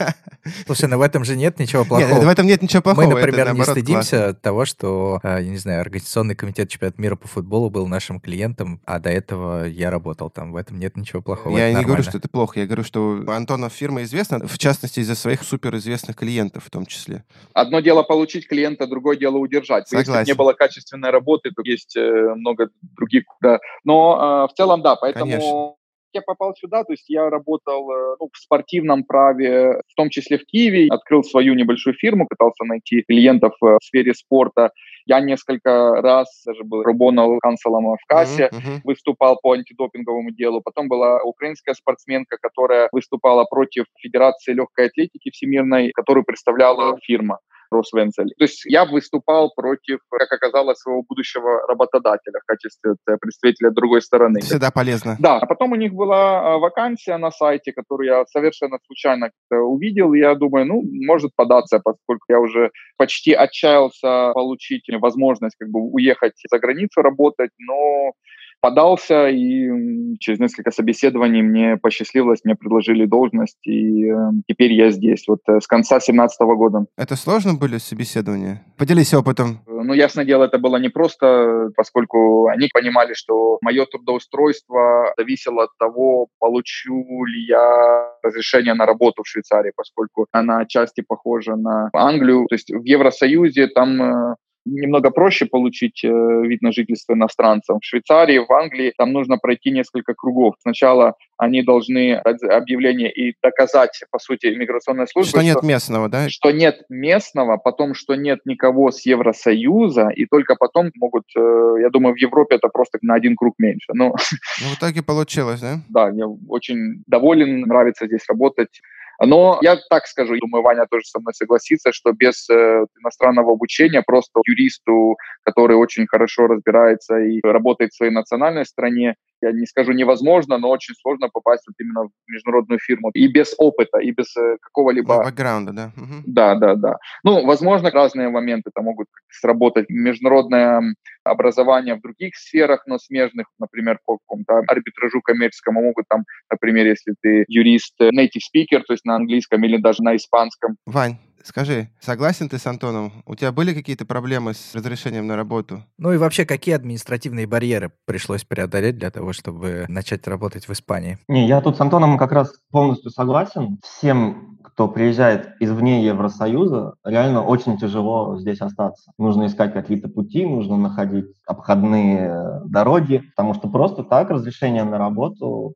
Слушай, 0.66 0.88
ну 0.88 0.98
в 0.98 1.02
этом 1.02 1.24
же 1.24 1.36
нет 1.36 1.58
ничего 1.58 1.84
плохого. 1.84 2.08
Нет, 2.08 2.24
в 2.24 2.28
этом 2.28 2.46
нет 2.46 2.62
ничего 2.62 2.82
плохого. 2.82 3.04
Мы, 3.04 3.14
например, 3.14 3.48
это, 3.48 3.56
не 3.56 3.62
стыдимся 3.62 4.16
классно. 4.16 4.34
того, 4.34 4.64
что, 4.64 4.89
э, 5.22 5.42
я 5.42 5.48
не 5.48 5.56
знаю, 5.56 5.80
Организационный 5.80 6.34
комитет 6.34 6.68
чемпионата 6.68 7.00
мира 7.00 7.16
по 7.16 7.28
футболу 7.28 7.70
был 7.70 7.86
нашим 7.86 8.20
клиентом, 8.20 8.80
а 8.84 8.98
до 8.98 9.10
этого 9.10 9.64
я 9.66 9.90
работал 9.90 10.30
там. 10.30 10.52
В 10.52 10.56
этом 10.56 10.78
нет 10.78 10.96
ничего 10.96 11.22
плохого. 11.22 11.56
Я 11.56 11.72
не 11.72 11.84
говорю, 11.84 12.02
что 12.02 12.18
это 12.18 12.28
плохо. 12.28 12.60
Я 12.60 12.66
говорю, 12.66 12.84
что 12.84 13.24
Антона 13.28 13.68
фирма 13.68 14.02
известна, 14.02 14.46
в 14.46 14.58
частности, 14.58 15.00
из-за 15.00 15.14
своих 15.14 15.42
суперизвестных 15.42 16.16
клиентов 16.16 16.64
в 16.64 16.70
том 16.70 16.86
числе. 16.86 17.24
Одно 17.52 17.80
дело 17.80 18.02
получить 18.02 18.48
клиента, 18.48 18.86
другое 18.86 19.16
дело 19.16 19.38
удержать. 19.38 19.88
Согласен. 19.88 20.12
Если 20.12 20.32
не 20.32 20.36
было 20.36 20.52
качественной 20.52 21.10
работы, 21.10 21.50
то 21.50 21.62
есть 21.64 21.96
э, 21.96 22.34
много 22.34 22.68
других. 22.96 23.24
Да. 23.40 23.58
Но 23.84 24.46
э, 24.48 24.52
в 24.52 24.56
целом, 24.56 24.82
да, 24.82 24.96
поэтому... 24.96 25.30
Конечно 25.30 25.79
я 26.12 26.22
попал 26.22 26.54
сюда, 26.56 26.84
то 26.84 26.92
есть 26.92 27.08
я 27.08 27.30
работал 27.30 27.90
э, 27.90 28.16
ну, 28.20 28.28
в 28.32 28.38
спортивном 28.38 29.04
праве, 29.04 29.80
в 29.88 29.94
том 29.94 30.10
числе 30.10 30.38
в 30.38 30.44
Киеве, 30.44 30.88
открыл 30.90 31.22
свою 31.22 31.54
небольшую 31.54 31.94
фирму, 31.94 32.26
пытался 32.28 32.64
найти 32.64 33.02
клиентов 33.02 33.52
э, 33.62 33.78
в 33.80 33.84
сфере 33.84 34.14
спорта. 34.14 34.70
Я 35.06 35.20
несколько 35.20 36.00
раз 36.02 36.42
даже 36.46 36.64
был 36.64 36.82
рубонал 36.82 37.38
канцелом 37.38 37.96
в 37.96 38.06
кассе, 38.06 38.50
uh-huh, 38.52 38.58
uh-huh. 38.58 38.80
выступал 38.84 39.38
по 39.42 39.52
антидопинговому 39.52 40.30
делу. 40.30 40.60
Потом 40.62 40.88
была 40.88 41.22
украинская 41.22 41.74
спортсменка, 41.74 42.36
которая 42.40 42.88
выступала 42.92 43.44
против 43.44 43.86
Федерации 43.98 44.52
легкой 44.52 44.86
атлетики 44.86 45.30
всемирной, 45.30 45.90
которую 45.92 46.24
представляла 46.24 46.98
фирма. 47.02 47.38
Росвенцель. 47.70 48.28
То 48.38 48.44
есть 48.44 48.64
я 48.64 48.84
выступал 48.84 49.52
против, 49.54 50.00
как 50.10 50.32
оказалось, 50.32 50.78
своего 50.78 51.02
будущего 51.02 51.66
работодателя 51.66 52.40
в 52.40 52.46
качестве 52.46 52.94
представителя 53.20 53.70
другой 53.70 54.02
стороны. 54.02 54.40
Всегда 54.40 54.70
полезно. 54.70 55.16
Да, 55.18 55.38
а 55.38 55.46
потом 55.46 55.72
у 55.72 55.76
них 55.76 55.92
была 55.92 56.54
а, 56.54 56.58
вакансия 56.58 57.16
на 57.16 57.30
сайте, 57.30 57.72
которую 57.72 58.08
я 58.08 58.24
совершенно 58.26 58.78
случайно 58.86 59.30
увидел, 59.50 60.12
и 60.14 60.18
я 60.18 60.34
думаю, 60.34 60.66
ну, 60.66 60.82
может 61.06 61.30
податься, 61.36 61.80
поскольку 61.82 62.24
я 62.28 62.40
уже 62.40 62.70
почти 62.96 63.32
отчаялся 63.32 64.32
получить 64.32 64.84
возможность 65.00 65.56
как 65.58 65.68
бы 65.68 65.80
уехать 65.80 66.34
за 66.50 66.58
границу 66.58 67.02
работать, 67.02 67.50
но 67.58 68.12
подался, 68.60 69.28
и 69.28 70.16
через 70.18 70.38
несколько 70.38 70.70
собеседований 70.70 71.42
мне 71.42 71.76
посчастливилось, 71.76 72.40
мне 72.44 72.54
предложили 72.54 73.06
должность, 73.06 73.58
и 73.66 74.06
э, 74.10 74.16
теперь 74.48 74.72
я 74.72 74.90
здесь, 74.90 75.24
вот 75.26 75.40
э, 75.48 75.60
с 75.60 75.66
конца 75.66 75.96
2017 75.96 76.40
года. 76.40 76.86
Это 76.96 77.16
сложно 77.16 77.54
были 77.54 77.78
собеседования? 77.78 78.64
Поделись 78.76 79.14
опытом. 79.14 79.60
Э, 79.66 79.80
ну, 79.82 79.94
ясное 79.94 80.24
дело, 80.24 80.44
это 80.44 80.58
было 80.58 80.76
не 80.76 80.88
просто, 80.88 81.70
поскольку 81.76 82.48
они 82.48 82.68
понимали, 82.72 83.14
что 83.14 83.58
мое 83.62 83.86
трудоустройство 83.86 85.14
зависело 85.16 85.64
от 85.64 85.70
того, 85.78 86.28
получу 86.38 87.24
ли 87.24 87.46
я 87.46 88.12
разрешение 88.22 88.74
на 88.74 88.86
работу 88.86 89.22
в 89.22 89.28
Швейцарии, 89.28 89.72
поскольку 89.74 90.26
она 90.32 90.58
отчасти 90.58 91.02
похожа 91.06 91.56
на 91.56 91.90
Англию. 91.92 92.46
То 92.48 92.54
есть 92.54 92.70
в 92.70 92.84
Евросоюзе 92.84 93.68
там 93.68 94.02
э, 94.02 94.34
немного 94.64 95.10
проще 95.10 95.46
получить 95.46 96.04
э, 96.04 96.08
вид 96.08 96.62
на 96.62 96.72
жительство 96.72 97.14
иностранцам. 97.14 97.78
В 97.80 97.84
Швейцарии, 97.84 98.38
в 98.38 98.52
Англии 98.52 98.92
там 98.96 99.12
нужно 99.12 99.38
пройти 99.38 99.70
несколько 99.70 100.14
кругов. 100.14 100.54
Сначала 100.60 101.14
они 101.36 101.62
должны 101.62 102.14
объявление 102.14 103.10
и 103.10 103.34
доказать, 103.42 104.02
по 104.10 104.18
сути, 104.18 104.46
иммиграционной 104.54 105.06
службе, 105.08 105.30
что, 105.30 105.38
что 105.40 105.46
нет 105.46 105.62
местного, 105.62 106.08
да? 106.08 106.28
Что 106.28 106.50
нет 106.50 106.82
местного, 106.88 107.56
потом, 107.56 107.94
что 107.94 108.14
нет 108.14 108.40
никого 108.44 108.90
с 108.90 109.06
Евросоюза, 109.06 110.10
и 110.10 110.26
только 110.26 110.54
потом 110.56 110.90
могут, 110.96 111.24
э, 111.36 111.74
я 111.80 111.88
думаю, 111.90 112.14
в 112.14 112.18
Европе 112.18 112.56
это 112.56 112.68
просто 112.68 112.98
на 113.02 113.14
один 113.14 113.36
круг 113.36 113.54
меньше. 113.58 113.92
Но... 113.94 114.14
Ну, 114.60 114.66
в 114.74 114.78
итоге 114.78 115.02
получилось, 115.02 115.60
да? 115.60 115.80
Да, 115.88 116.10
я 116.10 116.26
очень 116.26 117.02
доволен, 117.06 117.62
нравится 117.62 118.06
здесь 118.06 118.26
работать. 118.28 118.80
Но 119.22 119.58
я 119.60 119.76
так 119.90 120.06
скажу, 120.06 120.36
думаю, 120.38 120.62
Ваня 120.62 120.86
тоже 120.90 121.04
со 121.04 121.20
мной 121.20 121.34
согласится, 121.34 121.92
что 121.92 122.12
без 122.12 122.48
э, 122.48 122.86
иностранного 123.00 123.52
обучения 123.52 124.02
просто 124.02 124.40
юристу, 124.46 125.16
который 125.42 125.76
очень 125.76 126.06
хорошо 126.06 126.46
разбирается 126.46 127.18
и 127.18 127.40
работает 127.42 127.92
в 127.92 127.96
своей 127.96 128.12
национальной 128.12 128.64
стране, 128.64 129.16
я 129.42 129.52
не 129.52 129.66
скажу 129.66 129.92
невозможно, 129.92 130.58
но 130.58 130.70
очень 130.70 130.94
сложно 131.00 131.28
попасть 131.28 131.64
вот 131.66 131.74
именно 131.78 132.04
в 132.04 132.10
международную 132.28 132.78
фирму. 132.78 133.10
И 133.12 133.26
без 133.28 133.54
опыта, 133.58 133.98
и 133.98 134.10
без 134.10 134.34
э, 134.36 134.56
какого-либо... 134.60 135.22
Бэкграунда, 135.24 135.72
да? 135.72 135.92
Угу. 135.96 136.22
Да, 136.26 136.54
да, 136.54 136.74
да. 136.74 136.96
Ну, 137.22 137.44
возможно, 137.44 137.90
разные 137.90 138.28
моменты 138.28 138.70
там 138.74 138.84
могут 138.84 139.08
сработать. 139.30 139.86
Международное 139.88 140.94
образование 141.30 141.94
в 141.94 142.00
других 142.00 142.36
сферах, 142.36 142.82
но 142.86 142.98
смежных, 142.98 143.46
например, 143.58 143.98
по 144.04 144.18
какому-то 144.18 144.62
арбитражу 144.66 145.20
коммерческому 145.22 145.82
могут 145.82 146.06
там, 146.08 146.24
например, 146.50 146.86
если 146.86 147.14
ты 147.20 147.44
юрист, 147.48 147.94
э, 148.00 148.10
native 148.10 148.42
speaker, 148.54 148.80
то 148.86 148.92
есть 148.92 149.04
на 149.04 149.16
английском 149.16 149.64
или 149.64 149.76
даже 149.76 150.02
на 150.02 150.16
испанском. 150.16 150.76
Вань, 150.86 151.16
Скажи, 151.42 151.88
согласен 152.00 152.48
ты 152.48 152.58
с 152.58 152.66
Антоном? 152.66 153.12
У 153.26 153.34
тебя 153.34 153.52
были 153.52 153.72
какие-то 153.72 154.04
проблемы 154.04 154.54
с 154.54 154.74
разрешением 154.74 155.26
на 155.26 155.36
работу? 155.36 155.82
Ну 155.98 156.12
и 156.12 156.18
вообще, 156.18 156.44
какие 156.44 156.74
административные 156.74 157.46
барьеры 157.46 157.92
пришлось 158.04 158.44
преодолеть 158.44 158.98
для 158.98 159.10
того, 159.10 159.32
чтобы 159.32 159.86
начать 159.88 160.26
работать 160.26 160.68
в 160.68 160.72
Испании? 160.72 161.18
Не, 161.28 161.46
я 161.46 161.60
тут 161.60 161.76
с 161.76 161.80
Антоном 161.80 162.18
как 162.18 162.32
раз 162.32 162.52
полностью 162.70 163.10
согласен. 163.10 163.78
Всем, 163.82 164.58
кто 164.62 164.88
приезжает 164.88 165.54
извне 165.60 166.04
Евросоюза, 166.04 166.94
реально 167.04 167.42
очень 167.42 167.78
тяжело 167.78 168.38
здесь 168.38 168.60
остаться. 168.60 169.12
Нужно 169.18 169.46
искать 169.46 169.72
какие-то 169.72 170.08
пути, 170.08 170.44
нужно 170.44 170.76
находить 170.76 171.26
обходные 171.46 172.60
дороги, 172.66 173.18
потому 173.34 173.54
что 173.54 173.68
просто 173.68 174.04
так 174.04 174.30
разрешение 174.30 174.84
на 174.84 174.98
работу 174.98 175.74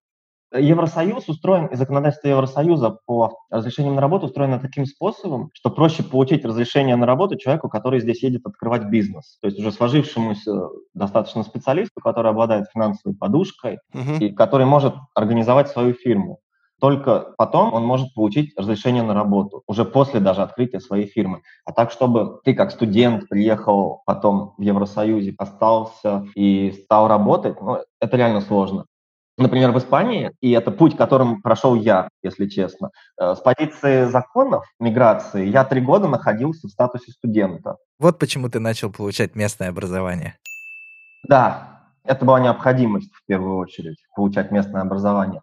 Евросоюз 0.59 1.29
устроен, 1.29 1.67
и 1.67 1.77
законодательство 1.77 2.29
Евросоюза 2.29 2.99
по 3.07 3.39
разрешениям 3.51 3.97
на 3.97 4.01
работу 4.01 4.27
устроено 4.27 4.59
таким 4.59 4.87
способом, 4.87 5.51
что 5.53 5.71
проще 5.71 6.03
получить 6.03 6.45
разрешение 6.45 6.97
на 6.97 7.07
работу 7.07 7.37
человеку, 7.37 7.69
который 7.69 8.01
здесь 8.01 8.23
едет 8.23 8.47
открывать 8.47 8.85
бизнес. 8.85 9.39
То 9.41 9.49
есть 9.49 9.59
уже 9.59 9.73
сложившемуся 9.73 10.69
достаточно 10.95 11.43
специалисту, 11.43 12.01
который 12.01 12.31
обладает 12.31 12.67
финансовой 12.73 13.17
подушкой 13.17 13.79
uh-huh. 13.95 14.19
и 14.19 14.33
который 14.33 14.67
может 14.67 14.95
организовать 15.15 15.69
свою 15.69 15.95
фирму. 15.95 16.41
Только 16.81 17.33
потом 17.39 17.73
он 17.73 17.85
может 17.85 18.13
получить 18.15 18.53
разрешение 18.59 19.03
на 19.03 19.15
работу, 19.15 19.63
уже 19.67 19.85
после 19.85 20.21
даже 20.21 20.43
открытия 20.43 20.81
своей 20.81 21.07
фирмы. 21.07 21.43
А 21.65 21.73
так, 21.73 21.91
чтобы 21.91 22.41
ты 22.45 22.53
как 22.53 22.73
студент 22.73 23.29
приехал 23.29 24.03
потом 24.05 24.55
в 24.59 24.63
Евросоюзе, 24.63 25.35
остался 25.39 26.27
и 26.35 26.73
стал 26.85 27.09
работать, 27.09 27.61
ну, 27.61 27.79
это 28.01 28.17
реально 28.17 28.41
сложно 28.41 28.85
например, 29.37 29.73
в 29.73 29.79
Испании, 29.79 30.33
и 30.41 30.51
это 30.53 30.71
путь, 30.71 30.97
которым 30.97 31.43
прошел 31.43 31.75
я, 31.75 32.09
если 32.23 32.47
честно, 32.47 32.91
э, 33.21 33.35
с 33.35 33.41
позиции 33.41 34.05
законов 34.05 34.65
миграции 34.79 35.47
я 35.47 35.65
три 35.65 35.81
года 35.81 36.09
находился 36.09 36.69
в 36.69 36.71
статусе 36.71 37.13
студента. 37.13 37.77
Вот 37.99 38.19
почему 38.19 38.49
ты 38.49 38.61
начал 38.61 38.91
получать 38.91 39.35
местное 39.35 39.69
образование. 39.69 40.37
Да, 41.29 41.81
это 42.05 42.25
была 42.25 42.41
необходимость 42.41 43.13
в 43.13 43.25
первую 43.27 43.57
очередь, 43.57 43.97
получать 44.15 44.51
местное 44.51 44.83
образование. 44.83 45.41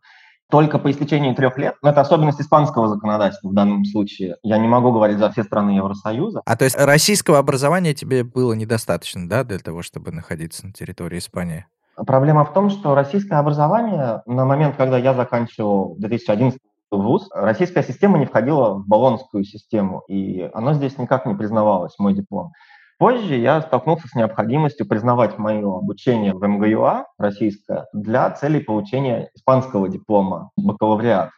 Только 0.50 0.80
по 0.80 0.92
истечении 0.92 1.34
трех 1.34 1.58
лет, 1.58 1.76
но 1.82 1.92
это 1.92 2.02
особенность 2.02 2.42
испанского 2.42 2.90
законодательства 2.90 3.48
в 3.48 3.54
данном 3.54 3.86
случае, 3.86 4.36
я 4.44 4.58
не 4.58 4.68
могу 4.68 4.92
говорить 4.92 5.18
за 5.18 5.32
все 5.32 5.44
страны 5.44 5.72
Евросоюза. 5.72 6.42
А 6.46 6.58
то 6.58 6.66
есть 6.66 6.76
российского 6.78 7.40
образования 7.40 7.94
тебе 7.94 8.26
было 8.26 8.52
недостаточно, 8.52 9.30
да, 9.30 9.46
для 9.46 9.60
того, 9.60 9.82
чтобы 9.82 10.12
находиться 10.12 10.68
на 10.68 10.74
территории 10.74 11.20
Испании? 11.20 11.66
Проблема 12.06 12.46
в 12.46 12.54
том, 12.54 12.70
что 12.70 12.96
российское 12.96 13.36
образование 13.36 14.22
на 14.26 14.46
момент, 14.46 14.76
когда 14.76 14.98
я 14.98 15.14
заканчивал 15.14 15.96
2011 16.00 16.60
вуз, 16.90 17.30
российская 17.34 17.84
система 17.84 18.18
не 18.18 18.26
входила 18.26 18.74
в 18.74 18.88
баллонскую 18.88 19.44
систему, 19.44 20.02
и 20.08 20.50
оно 20.54 20.74
здесь 20.74 20.98
никак 20.98 21.26
не 21.26 21.36
признавалось, 21.36 21.98
мой 22.00 22.14
диплом. 22.14 22.52
Позже 22.98 23.36
я 23.36 23.62
столкнулся 23.62 24.08
с 24.08 24.16
необходимостью 24.16 24.88
признавать 24.88 25.38
мое 25.38 25.78
обучение 25.78 26.34
в 26.34 26.48
МГУА 26.48 27.06
российское 27.18 27.88
для 27.94 28.30
целей 28.32 28.60
получения 28.62 29.30
испанского 29.36 29.90
диплома 29.90 30.52
бакалавриат. 30.56 31.30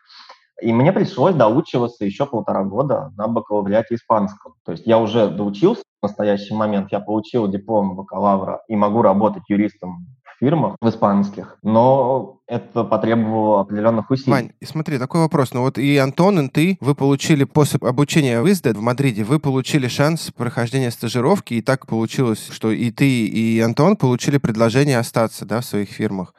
И 0.62 0.72
мне 0.72 0.94
пришлось 0.94 1.36
доучиваться 1.36 2.06
еще 2.06 2.26
полтора 2.26 2.64
года 2.64 3.12
на 3.18 3.28
бакалавриате 3.28 3.96
испанском. 3.96 4.54
То 4.66 4.74
есть 4.74 4.86
я 4.86 5.00
уже 5.00 5.30
доучился 5.30 5.84
в 6.02 6.04
настоящий 6.04 6.54
момент, 6.54 6.92
я 6.92 7.00
получил 7.00 7.48
диплом 7.48 7.96
бакалавра 7.96 8.62
и 8.68 8.76
могу 8.76 9.02
работать 9.02 9.44
юристом 9.50 10.06
фирмах, 10.44 10.76
в 10.82 10.90
испанских, 10.90 11.58
но 11.64 12.40
это 12.48 12.84
потребовало 12.84 13.62
определенных 13.62 14.12
усилий. 14.12 14.32
Вань, 14.32 14.52
смотри, 14.62 14.98
такой 14.98 15.22
вопрос. 15.22 15.54
Ну 15.54 15.62
вот 15.62 15.78
и 15.78 15.98
Антон, 15.98 16.46
и 16.46 16.50
ты, 16.50 16.78
вы 16.82 16.96
получили 16.96 17.46
после 17.46 17.80
обучения 17.82 18.42
в 18.42 18.52
ИСДЭ 18.52 18.74
в 18.74 18.82
Мадриде, 18.82 19.24
вы 19.24 19.40
получили 19.40 19.88
шанс 19.88 20.32
прохождения 20.36 20.92
стажировки, 20.92 21.54
и 21.54 21.62
так 21.62 21.88
получилось, 21.88 22.50
что 22.52 22.72
и 22.72 22.92
ты, 22.92 23.26
и 23.26 23.60
Антон 23.62 23.96
получили 23.96 24.38
предложение 24.38 24.98
остаться 24.98 25.46
да, 25.46 25.62
в 25.62 25.66
своих 25.66 25.90
фирмах. 25.90 26.34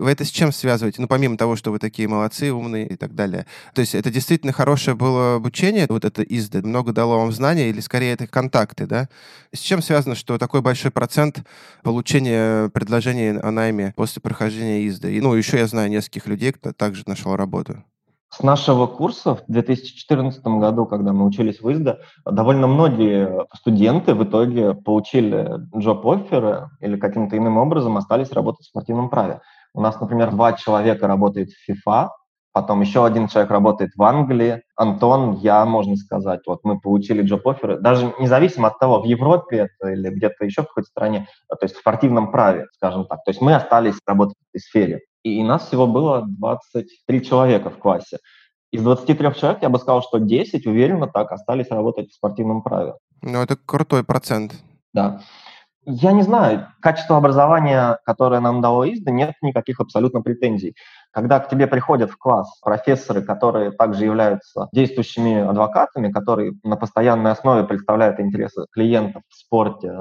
Вы 0.00 0.12
это 0.12 0.24
с 0.24 0.30
чем 0.30 0.50
связываете? 0.50 1.02
Ну, 1.02 1.08
помимо 1.08 1.36
того, 1.36 1.56
что 1.56 1.70
вы 1.70 1.78
такие 1.78 2.08
молодцы, 2.08 2.50
умные 2.50 2.88
и 2.88 2.96
так 2.96 3.14
далее. 3.14 3.44
То 3.74 3.82
есть 3.82 3.94
это 3.94 4.10
действительно 4.10 4.50
хорошее 4.50 4.96
было 4.96 5.34
обучение, 5.34 5.86
вот 5.90 6.06
это 6.06 6.22
ИСДА, 6.22 6.66
много 6.66 6.94
дало 6.94 7.18
вам 7.18 7.32
знания, 7.32 7.68
или 7.68 7.80
скорее 7.80 8.14
это 8.14 8.26
контакты, 8.26 8.86
да? 8.86 9.10
С 9.52 9.58
чем 9.58 9.82
связано, 9.82 10.14
что 10.14 10.38
такой 10.38 10.62
большой 10.62 10.90
процент 10.90 11.44
получения 11.82 12.70
предложений 12.70 13.40
о 13.42 13.50
найме 13.50 13.92
после 13.94 14.22
прохождения 14.22 14.88
ИСДА? 14.88 15.10
И, 15.10 15.20
ну, 15.20 15.34
еще 15.34 15.58
я 15.58 15.66
знаю 15.66 15.90
нескольких 15.90 16.26
людей, 16.26 16.52
кто 16.52 16.72
также 16.72 17.02
нашел 17.06 17.36
работу. 17.36 17.84
С 18.32 18.44
нашего 18.44 18.86
курса 18.86 19.34
в 19.34 19.42
2014 19.48 20.42
году, 20.44 20.86
когда 20.86 21.12
мы 21.12 21.26
учились 21.26 21.60
в 21.60 21.70
ИСДА, 21.70 21.98
довольно 22.24 22.68
многие 22.68 23.44
студенты 23.56 24.14
в 24.14 24.22
итоге 24.22 24.72
получили 24.72 25.58
джоб-офферы 25.76 26.70
или 26.80 26.96
каким-то 26.96 27.36
иным 27.36 27.58
образом 27.58 27.96
остались 27.96 28.30
работать 28.30 28.66
в 28.66 28.68
спортивном 28.70 29.10
праве. 29.10 29.40
У 29.74 29.80
нас, 29.80 30.00
например, 30.00 30.30
два 30.30 30.52
человека 30.54 31.06
работает 31.06 31.50
в 31.50 31.70
FIFA, 31.70 32.10
Потом 32.52 32.80
еще 32.80 33.06
один 33.06 33.28
человек 33.28 33.50
работает 33.52 33.92
в 33.94 34.02
Англии. 34.02 34.62
Антон, 34.74 35.36
я, 35.36 35.64
можно 35.64 35.94
сказать, 35.96 36.40
вот 36.46 36.60
мы 36.64 36.80
получили 36.80 37.22
джоб-оферы, 37.22 37.78
даже 37.78 38.12
независимо 38.18 38.68
от 38.68 38.78
того, 38.78 39.00
в 39.00 39.04
Европе 39.04 39.68
это 39.68 39.92
или 39.92 40.08
где-то 40.08 40.44
еще 40.44 40.62
в 40.62 40.66
какой-то 40.66 40.88
стране, 40.88 41.28
а, 41.48 41.54
то 41.54 41.64
есть 41.64 41.76
в 41.76 41.78
спортивном 41.78 42.32
праве, 42.32 42.66
скажем 42.72 43.06
так. 43.06 43.22
То 43.24 43.30
есть 43.30 43.40
мы 43.40 43.54
остались 43.54 43.98
работать 44.04 44.36
в 44.36 44.48
этой 44.56 44.62
сфере. 44.62 45.00
И 45.22 45.42
нас 45.44 45.66
всего 45.68 45.86
было 45.86 46.24
23 46.26 47.24
человека 47.24 47.70
в 47.70 47.78
классе. 47.78 48.18
Из 48.72 48.82
23 48.82 49.34
человек 49.34 49.62
я 49.62 49.68
бы 49.68 49.78
сказал, 49.78 50.02
что 50.02 50.18
10 50.18 50.66
уверенно 50.66 51.06
так 51.06 51.30
остались 51.30 51.70
работать 51.70 52.10
в 52.10 52.14
спортивном 52.14 52.62
праве. 52.62 52.94
Ну, 53.22 53.42
это 53.42 53.56
крутой 53.56 54.02
процент. 54.02 54.54
Да. 54.92 55.20
Я 55.86 56.12
не 56.12 56.22
знаю, 56.22 56.68
качество 56.82 57.16
образования, 57.16 57.98
которое 58.04 58.40
нам 58.40 58.60
дало 58.60 58.84
ИСДА, 58.84 59.10
нет 59.12 59.32
никаких 59.40 59.80
абсолютно 59.80 60.20
претензий. 60.20 60.74
Когда 61.10 61.40
к 61.40 61.48
тебе 61.48 61.66
приходят 61.66 62.10
в 62.10 62.18
класс 62.18 62.60
профессоры, 62.60 63.22
которые 63.22 63.70
также 63.72 64.04
являются 64.04 64.68
действующими 64.74 65.40
адвокатами, 65.40 66.12
которые 66.12 66.52
на 66.64 66.76
постоянной 66.76 67.30
основе 67.32 67.64
представляют 67.64 68.20
интересы 68.20 68.66
клиентов 68.72 69.22
в 69.28 69.34
спорте, 69.34 69.92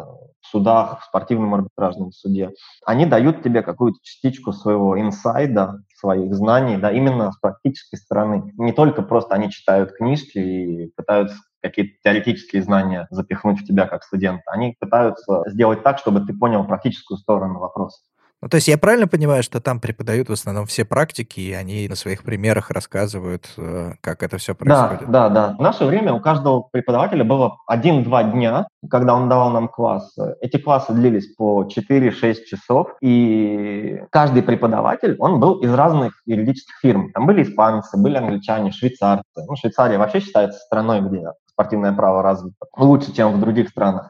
в 0.42 0.48
судах, 0.52 1.00
в 1.00 1.06
спортивном 1.06 1.56
арбитражном 1.56 2.12
суде, 2.12 2.52
они 2.86 3.06
дают 3.06 3.42
тебе 3.42 3.62
какую-то 3.62 4.00
частичку 4.04 4.52
своего 4.52 5.00
инсайда, 5.00 5.80
своих 5.96 6.36
знаний, 6.36 6.76
да, 6.76 6.92
именно 6.92 7.32
с 7.32 7.38
практической 7.38 7.96
стороны. 7.96 8.54
Не 8.58 8.74
только 8.74 9.02
просто 9.02 9.34
они 9.34 9.50
читают 9.50 9.94
книжки 9.94 10.38
и 10.38 10.92
пытаются 10.96 11.38
какие-то 11.62 11.94
теоретические 12.04 12.64
знания 12.64 13.08
запихнуть 13.12 13.62
в 13.62 13.66
тебя 13.66 13.88
как 13.88 14.04
студента. 14.04 14.44
Они 14.48 14.76
пытаются 14.80 15.44
сделать 15.48 15.84
так, 15.84 16.00
чтобы 16.00 16.22
ты 16.22 16.34
понял 16.34 16.66
практическую 16.66 17.18
сторону 17.18 17.60
вопроса. 17.60 18.00
Ну, 18.42 18.48
то 18.48 18.56
есть 18.56 18.70
я 18.70 18.78
правильно 18.78 19.08
понимаю, 19.08 19.44
что 19.44 19.60
там 19.60 19.82
преподают 19.82 20.30
в 20.30 20.32
основном 20.32 20.66
все 20.66 20.86
практики, 20.86 21.42
и 21.42 21.52
они 21.52 21.90
на 21.90 21.96
своих 21.96 22.24
примерах 22.24 22.72
рассказывают, 22.72 23.50
э, 23.58 23.96
как 24.00 24.24
это 24.24 24.38
все 24.38 24.56
происходит? 24.56 25.12
Да, 25.12 25.28
да, 25.28 25.50
да. 25.50 25.56
В 25.58 25.62
наше 25.62 25.84
время 25.84 26.14
у 26.14 26.22
каждого 26.22 26.62
преподавателя 26.62 27.26
было 27.26 27.58
один-два 27.68 28.24
дня, 28.24 28.68
когда 28.90 29.16
он 29.16 29.28
давал 29.28 29.52
нам 29.52 29.68
классы. 29.68 30.38
Эти 30.40 30.56
классы 30.56 30.94
длились 30.94 31.36
по 31.36 31.66
4-6 31.66 32.46
часов, 32.46 32.96
и 33.02 34.04
каждый 34.10 34.42
преподаватель, 34.42 35.18
он 35.20 35.42
был 35.42 35.56
из 35.56 35.74
разных 35.74 36.22
юридических 36.26 36.76
фирм. 36.82 37.12
Там 37.12 37.26
были 37.26 37.44
испанцы, 37.44 37.98
были 37.98 38.16
англичане, 38.16 38.72
швейцарцы. 38.72 39.24
Ну, 39.36 39.56
Швейцария 39.58 39.98
вообще 39.98 40.22
считается 40.22 40.60
страной, 40.60 41.02
где 41.02 41.28
спортивное 41.60 41.92
право 41.92 42.24
развито 42.24 42.56
лучше, 42.78 43.14
чем 43.14 43.34
в 43.34 43.40
других 43.40 43.70
странах. 43.70 44.10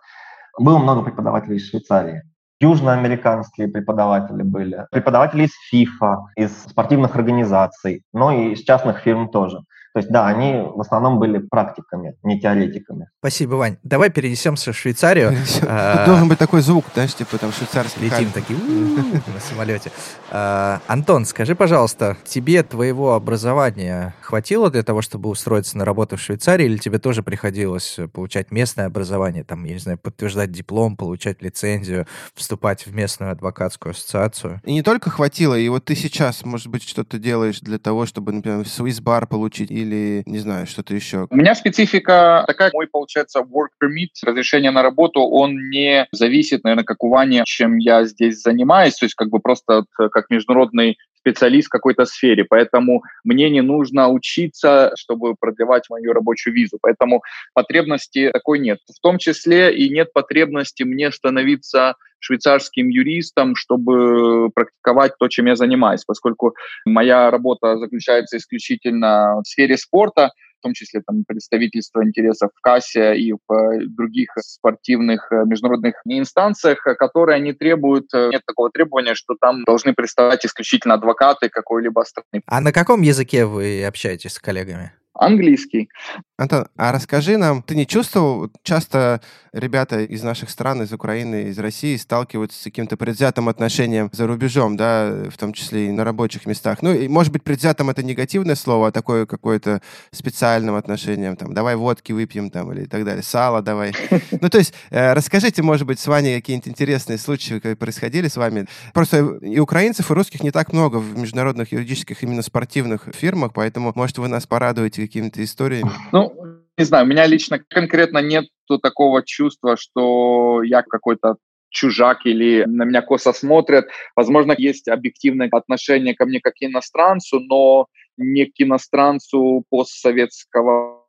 Было 0.60 0.78
много 0.78 1.02
преподавателей 1.02 1.58
из 1.58 1.68
Швейцарии 1.68 2.22
южноамериканские 2.60 3.70
преподаватели 3.70 4.43
были, 4.43 4.86
преподаватели 4.91 5.45
из 5.45 5.52
FIFA, 5.74 6.18
из 6.36 6.52
спортивных 6.66 7.16
организаций, 7.16 8.04
но 8.14 8.32
и 8.32 8.52
из 8.52 8.64
частных 8.64 9.00
фирм 9.00 9.30
тоже. 9.30 9.62
То 10.00 10.02
есть, 10.02 10.14
да, 10.14 10.28
они 10.28 10.54
в 10.54 10.80
основном 10.80 11.20
были 11.20 11.39
практиками, 11.39 12.16
не 12.24 12.39
теоретиками. 12.39 13.10
Спасибо, 13.20 13.56
Вань. 13.56 13.80
Давай 13.84 14.10
перенесемся 14.10 14.72
в 14.72 14.78
Швейцарию. 14.78 15.34
А, 15.68 16.06
Должен 16.06 16.30
быть 16.30 16.39
такой 16.39 16.62
звук, 16.62 16.86
знаешь, 16.93 17.14
типа 17.14 17.38
там 17.38 17.52
швейцарский. 17.52 18.06
Летим 18.06 18.32
такие 18.32 18.58
на 18.58 19.39
самолете. 19.41 19.91
А, 20.32 20.80
Антон, 20.88 21.26
скажи, 21.26 21.54
пожалуйста, 21.54 22.16
тебе 22.24 22.64
твоего 22.64 23.14
образования 23.14 24.16
хватило 24.22 24.72
для 24.72 24.84
того, 24.84 25.02
чтобы 25.02 25.30
устроиться 25.30 25.78
на 25.78 25.84
работу 25.84 26.16
в 26.16 26.22
Швейцарии, 26.22 26.66
или 26.66 26.78
тебе 26.78 26.97
тоже 26.97 27.22
приходилось 27.22 28.00
получать 28.14 28.52
местное 28.52 28.86
образование, 28.86 29.43
там, 29.43 29.66
я 29.66 29.74
не 29.74 29.80
знаю, 29.80 29.97
подтверждать 29.97 30.52
диплом, 30.52 30.95
получать 30.95 31.41
лицензию, 31.41 32.08
вступать 32.36 32.88
в 32.88 32.95
местную 32.95 33.34
адвокатскую 33.34 33.91
ассоциацию? 33.91 34.62
И 34.64 34.72
не 34.72 34.82
только 34.82 35.10
хватило, 35.10 35.56
и 35.56 35.68
вот 35.68 35.84
ты 35.84 35.95
сейчас, 35.95 36.45
может 36.45 36.68
быть, 36.68 36.84
что-то 36.84 37.18
делаешь 37.18 37.60
для 37.60 37.80
того, 37.80 38.06
чтобы, 38.06 38.32
например, 38.32 38.62
Swiss 38.62 39.04
Bar 39.04 39.28
получить 39.28 39.72
или, 39.72 39.88
не 39.95 40.39
знаю, 40.39 40.67
что-то 40.67 40.93
еще? 40.93 41.27
У 41.29 41.35
меня 41.35 41.55
специфика 41.55 42.43
такая, 42.47 42.71
мой, 42.73 42.87
получается, 42.87 43.39
work 43.39 43.69
permit, 43.81 44.09
разрешение 44.25 44.71
на 44.71 44.81
работу, 44.81 45.21
он 45.21 45.69
не 45.69 46.07
зависит, 46.11 46.63
наверное, 46.63 46.83
как 46.85 47.03
у 47.03 47.09
Вани, 47.09 47.41
чем 47.45 47.77
я 47.77 48.05
здесь 48.05 48.41
занимаюсь, 48.41 48.95
то 48.95 49.05
есть 49.05 49.15
как 49.15 49.29
бы 49.29 49.39
просто 49.39 49.85
как 49.95 50.29
международный 50.29 50.97
специалист 51.20 51.67
в 51.67 51.72
какой-то 51.72 52.05
сфере, 52.05 52.45
поэтому 52.45 53.03
мне 53.24 53.49
не 53.49 53.61
нужно 53.61 54.09
учиться, 54.09 54.91
чтобы 54.95 55.36
продлевать 55.39 55.84
мою 55.89 56.13
рабочую 56.13 56.53
визу, 56.53 56.78
поэтому 56.82 57.22
потребности 57.53 58.30
такой 58.32 58.59
нет. 58.59 58.80
В 58.88 58.99
том 59.01 59.17
числе 59.17 59.76
и 59.76 59.89
нет 59.89 60.13
потребности 60.13 60.84
мне 60.84 61.11
становиться 61.11 61.95
швейцарским 62.20 62.89
юристом, 62.89 63.55
чтобы 63.55 64.49
практиковать 64.51 65.13
то, 65.17 65.28
чем 65.28 65.47
я 65.47 65.55
занимаюсь, 65.55 66.03
поскольку 66.05 66.53
моя 66.86 67.32
работа 67.32 67.78
заключается 67.78 68.38
исключительно 68.38 69.41
в 69.41 69.47
сфере 69.47 69.78
спорта, 69.78 70.32
в 70.60 70.62
том 70.62 70.74
числе 70.74 71.01
там, 71.05 71.24
представительство 71.26 72.03
интересов 72.03 72.51
в 72.53 72.62
кассе 72.62 73.16
и 73.18 73.34
в 73.34 73.53
э, 73.53 73.86
других 73.88 74.32
спортивных 74.39 75.32
э, 75.32 75.45
международных 75.45 75.95
инстанциях, 76.05 76.84
которые 76.84 77.39
не 77.39 77.53
требуют, 77.53 78.14
э, 78.14 78.30
нет 78.32 78.43
такого 78.45 78.70
требования, 78.70 79.16
что 79.16 79.36
там 79.39 79.64
должны 79.64 79.93
представлять 79.93 80.45
исключительно 80.45 80.95
адвокаты 80.95 81.49
какой-либо 81.49 82.01
страны. 82.01 82.43
А 82.45 82.62
на 82.62 82.72
каком 82.72 83.01
языке 83.01 83.45
вы 83.45 83.86
общаетесь 83.86 84.34
с 84.34 84.39
коллегами? 84.39 84.91
Английский. 85.20 85.89
Антон, 86.38 86.67
а 86.78 86.93
расскажи 86.93 87.38
нам, 87.38 87.61
ты 87.61 87.76
не 87.76 87.86
чувствовал, 87.86 88.49
часто 88.63 89.20
ребята 89.51 89.99
из 89.99 90.24
наших 90.24 90.49
стран, 90.49 90.82
из 90.82 90.93
Украины, 90.93 91.49
из 91.49 91.59
России 91.59 91.97
сталкиваются 91.97 92.61
с 92.61 92.63
каким-то 92.63 92.95
предвзятым 92.95 93.49
отношением 93.49 94.09
за 94.13 94.26
рубежом, 94.26 94.78
да, 94.78 95.26
в 95.30 95.38
том 95.38 95.51
числе 95.51 95.88
и 95.88 95.91
на 95.91 96.05
рабочих 96.05 96.45
местах. 96.45 96.82
Ну, 96.82 96.93
и, 96.93 97.09
может 97.09 97.34
быть, 97.34 97.43
предвзятым 97.43 97.89
это 97.89 98.03
негативное 98.03 98.55
слово, 98.55 98.88
а 98.88 98.91
такое 98.91 99.26
какое-то 99.26 99.82
специальным 100.11 100.76
отношением, 100.76 101.36
там, 101.36 101.53
давай 101.53 101.76
водки 101.76 102.13
выпьем, 102.13 102.49
там, 102.49 102.72
или 102.72 102.86
так 102.86 103.03
далее, 103.03 103.24
сало 103.24 103.61
давай. 103.61 103.93
Ну, 104.32 104.49
то 104.49 104.57
есть, 104.57 104.74
э, 104.91 105.13
расскажите, 105.13 105.61
может 105.61 105.86
быть, 105.86 105.99
с 105.99 106.07
вами 106.07 106.36
какие-нибудь 106.36 106.70
интересные 106.70 107.17
случаи 107.17 107.59
происходили 107.74 108.30
с 108.30 108.38
вами. 108.38 108.67
Просто 108.93 109.39
и 109.41 109.59
украинцев, 109.59 110.09
и 110.09 110.13
русских 110.13 110.41
не 110.43 110.51
так 110.51 110.72
много 110.72 110.97
в 110.97 111.17
международных 111.17 111.74
юридических, 111.74 112.24
именно 112.24 112.41
спортивных 112.41 113.09
фирмах, 113.13 113.51
поэтому, 113.53 113.91
может, 113.95 114.17
вы 114.20 114.30
нас 114.30 114.47
порадуете 114.47 115.09
какими-то 115.10 115.43
историями? 115.43 115.91
Ну, 116.12 116.34
не 116.78 116.86
знаю, 116.86 117.05
у 117.05 117.07
меня 117.07 117.26
лично 117.26 117.60
конкретно 117.60 118.20
нет 118.20 118.45
такого 118.82 119.24
чувства, 119.24 119.76
что 119.78 120.62
я 120.64 120.84
какой-то 120.84 121.38
чужак 121.70 122.26
или 122.26 122.64
на 122.66 122.84
меня 122.84 123.01
косо 123.01 123.34
смотрят. 123.34 123.88
Возможно, 124.16 124.53
есть 124.57 124.88
объективное 124.88 125.49
отношение 125.51 126.16
ко 126.16 126.26
мне 126.26 126.39
как 126.39 126.53
к 126.53 126.64
иностранцу, 126.64 127.39
но 127.39 127.88
не 128.18 128.45
к 128.45 128.53
иностранцу 128.57 129.64
постсоветского 129.70 130.99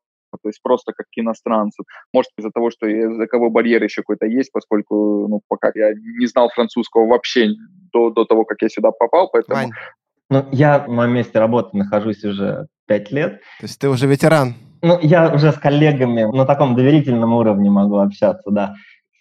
то 0.43 0.49
есть 0.49 0.63
просто 0.63 0.93
как 0.93 1.07
к 1.07 1.19
иностранцу. 1.19 1.85
Может, 2.13 2.31
из-за 2.39 2.51
того, 2.51 2.71
что 2.71 2.87
языковой 2.87 3.51
барьер 3.51 3.83
еще 3.83 4.03
какой-то 4.03 4.27
есть, 4.27 4.53
поскольку, 4.53 5.27
ну, 5.29 5.43
пока 5.49 5.73
я 5.75 5.93
не 5.93 6.27
знал 6.27 6.51
французского 6.51 7.07
вообще 7.07 7.49
до, 7.93 8.11
до 8.11 8.25
того, 8.25 8.45
как 8.45 8.63
я 8.63 8.69
сюда 8.69 8.93
попал, 8.93 9.29
поэтому... 9.33 9.57
Вань. 9.57 9.71
Ну, 10.29 10.47
я 10.53 10.87
на 10.87 11.09
месте 11.09 11.41
работы 11.41 11.77
нахожусь 11.77 12.25
уже 12.25 12.69
пять 12.91 13.13
лет. 13.13 13.35
То 13.61 13.67
есть 13.67 13.79
ты 13.79 13.89
уже 13.89 14.09
ветеран? 14.09 14.57
Ну, 14.83 14.99
я 15.01 15.33
уже 15.33 15.53
с 15.53 15.55
коллегами 15.57 16.25
на 16.25 16.45
таком 16.45 16.75
доверительном 16.75 17.33
уровне 17.35 17.71
могу 17.71 17.99
общаться, 17.99 18.51
да. 18.51 18.75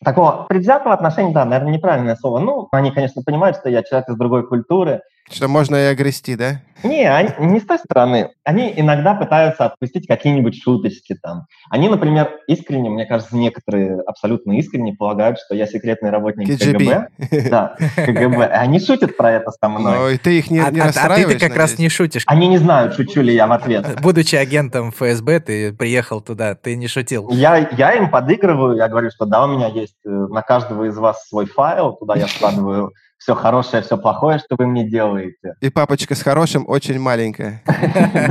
Такого 0.03 0.45
предвзятого 0.49 0.95
отношения, 0.95 1.33
да, 1.33 1.45
наверное, 1.45 1.75
неправильное 1.75 2.15
слово. 2.15 2.39
Ну, 2.39 2.67
они, 2.71 2.89
конечно, 2.89 3.21
понимают, 3.21 3.57
что 3.57 3.69
я 3.69 3.83
человек 3.83 4.09
из 4.09 4.15
другой 4.15 4.47
культуры, 4.47 5.01
что 5.29 5.47
можно 5.47 5.75
и 5.75 5.91
огрести, 5.91 6.35
да? 6.35 6.61
Не, 6.83 7.11
они, 7.11 7.29
не 7.39 7.59
с 7.59 7.65
той 7.65 7.77
стороны. 7.77 8.29
Они 8.43 8.73
иногда 8.75 9.13
пытаются 9.13 9.65
отпустить 9.65 10.07
какие-нибудь 10.07 10.61
шуточки 10.61 11.15
там. 11.21 11.45
Они, 11.69 11.89
например, 11.89 12.31
искренне, 12.47 12.89
мне 12.89 13.05
кажется, 13.05 13.35
некоторые 13.35 13.99
абсолютно 14.01 14.57
искренне 14.57 14.93
полагают, 14.93 15.39
что 15.39 15.55
я 15.55 15.67
секретный 15.67 16.09
работник 16.09 16.57
КГБ. 16.57 17.09
Да, 17.49 17.75
КГБ. 17.95 18.45
Они 18.45 18.79
шутят 18.79 19.17
про 19.17 19.33
это 19.33 19.51
со 19.51 19.67
мной. 19.67 19.97
Ну, 19.97 20.09
и 20.09 20.17
ты 20.17 20.37
их 20.39 20.49
не, 20.49 20.59
а, 20.59 20.71
не 20.71 20.79
а, 20.79 20.89
А 20.95 21.15
ты, 21.15 21.37
как 21.37 21.55
раз 21.55 21.77
не 21.77 21.89
шутишь. 21.89 22.23
Они 22.25 22.47
не 22.47 22.57
знают, 22.57 22.95
шучу 22.95 23.21
ли 23.21 23.33
я 23.33 23.47
в 23.47 23.51
ответ. 23.51 23.85
Будучи 24.01 24.35
агентом 24.35 24.91
ФСБ, 24.91 25.41
ты 25.41 25.73
приехал 25.73 26.21
туда, 26.21 26.55
ты 26.55 26.75
не 26.75 26.87
шутил. 26.87 27.29
Я, 27.29 27.57
я 27.77 27.93
им 27.93 28.09
подыгрываю, 28.09 28.77
я 28.77 28.87
говорю, 28.87 29.09
что 29.11 29.25
да, 29.25 29.45
у 29.45 29.47
меня 29.47 29.67
есть 29.67 29.97
э, 30.05 30.09
на 30.09 30.41
каждого 30.41 30.85
из 30.85 30.97
вас 30.97 31.27
свой 31.27 31.45
файл, 31.45 31.93
туда 31.93 32.15
я 32.15 32.27
складываю 32.27 32.93
все 33.19 33.35
хорошее, 33.35 33.83
все 33.83 33.97
плохое, 33.97 34.39
что 34.39 34.55
вы 34.57 34.65
мне 34.65 34.89
делаете. 34.89 35.55
И 35.61 35.69
папочка 35.69 36.15
с 36.15 36.23
хорошим 36.23 36.63
очень 36.67 36.99
маленькая. 36.99 37.61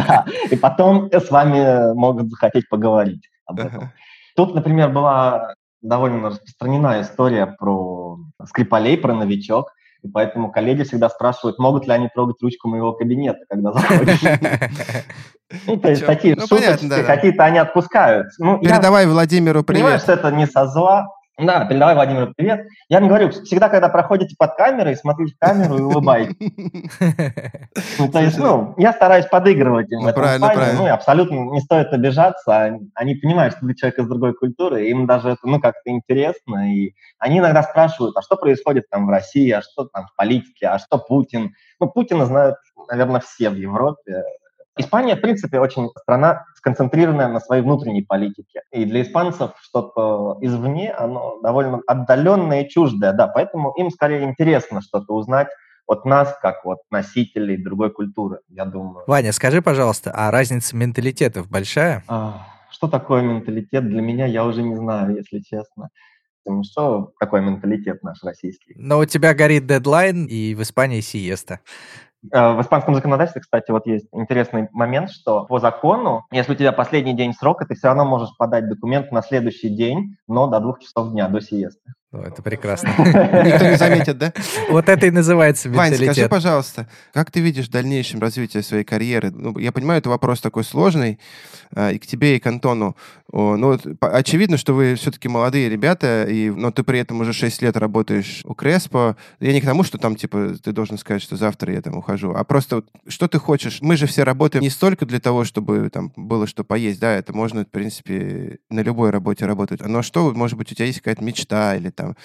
Да, 0.09 0.25
и 0.51 0.57
потом 0.57 1.11
с 1.13 1.31
вами 1.31 1.95
могут 1.95 2.31
захотеть 2.31 2.69
поговорить 2.69 3.29
об 3.47 3.61
этом. 3.61 3.93
Тут, 4.35 4.55
например, 4.55 4.91
была 4.91 5.55
довольно 5.83 6.31
распространена 6.31 7.01
история 7.03 7.47
про 7.47 8.19
Скрипалей, 8.47 8.97
про 8.97 9.15
новичок. 9.15 9.73
И 10.03 10.09
поэтому 10.09 10.51
коллеги 10.51 10.85
всегда 10.85 11.11
спрашивают, 11.11 11.59
могут 11.59 11.87
ли 11.87 11.93
они 11.93 12.09
трогать 12.15 12.41
ручку 12.41 12.69
моего 12.69 12.93
кабинета, 12.93 13.41
когда 13.49 13.73
заходишь. 13.73 14.23
Ну, 15.67 15.79
то 15.79 15.89
есть 15.89 16.05
такие 16.05 16.37
ну, 16.37 16.47
шуточки, 16.47 17.05
какие-то 17.05 17.43
они 17.43 17.57
отпускают. 17.57 18.27
Ну, 18.39 18.59
Передавай 18.59 19.07
Владимиру 19.07 19.63
привет. 19.63 19.83
Понимаешь, 19.83 20.03
это 20.07 20.31
не 20.31 20.47
со 20.47 20.67
зла, 20.67 21.09
Да, 21.39 21.65
передавай 21.67 21.95
Владимиру 21.95 22.35
привет. 22.37 22.67
Я 22.89 22.99
вам 22.99 23.09
говорю, 23.09 23.31
всегда, 23.31 23.69
когда 23.69 23.89
проходите 23.89 24.35
под 24.37 24.57
камерой, 24.57 24.97
смотрите 24.97 25.37
в 25.37 25.39
камеру 25.39 25.79
и 25.79 25.83
улыбайтесь. 25.83 26.35
Ну, 27.99 28.11
то 28.11 28.21
есть, 28.21 28.39
ну, 28.39 28.75
я 28.77 28.93
стараюсь 28.93 29.27
подыгрывать 29.27 29.91
им 29.93 30.01
ну, 30.01 30.13
правильно, 30.13 30.47
плане. 30.47 30.57
правильно. 30.57 30.81
Ну, 30.81 30.87
и 30.87 30.91
абсолютно 30.91 31.35
не 31.53 31.61
стоит 31.61 31.93
обижаться. 31.93 32.79
Они 32.95 33.15
понимают, 33.15 33.55
что 33.55 33.67
ты 33.67 33.75
человек 33.75 34.01
из 34.01 34.09
другой 34.09 34.35
культуры, 34.35 34.89
им 34.89 35.07
даже 35.07 35.31
это, 35.31 35.41
ну, 35.45 35.61
как-то 35.61 35.91
интересно. 35.91 36.75
И 36.75 36.95
они 37.21 37.39
иногда 37.39 37.63
спрашивают, 37.63 38.17
а 38.17 38.23
что 38.23 38.37
происходит 38.37 38.91
там 38.91 39.07
в 39.07 39.11
России, 39.11 39.51
а 39.51 39.63
что 39.63 39.85
там 39.85 40.07
в 40.07 40.17
политике, 40.17 40.67
а 40.67 40.79
что 40.81 40.99
Путин. 40.99 41.55
Ну, 41.79 41.89
Путина 41.89 42.27
знают, 42.27 42.57
наверное, 42.91 43.21
все 43.21 43.51
в 43.51 43.55
Европе. 43.55 44.25
Испания, 44.79 45.17
в 45.17 45.21
принципе, 45.21 45.61
очень 45.61 45.91
страна 46.01 46.45
сконцентрированная 46.55 47.29
на 47.29 47.41
своей 47.41 47.63
внутренней 47.63 48.03
политике. 48.03 48.63
И 48.73 48.85
для 48.85 49.03
испанцев 49.03 49.53
что-то 49.61 50.39
извне, 50.41 50.93
оно 50.93 51.41
довольно 51.43 51.81
отдаленное 51.87 52.63
и 52.63 52.69
чуждое, 52.69 53.13
да, 53.13 53.27
поэтому 53.27 53.73
им 53.77 53.91
скорее 53.91 54.25
интересно 54.25 54.81
что-то 54.81 55.15
узнать 55.15 55.49
от 55.87 56.05
нас, 56.05 56.37
как 56.43 56.65
вот 56.65 56.79
носителей 56.91 57.57
другой 57.57 57.91
культуры, 57.91 58.41
я 58.49 58.65
думаю. 58.67 59.05
Ваня, 59.07 59.33
скажи, 59.33 59.63
пожалуйста, 59.63 60.13
а 60.15 60.31
разница 60.31 60.77
менталитетов 60.77 61.49
большая? 61.49 62.05
А, 62.09 62.47
что 62.71 62.89
такое 62.89 63.23
менталитет 63.23 63.89
для 63.89 64.03
меня, 64.03 64.27
я 64.27 64.45
уже 64.45 64.63
не 64.63 64.77
знаю, 64.77 65.17
если 65.17 65.41
честно. 65.41 65.89
Что 66.63 67.13
такое 67.21 67.43
менталитет 67.43 68.03
наш 68.03 68.23
российский? 68.23 68.75
Но 68.77 69.01
у 69.01 69.05
тебя 69.05 69.35
горит 69.35 69.67
дедлайн, 69.67 70.25
и 70.25 70.55
в 70.55 70.63
Испании 70.63 71.01
сиеста. 71.01 71.61
Э, 72.33 72.55
в 72.55 72.61
испанском 72.63 72.95
законодательстве, 72.95 73.43
кстати, 73.43 73.71
вот 73.71 73.87
есть 73.87 74.09
интересный 74.13 74.69
момент, 74.73 75.11
что 75.11 75.45
по 75.45 75.61
закону, 75.61 76.27
если 76.33 76.53
у 76.53 76.57
тебя 76.57 76.73
последний 76.73 77.15
день 77.15 77.33
срока, 77.33 77.65
ты 77.65 77.75
все 77.75 77.89
равно 77.89 78.05
можешь 78.05 78.37
подать 78.37 78.69
документ 78.69 79.13
на 79.13 79.23
следующий 79.23 79.69
день, 79.69 80.17
но 80.27 80.49
до 80.49 80.59
двух 80.61 80.81
часов 80.81 81.13
дня, 81.13 81.29
до 81.29 81.41
сиесты. 81.41 81.93
Ну, 82.11 82.21
это 82.23 82.41
прекрасно. 82.41 82.89
Никто 82.99 83.69
не 83.69 83.77
заметит, 83.77 84.17
да? 84.17 84.33
Вот 84.71 84.89
это 84.89 85.07
и 85.07 85.11
называется 85.11 85.69
Вань, 85.69 85.91
менталитет. 85.91 86.15
скажи, 86.15 86.29
пожалуйста, 86.31 86.89
как 87.13 87.31
ты 87.31 87.41
видишь 87.41 87.67
в 87.67 87.71
дальнейшем 87.71 88.19
развитие 88.21 88.63
своей 88.63 88.85
карьеры? 88.85 89.31
Ну, 89.31 89.59
я 89.59 89.73
понимаю, 89.73 89.99
это 89.99 90.09
вопрос 90.09 90.41
такой 90.41 90.65
сложный, 90.65 91.19
а, 91.75 91.93
и 91.93 91.99
к 91.99 92.07
тебе, 92.07 92.37
и 92.37 92.41
к 92.41 92.47
Антону. 92.47 92.97
Ну, 93.31 93.79
очевидно, 94.01 94.57
что 94.57 94.73
вы 94.73 94.95
все-таки 94.95 95.29
молодые 95.29 95.69
ребята, 95.69 96.25
и, 96.25 96.49
но 96.49 96.71
ты 96.71 96.83
при 96.83 96.99
этом 96.99 97.21
уже 97.21 97.35
6 97.35 97.61
лет 97.61 97.77
работаешь 97.77 98.41
у 98.45 98.55
Креспо. 98.55 99.17
Я 99.39 99.53
не 99.53 99.61
к 99.61 99.67
тому, 99.67 99.85
что 99.85 99.99
там, 99.99 100.17
типа, 100.17 100.55
ты 100.63 100.73
должен 100.73 100.97
сказать, 100.97 101.21
что 101.21 101.37
завтра 101.37 101.75
я 101.75 101.83
там 101.83 101.99
ухожу, 101.99 102.33
а 102.33 102.43
просто 102.45 102.85
что 103.07 103.29
ты 103.29 103.39
хочешь? 103.39 103.83
Мы 103.83 103.99
же 103.99 104.07
все 104.07 104.23
работаем 104.23 104.63
не 104.63 104.71
столько 104.71 105.05
для 105.05 105.21
того, 105.21 105.45
чтобы 105.45 105.91
там 105.91 106.11
было 106.17 106.47
что 106.47 106.65
поесть, 106.65 107.01
да, 107.01 107.13
это 107.13 107.35
можно, 107.35 107.67
в 107.67 107.69
принципе, 107.69 108.61
на 108.71 108.81
любой 108.81 109.11
работе 109.11 109.45
работать. 109.45 109.85
Но 109.85 110.01
что, 110.01 110.33
может 110.33 110.57
быть, 110.57 110.73
у 110.73 110.75
тебя 110.75 110.87
есть 110.87 111.01
какая-то 111.01 111.23
мечта 111.23 111.77
или 111.77 111.91
там 111.99 112.17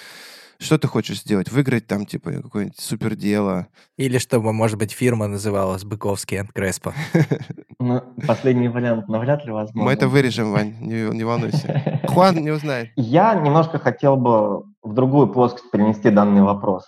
что 0.58 0.78
ты 0.78 0.88
хочешь 0.88 1.20
сделать? 1.20 1.50
Выиграть 1.50 1.86
там, 1.86 2.06
типа, 2.06 2.32
какое-нибудь 2.42 2.78
супер 2.78 3.16
дело? 3.16 3.66
Или 3.96 4.18
чтобы, 4.18 4.52
может 4.52 4.78
быть, 4.78 4.92
фирма 4.92 5.26
называлась 5.26 5.84
Быковский 5.84 6.38
энд 6.38 6.52
Креспо. 6.52 6.92
Ну, 7.80 8.00
последний 8.26 8.68
вариант, 8.68 9.08
но 9.08 9.18
вряд 9.18 9.44
ли 9.44 9.52
возможно. 9.52 9.82
Мы 9.82 9.92
это 9.92 10.08
вырежем, 10.08 10.52
Вань, 10.52 10.76
не, 10.80 11.14
не 11.14 11.24
волнуйся. 11.24 12.00
Хуан 12.08 12.36
не 12.36 12.50
узнает. 12.50 12.88
Я 12.96 13.34
немножко 13.34 13.78
хотел 13.78 14.16
бы 14.16 14.62
в 14.82 14.94
другую 14.94 15.26
плоскость 15.26 15.70
перенести 15.70 16.08
данный 16.08 16.40
вопрос. 16.40 16.84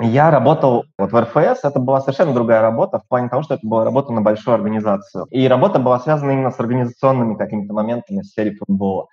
Я 0.00 0.30
работал 0.30 0.84
вот 0.96 1.12
в 1.12 1.20
РФС, 1.20 1.64
это 1.64 1.80
была 1.80 2.00
совершенно 2.00 2.32
другая 2.32 2.62
работа 2.62 3.00
в 3.00 3.08
плане 3.08 3.28
того, 3.28 3.42
что 3.42 3.54
это 3.54 3.66
была 3.66 3.84
работа 3.84 4.12
на 4.12 4.22
большую 4.22 4.54
организацию. 4.54 5.26
И 5.30 5.46
работа 5.46 5.78
была 5.78 6.00
связана 6.00 6.30
именно 6.30 6.50
с 6.50 6.58
организационными 6.58 7.34
какими-то 7.34 7.74
моментами 7.74 8.20
в 8.20 8.24
сфере 8.24 8.54
футбола. 8.54 9.08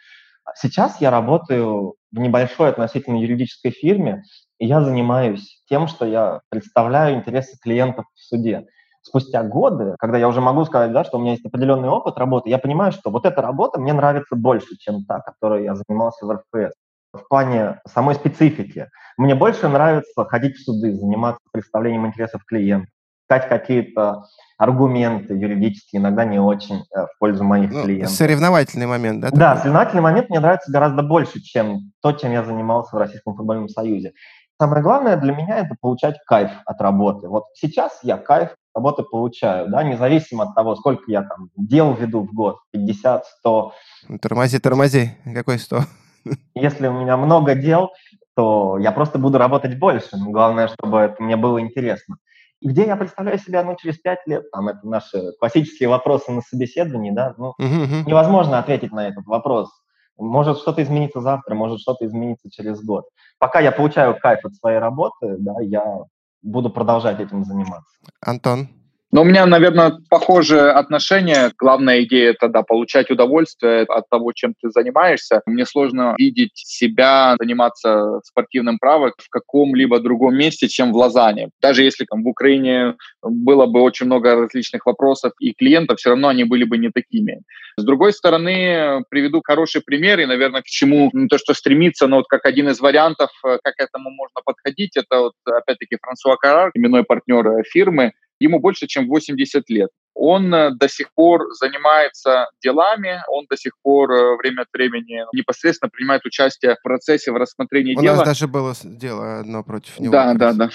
Сейчас 0.56 1.02
я 1.02 1.12
работаю 1.12 1.96
в 2.12 2.20
небольшой 2.20 2.70
относительно 2.70 3.18
юридической 3.18 3.72
фирме, 3.72 4.24
и 4.60 4.66
я 4.66 4.82
занимаюсь 4.82 5.62
тем, 5.70 5.88
что 5.88 6.06
я 6.06 6.42
представляю 6.50 7.16
интересы 7.16 7.58
клиентов 7.62 8.06
в 8.16 8.20
суде. 8.20 8.66
Спустя 9.02 9.44
годы, 9.44 9.96
когда 10.00 10.18
я 10.18 10.28
уже 10.28 10.42
могу 10.42 10.66
сказать, 10.66 10.92
да, 10.92 11.04
что 11.04 11.18
у 11.18 11.22
меня 11.22 11.32
есть 11.32 11.46
определенный 11.46 11.90
опыт 11.90 12.18
работы, 12.18 12.50
я 12.50 12.58
понимаю, 12.58 12.92
что 12.92 13.10
вот 13.10 13.26
эта 13.26 13.42
работа 13.42 13.80
мне 13.80 13.94
нравится 13.94 14.36
больше, 14.36 14.78
чем 14.80 15.06
та, 15.06 15.20
которой 15.20 15.64
я 15.64 15.76
занимался 15.76 16.26
в 16.26 16.32
РФС. 16.32 16.74
В 17.14 17.28
плане 17.30 17.80
самой 17.88 18.16
специфики. 18.16 18.90
Мне 19.18 19.34
больше 19.34 19.70
нравится 19.70 20.26
ходить 20.26 20.58
в 20.58 20.64
суды, 20.64 20.94
заниматься 20.94 21.40
представлением 21.52 22.06
интересов 22.06 22.44
клиентов, 22.46 22.90
искать 23.28 23.50
какие-то 23.50 24.26
аргументы 24.58 25.34
юридические, 25.34 26.02
иногда 26.02 26.26
не 26.26 26.40
очень 26.40 26.84
э, 26.96 27.06
в 27.06 27.20
пользу 27.20 27.44
моих 27.44 27.72
ну, 27.72 27.84
клиентов. 27.84 28.12
Соревновательный 28.12 28.88
момент, 28.88 29.22
да? 29.22 29.30
Да, 29.32 29.58
соревновательный 29.58 30.02
момент 30.02 30.30
мне 30.30 30.40
нравится 30.40 30.72
гораздо 30.72 31.04
больше, 31.04 31.42
чем 31.42 31.92
то, 32.02 32.14
чем 32.14 32.32
я 32.32 32.44
занимался 32.44 32.96
в 32.96 33.00
Российском 33.00 33.36
футбольном 33.36 33.68
союзе. 33.70 34.14
Самое 34.60 34.82
главное 34.82 35.18
для 35.18 35.36
меня 35.36 35.60
это 35.60 35.76
получать 35.80 36.16
кайф 36.26 36.50
от 36.66 36.82
работы. 36.82 37.28
Вот 37.28 37.44
сейчас 37.54 38.00
я 38.02 38.18
кайф 38.18 38.52
от 38.52 38.58
работы 38.76 39.04
получаю, 39.04 39.70
да, 39.70 39.84
независимо 39.84 40.46
от 40.46 40.56
того, 40.56 40.76
сколько 40.76 41.04
я 41.12 41.22
там 41.22 41.50
дел 41.56 41.94
веду 41.94 42.22
в 42.22 42.34
год, 42.34 42.58
50, 42.72 43.26
100. 43.26 43.74
Тормози, 44.22 44.60
тормози, 44.60 45.12
какой 45.36 45.60
100? 45.60 45.82
Если 46.56 46.88
у 46.88 46.94
меня 46.94 47.18
много 47.18 47.54
дел, 47.54 47.92
то 48.36 48.78
я 48.80 48.92
просто 48.92 49.20
буду 49.20 49.38
работать 49.38 49.78
больше. 49.78 50.10
Главное, 50.14 50.70
чтобы 50.70 51.00
это 51.00 51.22
мне 51.22 51.36
было 51.36 51.60
интересно. 51.60 52.18
Где 52.62 52.88
я 52.88 52.96
представляю 52.96 53.38
себя, 53.38 53.64
ну, 53.64 53.76
через 53.76 54.00
пять 54.00 54.26
лет, 54.26 54.50
там, 54.52 54.68
это 54.68 54.80
наши 54.88 55.32
классические 55.40 55.90
вопросы 55.90 56.32
на 56.32 56.42
собеседовании, 56.42 57.12
да, 57.12 57.36
ну, 57.38 57.54
uh-huh. 57.62 58.04
невозможно 58.06 58.58
ответить 58.58 58.92
на 58.92 59.08
этот 59.08 59.26
вопрос. 59.26 59.70
Может 60.18 60.58
что-то 60.58 60.82
измениться 60.82 61.22
завтра, 61.22 61.54
может 61.54 61.80
что-то 61.80 62.06
измениться 62.08 62.50
через 62.50 62.84
год. 62.84 63.06
Пока 63.38 63.60
я 63.60 63.72
получаю 63.72 64.18
кайф 64.20 64.44
от 64.44 64.56
своей 64.56 64.80
работы, 64.80 65.36
да, 65.38 65.54
я 65.62 66.00
буду 66.42 66.72
продолжать 66.72 67.20
этим 67.20 67.44
заниматься. 67.44 67.96
Антон? 68.22 68.70
Но 69.12 69.22
у 69.22 69.24
меня, 69.24 69.46
наверное, 69.46 69.98
похожее 70.10 70.72
отношение. 70.72 71.52
Главная 71.58 72.04
идея 72.04 72.32
это 72.32 72.50
да, 72.50 72.62
получать 72.62 73.10
удовольствие 73.10 73.84
от 73.84 74.10
того, 74.10 74.34
чем 74.34 74.54
ты 74.62 74.70
занимаешься. 74.70 75.42
Мне 75.46 75.66
сложно 75.66 76.16
видеть 76.18 76.52
себя 76.56 77.36
заниматься 77.40 78.20
спортивным 78.26 78.80
правом 78.80 79.14
в 79.18 79.30
каком-либо 79.30 80.00
другом 80.00 80.36
месте, 80.36 80.68
чем 80.68 80.92
в 80.92 80.98
Лозанне. 80.98 81.50
Даже 81.62 81.84
если 81.84 82.06
там, 82.06 82.24
в 82.24 82.28
Украине 82.28 82.96
было 83.24 83.66
бы 83.66 83.82
очень 83.82 84.08
много 84.08 84.36
различных 84.36 84.86
вопросов 84.86 85.32
и 85.40 85.54
клиентов, 85.54 86.00
все 86.00 86.10
равно 86.10 86.28
они 86.28 86.44
были 86.44 86.66
бы 86.66 86.78
не 86.78 86.90
такими. 86.90 87.42
С 87.78 87.84
другой 87.84 88.12
стороны, 88.12 89.04
приведу 89.10 89.42
хороший 89.44 89.82
пример 89.82 90.20
и, 90.20 90.26
наверное, 90.26 90.64
к 90.64 90.66
чему 90.66 91.12
не 91.14 91.28
то, 91.28 91.38
что 91.38 91.54
стремиться, 91.54 92.08
но 92.08 92.18
вот 92.18 92.26
как 92.28 92.46
один 92.46 92.70
из 92.70 92.80
вариантов, 92.80 93.30
э, 93.46 93.60
как 93.64 93.76
к 93.76 93.80
этому 93.80 94.10
можно 94.10 94.42
подходить, 94.44 94.98
это 94.98 95.20
вот 95.20 95.34
опять-таки 95.46 95.98
Франсуа 96.02 96.38
Карар, 96.38 96.72
именной 96.74 97.04
партнер 97.04 97.48
э, 97.48 97.64
фирмы, 97.64 98.14
ему 98.40 98.60
больше, 98.60 98.88
чем 98.88 99.08
80 99.08 99.70
лет 99.70 99.90
он 100.18 100.54
э, 100.54 100.72
до 100.72 100.90
сих 100.90 101.14
пор 101.14 101.46
занимается 101.54 102.48
делами, 102.62 103.22
он 103.30 103.46
до 103.50 103.56
сих 103.56 103.74
пор 103.84 104.12
э, 104.12 104.38
время 104.38 104.64
от 104.64 104.68
времени 104.74 105.24
непосредственно 105.32 105.90
принимает 105.90 106.26
участие 106.26 106.76
в 106.76 106.82
процессе, 106.82 107.32
в 107.32 107.36
рассмотрении 107.36 107.96
У 107.96 108.02
дела. 108.02 108.14
У 108.14 108.18
нас 108.18 108.26
даже 108.26 108.48
было 108.48 108.74
дело 108.84 109.40
одно 109.40 109.64
против 109.64 110.00
него. 110.00 110.12
Да, 110.12 110.34
да, 110.34 110.54
да. 110.54 110.70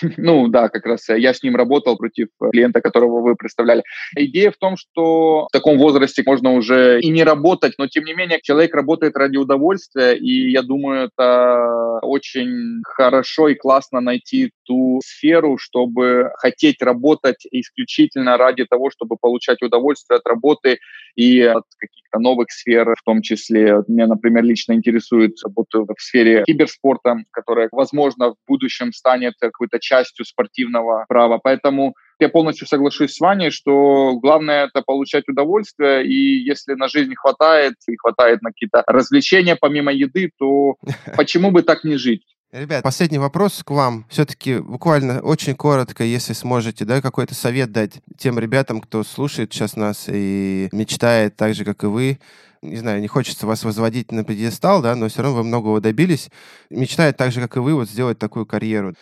Ну 0.16 0.48
да, 0.48 0.68
как 0.68 0.86
раз 0.86 1.08
я 1.08 1.34
с 1.34 1.42
ним 1.42 1.56
работал 1.56 1.96
против 1.96 2.28
клиента, 2.52 2.80
которого 2.80 3.20
вы 3.20 3.34
представляли. 3.34 3.82
Идея 4.16 4.52
в 4.52 4.56
том, 4.56 4.76
что 4.76 5.46
в 5.48 5.52
таком 5.52 5.78
возрасте 5.78 6.22
можно 6.24 6.52
уже 6.52 7.00
и 7.00 7.10
не 7.10 7.24
работать, 7.24 7.74
но 7.78 7.88
тем 7.88 8.04
не 8.04 8.14
менее 8.14 8.40
человек 8.42 8.74
работает 8.74 9.16
ради 9.16 9.36
удовольствия, 9.36 10.16
и 10.16 10.50
я 10.50 10.62
думаю, 10.62 11.08
это 11.08 11.83
очень 12.02 12.82
хорошо 12.84 13.48
и 13.48 13.54
классно 13.54 14.00
найти 14.00 14.52
ту 14.64 15.00
сферу, 15.04 15.58
чтобы 15.58 16.30
хотеть 16.36 16.82
работать 16.82 17.46
исключительно 17.50 18.36
ради 18.36 18.64
того, 18.64 18.90
чтобы 18.90 19.16
получать 19.16 19.62
удовольствие 19.62 20.18
от 20.18 20.26
работы 20.26 20.78
и 21.14 21.40
от 21.40 21.64
каких-то 21.78 22.18
новых 22.18 22.50
сфер, 22.50 22.94
в 22.98 23.02
том 23.04 23.22
числе. 23.22 23.82
Меня, 23.88 24.06
например, 24.06 24.44
лично 24.44 24.72
интересует 24.72 25.32
работа 25.44 25.80
в 25.80 26.00
сфере 26.00 26.44
киберспорта, 26.44 27.16
которая, 27.30 27.68
возможно, 27.72 28.30
в 28.30 28.36
будущем 28.46 28.92
станет 28.92 29.34
какой-то 29.40 29.78
частью 29.78 30.24
спортивного 30.24 31.04
права. 31.08 31.38
Поэтому 31.42 31.94
я 32.18 32.28
полностью 32.28 32.66
соглашусь 32.66 33.14
с 33.14 33.20
Ваней, 33.20 33.50
что 33.50 34.18
главное 34.20 34.66
это 34.66 34.82
получать 34.82 35.28
удовольствие, 35.28 36.06
и 36.06 36.44
если 36.44 36.74
на 36.74 36.88
жизнь 36.88 37.14
хватает, 37.14 37.74
и 37.86 37.96
хватает 37.96 38.42
на 38.42 38.50
какие-то 38.50 38.82
развлечения 38.86 39.56
помимо 39.56 39.92
еды, 39.92 40.30
то 40.38 40.76
почему 41.16 41.50
бы 41.50 41.62
так 41.62 41.84
не 41.84 41.96
жить? 41.96 42.22
Ребят, 42.54 42.84
последний 42.84 43.18
вопрос 43.18 43.64
к 43.64 43.70
вам. 43.72 44.06
Все-таки 44.08 44.58
буквально 44.58 45.20
очень 45.20 45.56
коротко, 45.56 46.04
если 46.04 46.34
сможете, 46.34 46.84
да, 46.84 47.02
какой-то 47.02 47.34
совет 47.34 47.72
дать 47.72 47.94
тем 48.16 48.38
ребятам, 48.38 48.80
кто 48.80 49.02
слушает 49.02 49.52
сейчас 49.52 49.74
нас 49.74 50.04
и 50.08 50.68
мечтает 50.70 51.34
так 51.34 51.54
же, 51.54 51.64
как 51.64 51.82
и 51.82 51.88
вы, 51.88 52.20
не 52.62 52.76
знаю, 52.76 53.00
не 53.00 53.08
хочется 53.08 53.48
вас 53.48 53.64
возводить 53.64 54.12
на 54.12 54.22
пьедестал, 54.22 54.82
да, 54.82 54.94
но 54.94 55.08
все 55.08 55.22
равно 55.22 55.38
вы 55.38 55.44
многого 55.44 55.80
добились, 55.80 56.30
мечтает 56.70 57.16
так 57.16 57.32
же, 57.32 57.40
как 57.40 57.56
и 57.56 57.60
вы, 57.60 57.74
вот 57.74 57.88
сделать 57.88 58.20
такую 58.20 58.46
карьеру. 58.46 58.94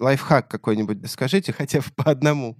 Лайфхак 0.00 0.48
какой-нибудь 0.48 1.08
скажите 1.10 1.52
хотя 1.52 1.78
бы 1.78 1.86
по 1.96 2.10
одному. 2.10 2.56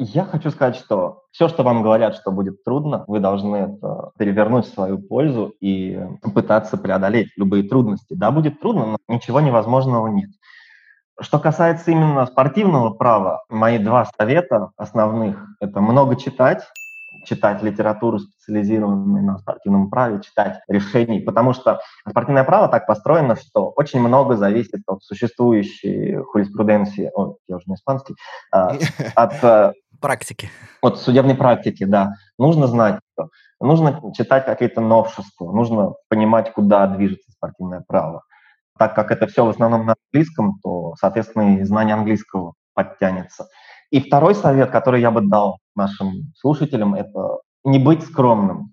Я 0.00 0.24
хочу 0.24 0.50
сказать, 0.50 0.76
что 0.76 1.24
все, 1.32 1.48
что 1.48 1.64
вам 1.64 1.82
говорят, 1.82 2.14
что 2.14 2.30
будет 2.30 2.62
трудно, 2.62 3.04
вы 3.08 3.18
должны 3.18 3.56
это 3.56 4.12
перевернуть 4.16 4.66
в 4.66 4.72
свою 4.72 4.98
пользу 4.98 5.54
и 5.60 5.98
пытаться 6.34 6.76
преодолеть 6.76 7.30
любые 7.36 7.64
трудности. 7.68 8.14
Да, 8.14 8.30
будет 8.30 8.60
трудно, 8.60 8.86
но 8.86 8.98
ничего 9.08 9.40
невозможного 9.40 10.06
нет. 10.06 10.30
Что 11.20 11.40
касается 11.40 11.90
именно 11.90 12.26
спортивного 12.26 12.90
права, 12.90 13.42
мои 13.48 13.78
два 13.78 14.08
совета 14.16 14.70
основных– 14.76 15.44
это 15.60 15.80
много 15.80 16.14
читать, 16.14 16.62
читать 17.28 17.62
литературу, 17.62 18.18
специализированную 18.18 19.24
на 19.24 19.38
спортивном 19.38 19.90
праве, 19.90 20.20
читать 20.20 20.60
решений, 20.68 21.20
потому 21.20 21.52
что 21.52 21.80
спортивное 22.08 22.44
право 22.44 22.68
так 22.68 22.86
построено, 22.86 23.36
что 23.36 23.70
очень 23.76 24.00
много 24.00 24.36
зависит 24.36 24.82
от 24.86 25.02
существующей 25.02 26.12
юриспруденции, 26.34 27.10
ой, 27.14 27.34
я 27.48 27.56
уже 27.56 27.64
не 27.66 27.74
испанский, 27.74 28.14
а, 28.52 28.76
от 29.14 29.44
э, 29.44 29.72
практики. 30.00 30.50
От 30.80 30.98
судебной 30.98 31.34
практики, 31.34 31.84
да. 31.84 32.14
Нужно 32.38 32.66
знать, 32.66 33.00
нужно 33.60 34.00
читать 34.16 34.46
какие-то 34.46 34.80
новшества, 34.80 35.52
нужно 35.52 35.94
понимать, 36.08 36.52
куда 36.52 36.86
движется 36.86 37.30
спортивное 37.32 37.84
право. 37.86 38.22
Так 38.78 38.94
как 38.94 39.10
это 39.10 39.26
все 39.26 39.44
в 39.44 39.48
основном 39.48 39.86
на 39.86 39.94
английском, 40.12 40.58
то, 40.62 40.94
соответственно, 41.00 41.58
и 41.58 41.64
знание 41.64 41.94
английского 41.94 42.54
подтянется. 42.74 43.48
И 43.90 44.00
второй 44.00 44.34
совет, 44.34 44.70
который 44.70 45.00
я 45.00 45.10
бы 45.10 45.22
дал 45.22 45.58
нашим 45.74 46.32
слушателям, 46.36 46.94
это 46.94 47.38
не 47.64 47.78
быть 47.78 48.02
скромным. 48.02 48.72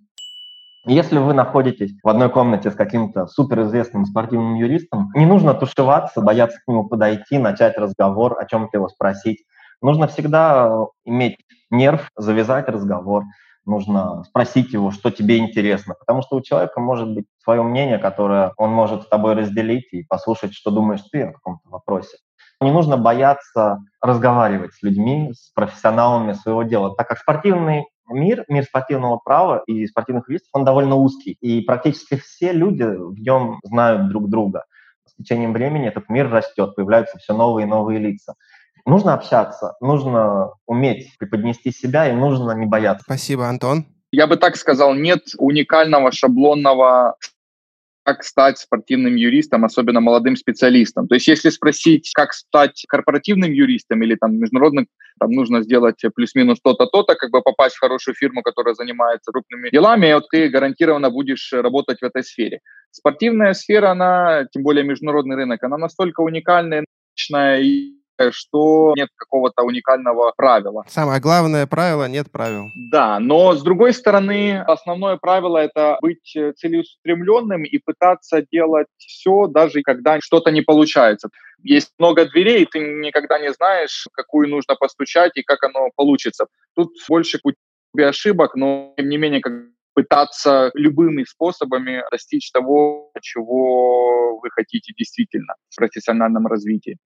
Если 0.86 1.18
вы 1.18 1.34
находитесь 1.34 1.94
в 2.04 2.08
одной 2.08 2.30
комнате 2.30 2.70
с 2.70 2.76
каким-то 2.76 3.26
суперизвестным 3.26 4.06
спортивным 4.06 4.56
юристом, 4.56 5.10
не 5.16 5.26
нужно 5.26 5.54
тушеваться, 5.54 6.22
бояться 6.22 6.60
к 6.60 6.68
нему 6.68 6.88
подойти, 6.88 7.38
начать 7.38 7.78
разговор, 7.78 8.38
о 8.40 8.46
чем-то 8.46 8.78
его 8.78 8.90
спросить. 8.90 9.46
Нужно 9.82 10.08
всегда 10.08 10.86
иметь 11.06 11.38
нерв, 11.72 12.10
завязать 12.16 12.68
разговор, 12.68 13.24
нужно 13.66 14.24
спросить 14.26 14.74
его, 14.74 14.92
что 14.92 15.10
тебе 15.12 15.40
интересно, 15.40 15.96
потому 16.00 16.22
что 16.22 16.36
у 16.36 16.42
человека 16.42 16.80
может 16.80 17.10
быть 17.14 17.26
свое 17.44 17.64
мнение, 17.64 17.98
которое 17.98 18.54
он 18.58 18.70
может 18.70 19.04
с 19.04 19.08
тобой 19.08 19.34
разделить 19.34 19.92
и 19.92 20.04
послушать, 20.04 20.54
что 20.54 20.72
думаешь 20.72 21.02
ты 21.12 21.24
о 21.24 21.34
каком-то 21.34 21.68
вопросе. 21.70 22.18
Не 22.62 22.72
нужно 22.72 22.98
бояться 22.98 23.80
разговаривать 24.02 24.74
с 24.74 24.82
людьми, 24.82 25.32
с 25.34 25.52
профессионалами 25.54 26.34
своего 26.34 26.64
дела, 26.64 26.96
так 26.96 27.08
как 27.08 27.20
спортивный 27.20 27.86
мир, 28.10 28.46
мир 28.48 28.64
спортивного 28.64 29.18
права 29.18 29.64
и 29.66 29.86
спортивных 29.88 30.30
юристов, 30.30 30.50
он 30.54 30.66
довольно 30.66 30.96
узкий, 30.96 31.38
и 31.42 31.62
практически 31.62 32.18
все 32.18 32.54
люди 32.54 32.84
в 32.84 33.20
нем 33.20 33.60
знают 33.64 34.10
друг 34.10 34.30
друга. 34.30 34.66
С 35.06 35.16
течением 35.16 35.54
времени 35.54 35.88
этот 35.88 36.10
мир 36.10 36.30
растет, 36.30 36.76
появляются 36.76 37.18
все 37.18 37.34
новые 37.34 37.66
и 37.66 37.70
новые 37.70 38.00
лица. 38.00 38.36
Нужно 38.86 39.14
общаться, 39.14 39.76
нужно 39.82 40.52
уметь 40.68 41.18
преподнести 41.18 41.72
себя 41.72 42.08
и 42.08 42.14
нужно 42.14 42.52
не 42.52 42.66
бояться. 42.66 43.04
Спасибо, 43.04 43.48
Антон. 43.48 43.86
Я 44.12 44.28
бы 44.28 44.38
так 44.38 44.56
сказал, 44.56 44.94
нет 44.94 45.24
уникального 45.38 46.12
шаблонного 46.12 47.16
как 48.06 48.24
стать 48.24 48.60
спортивным 48.60 49.16
юристом, 49.16 49.66
особенно 49.66 50.00
молодым 50.00 50.36
специалистом. 50.36 51.08
То 51.08 51.16
есть 51.16 51.28
если 51.28 51.50
спросить, 51.50 52.12
как 52.14 52.34
стать 52.34 52.86
корпоративным 52.88 53.52
юристом 53.52 54.04
или 54.04 54.16
там 54.16 54.38
международным, 54.38 54.88
там 55.20 55.32
нужно 55.32 55.64
сделать 55.64 56.02
плюс-минус 56.14 56.60
то-то, 56.62 56.86
то-то, 56.86 57.16
как 57.16 57.32
бы 57.32 57.42
попасть 57.42 57.76
в 57.76 57.80
хорошую 57.80 58.14
фирму, 58.14 58.44
которая 58.44 58.76
занимается 58.76 59.32
крупными 59.32 59.72
делами, 59.72 60.08
и 60.08 60.14
вот 60.14 60.30
ты 60.30 60.50
гарантированно 60.50 61.10
будешь 61.10 61.52
работать 61.52 62.00
в 62.00 62.04
этой 62.06 62.24
сфере. 62.24 62.60
Спортивная 62.92 63.54
сфера, 63.54 63.92
она, 63.92 64.46
тем 64.52 64.62
более 64.62 64.84
международный 64.84 65.36
рынок, 65.36 65.64
она 65.64 65.78
настолько 65.78 66.22
уникальная, 66.22 66.86
и 67.60 67.94
что 68.32 68.94
нет 68.96 69.10
какого-то 69.16 69.64
уникального 69.64 70.34
правила. 70.36 70.84
Самое 70.88 71.20
главное 71.20 71.68
правило– 71.68 72.08
нет 72.10 72.32
правил. 72.32 72.70
Да, 72.76 73.20
но 73.20 73.54
с 73.54 73.64
другой 73.64 73.94
стороны, 73.94 74.64
основное 74.68 75.18
правило– 75.18 75.58
это 75.60 75.98
быть 76.02 76.36
э, 76.36 76.54
целеустремленным 76.54 77.64
и 77.64 77.78
пытаться 77.78 78.46
делать 78.52 78.88
все, 78.98 79.48
даже 79.48 79.82
когда 79.82 80.20
что-то 80.22 80.52
не 80.52 80.62
получается. 80.62 81.30
Есть 81.64 81.92
много 81.98 82.26
дверей, 82.26 82.64
и 82.64 82.66
ты 82.66 82.80
никогда 82.80 83.40
не 83.40 83.52
знаешь, 83.54 84.08
какую 84.14 84.50
нужно 84.50 84.76
постучать 84.76 85.32
и 85.36 85.44
как 85.44 85.64
оно 85.64 85.90
получится. 85.96 86.48
Тут 86.76 86.92
больше 87.08 87.40
пути 87.40 87.58
ошибок, 87.98 88.56
но 88.56 88.94
тем 88.98 89.10
не 89.10 89.18
менее, 89.18 89.42
как 89.42 89.54
пытаться 89.96 90.72
любыми 90.76 91.24
способами 91.24 92.04
достичь 92.12 92.52
того, 92.52 93.12
чего 93.22 94.38
вы 94.40 94.50
хотите 94.52 94.94
действительно 94.96 95.56
в 95.70 95.76
профессиональном 95.78 96.46
развитии. 96.48 96.98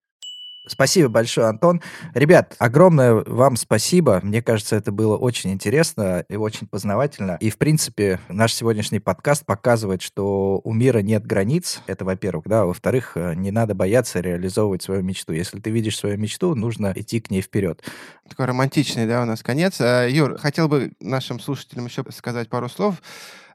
Спасибо 0.69 1.09
большое, 1.09 1.47
Антон. 1.47 1.81
Ребят, 2.13 2.55
огромное 2.59 3.23
вам 3.25 3.55
спасибо. 3.55 4.19
Мне 4.21 4.43
кажется, 4.43 4.75
это 4.75 4.91
было 4.91 5.17
очень 5.17 5.51
интересно 5.51 6.23
и 6.29 6.35
очень 6.35 6.67
познавательно. 6.67 7.37
И, 7.39 7.49
в 7.49 7.57
принципе, 7.57 8.19
наш 8.29 8.53
сегодняшний 8.53 8.99
подкаст 8.99 9.45
показывает, 9.45 10.03
что 10.03 10.61
у 10.63 10.73
мира 10.73 10.99
нет 10.99 11.25
границ. 11.25 11.81
Это, 11.87 12.05
во-первых, 12.05 12.45
да. 12.47 12.65
Во-вторых, 12.65 13.13
э, 13.15 13.33
не 13.33 13.49
надо 13.49 13.73
бояться 13.73 14.19
реализовывать 14.19 14.83
свою 14.83 15.01
мечту. 15.01 15.33
Если 15.33 15.59
ты 15.59 15.71
видишь 15.71 15.97
свою 15.97 16.17
мечту, 16.17 16.53
нужно 16.53 16.93
идти 16.95 17.19
к 17.19 17.31
ней 17.31 17.41
вперед. 17.41 17.83
Такой 18.29 18.45
романтичный, 18.45 19.07
да, 19.07 19.23
у 19.23 19.25
нас 19.25 19.41
конец. 19.41 19.81
А, 19.81 20.07
Юр, 20.07 20.37
хотел 20.37 20.67
бы 20.67 20.91
нашим 20.99 21.39
слушателям 21.39 21.87
еще 21.87 22.03
сказать 22.11 22.47
пару 22.47 22.69
слов. 22.69 23.01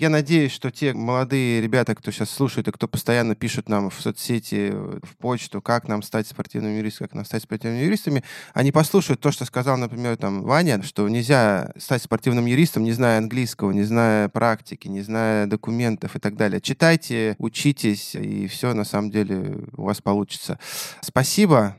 Я 0.00 0.10
надеюсь, 0.10 0.52
что 0.52 0.70
те 0.72 0.92
молодые 0.92 1.60
ребята, 1.60 1.94
кто 1.94 2.10
сейчас 2.10 2.30
слушает 2.30 2.66
и 2.66 2.72
кто 2.72 2.88
постоянно 2.88 3.36
пишут 3.36 3.68
нам 3.68 3.90
в 3.90 4.00
соцсети, 4.00 4.70
в 4.70 5.16
почту, 5.18 5.62
как 5.62 5.86
нам 5.86 6.02
стать 6.02 6.26
спортивным 6.26 6.76
юристом, 6.76 7.03
как 7.04 7.14
нам 7.14 7.24
стать 7.26 7.42
спортивными 7.42 7.82
юристами, 7.82 8.24
они 8.54 8.72
послушают 8.72 9.20
то, 9.20 9.30
что 9.30 9.44
сказал, 9.44 9.76
например, 9.76 10.16
там 10.16 10.42
Ваня, 10.42 10.82
что 10.82 11.06
нельзя 11.08 11.70
стать 11.76 12.02
спортивным 12.02 12.46
юристом, 12.46 12.82
не 12.82 12.92
зная 12.92 13.18
английского, 13.18 13.72
не 13.72 13.82
зная 13.82 14.30
практики, 14.30 14.88
не 14.88 15.02
зная 15.02 15.46
документов 15.46 16.16
и 16.16 16.18
так 16.18 16.36
далее. 16.36 16.62
Читайте, 16.62 17.36
учитесь, 17.38 18.14
и 18.14 18.46
все 18.46 18.72
на 18.72 18.84
самом 18.84 19.10
деле 19.10 19.66
у 19.76 19.84
вас 19.84 20.00
получится. 20.00 20.58
Спасибо. 21.02 21.76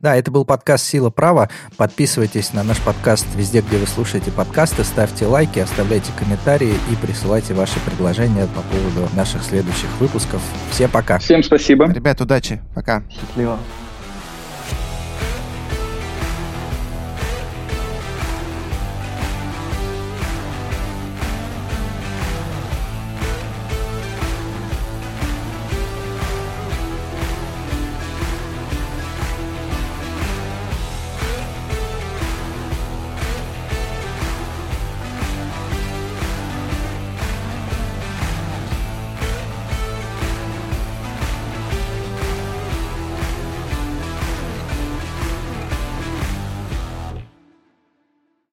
Да, 0.00 0.14
это 0.14 0.30
был 0.30 0.44
подкаст 0.44 0.84
«Сила 0.84 1.10
права». 1.10 1.50
Подписывайтесь 1.76 2.52
на 2.52 2.62
наш 2.62 2.80
подкаст 2.80 3.26
везде, 3.34 3.62
где 3.62 3.78
вы 3.78 3.86
слушаете 3.88 4.30
подкасты, 4.30 4.84
ставьте 4.84 5.26
лайки, 5.26 5.58
оставляйте 5.58 6.12
комментарии 6.16 6.74
и 6.92 6.96
присылайте 7.04 7.52
ваши 7.52 7.80
предложения 7.80 8.46
по 8.46 8.62
поводу 8.62 9.12
наших 9.16 9.42
следующих 9.42 9.88
выпусков. 9.98 10.40
Всем 10.70 10.88
пока. 10.88 11.18
Всем 11.18 11.42
спасибо. 11.42 11.90
Ребят, 11.90 12.20
удачи. 12.20 12.62
Пока. 12.76 13.02
Счастливо. 13.10 13.58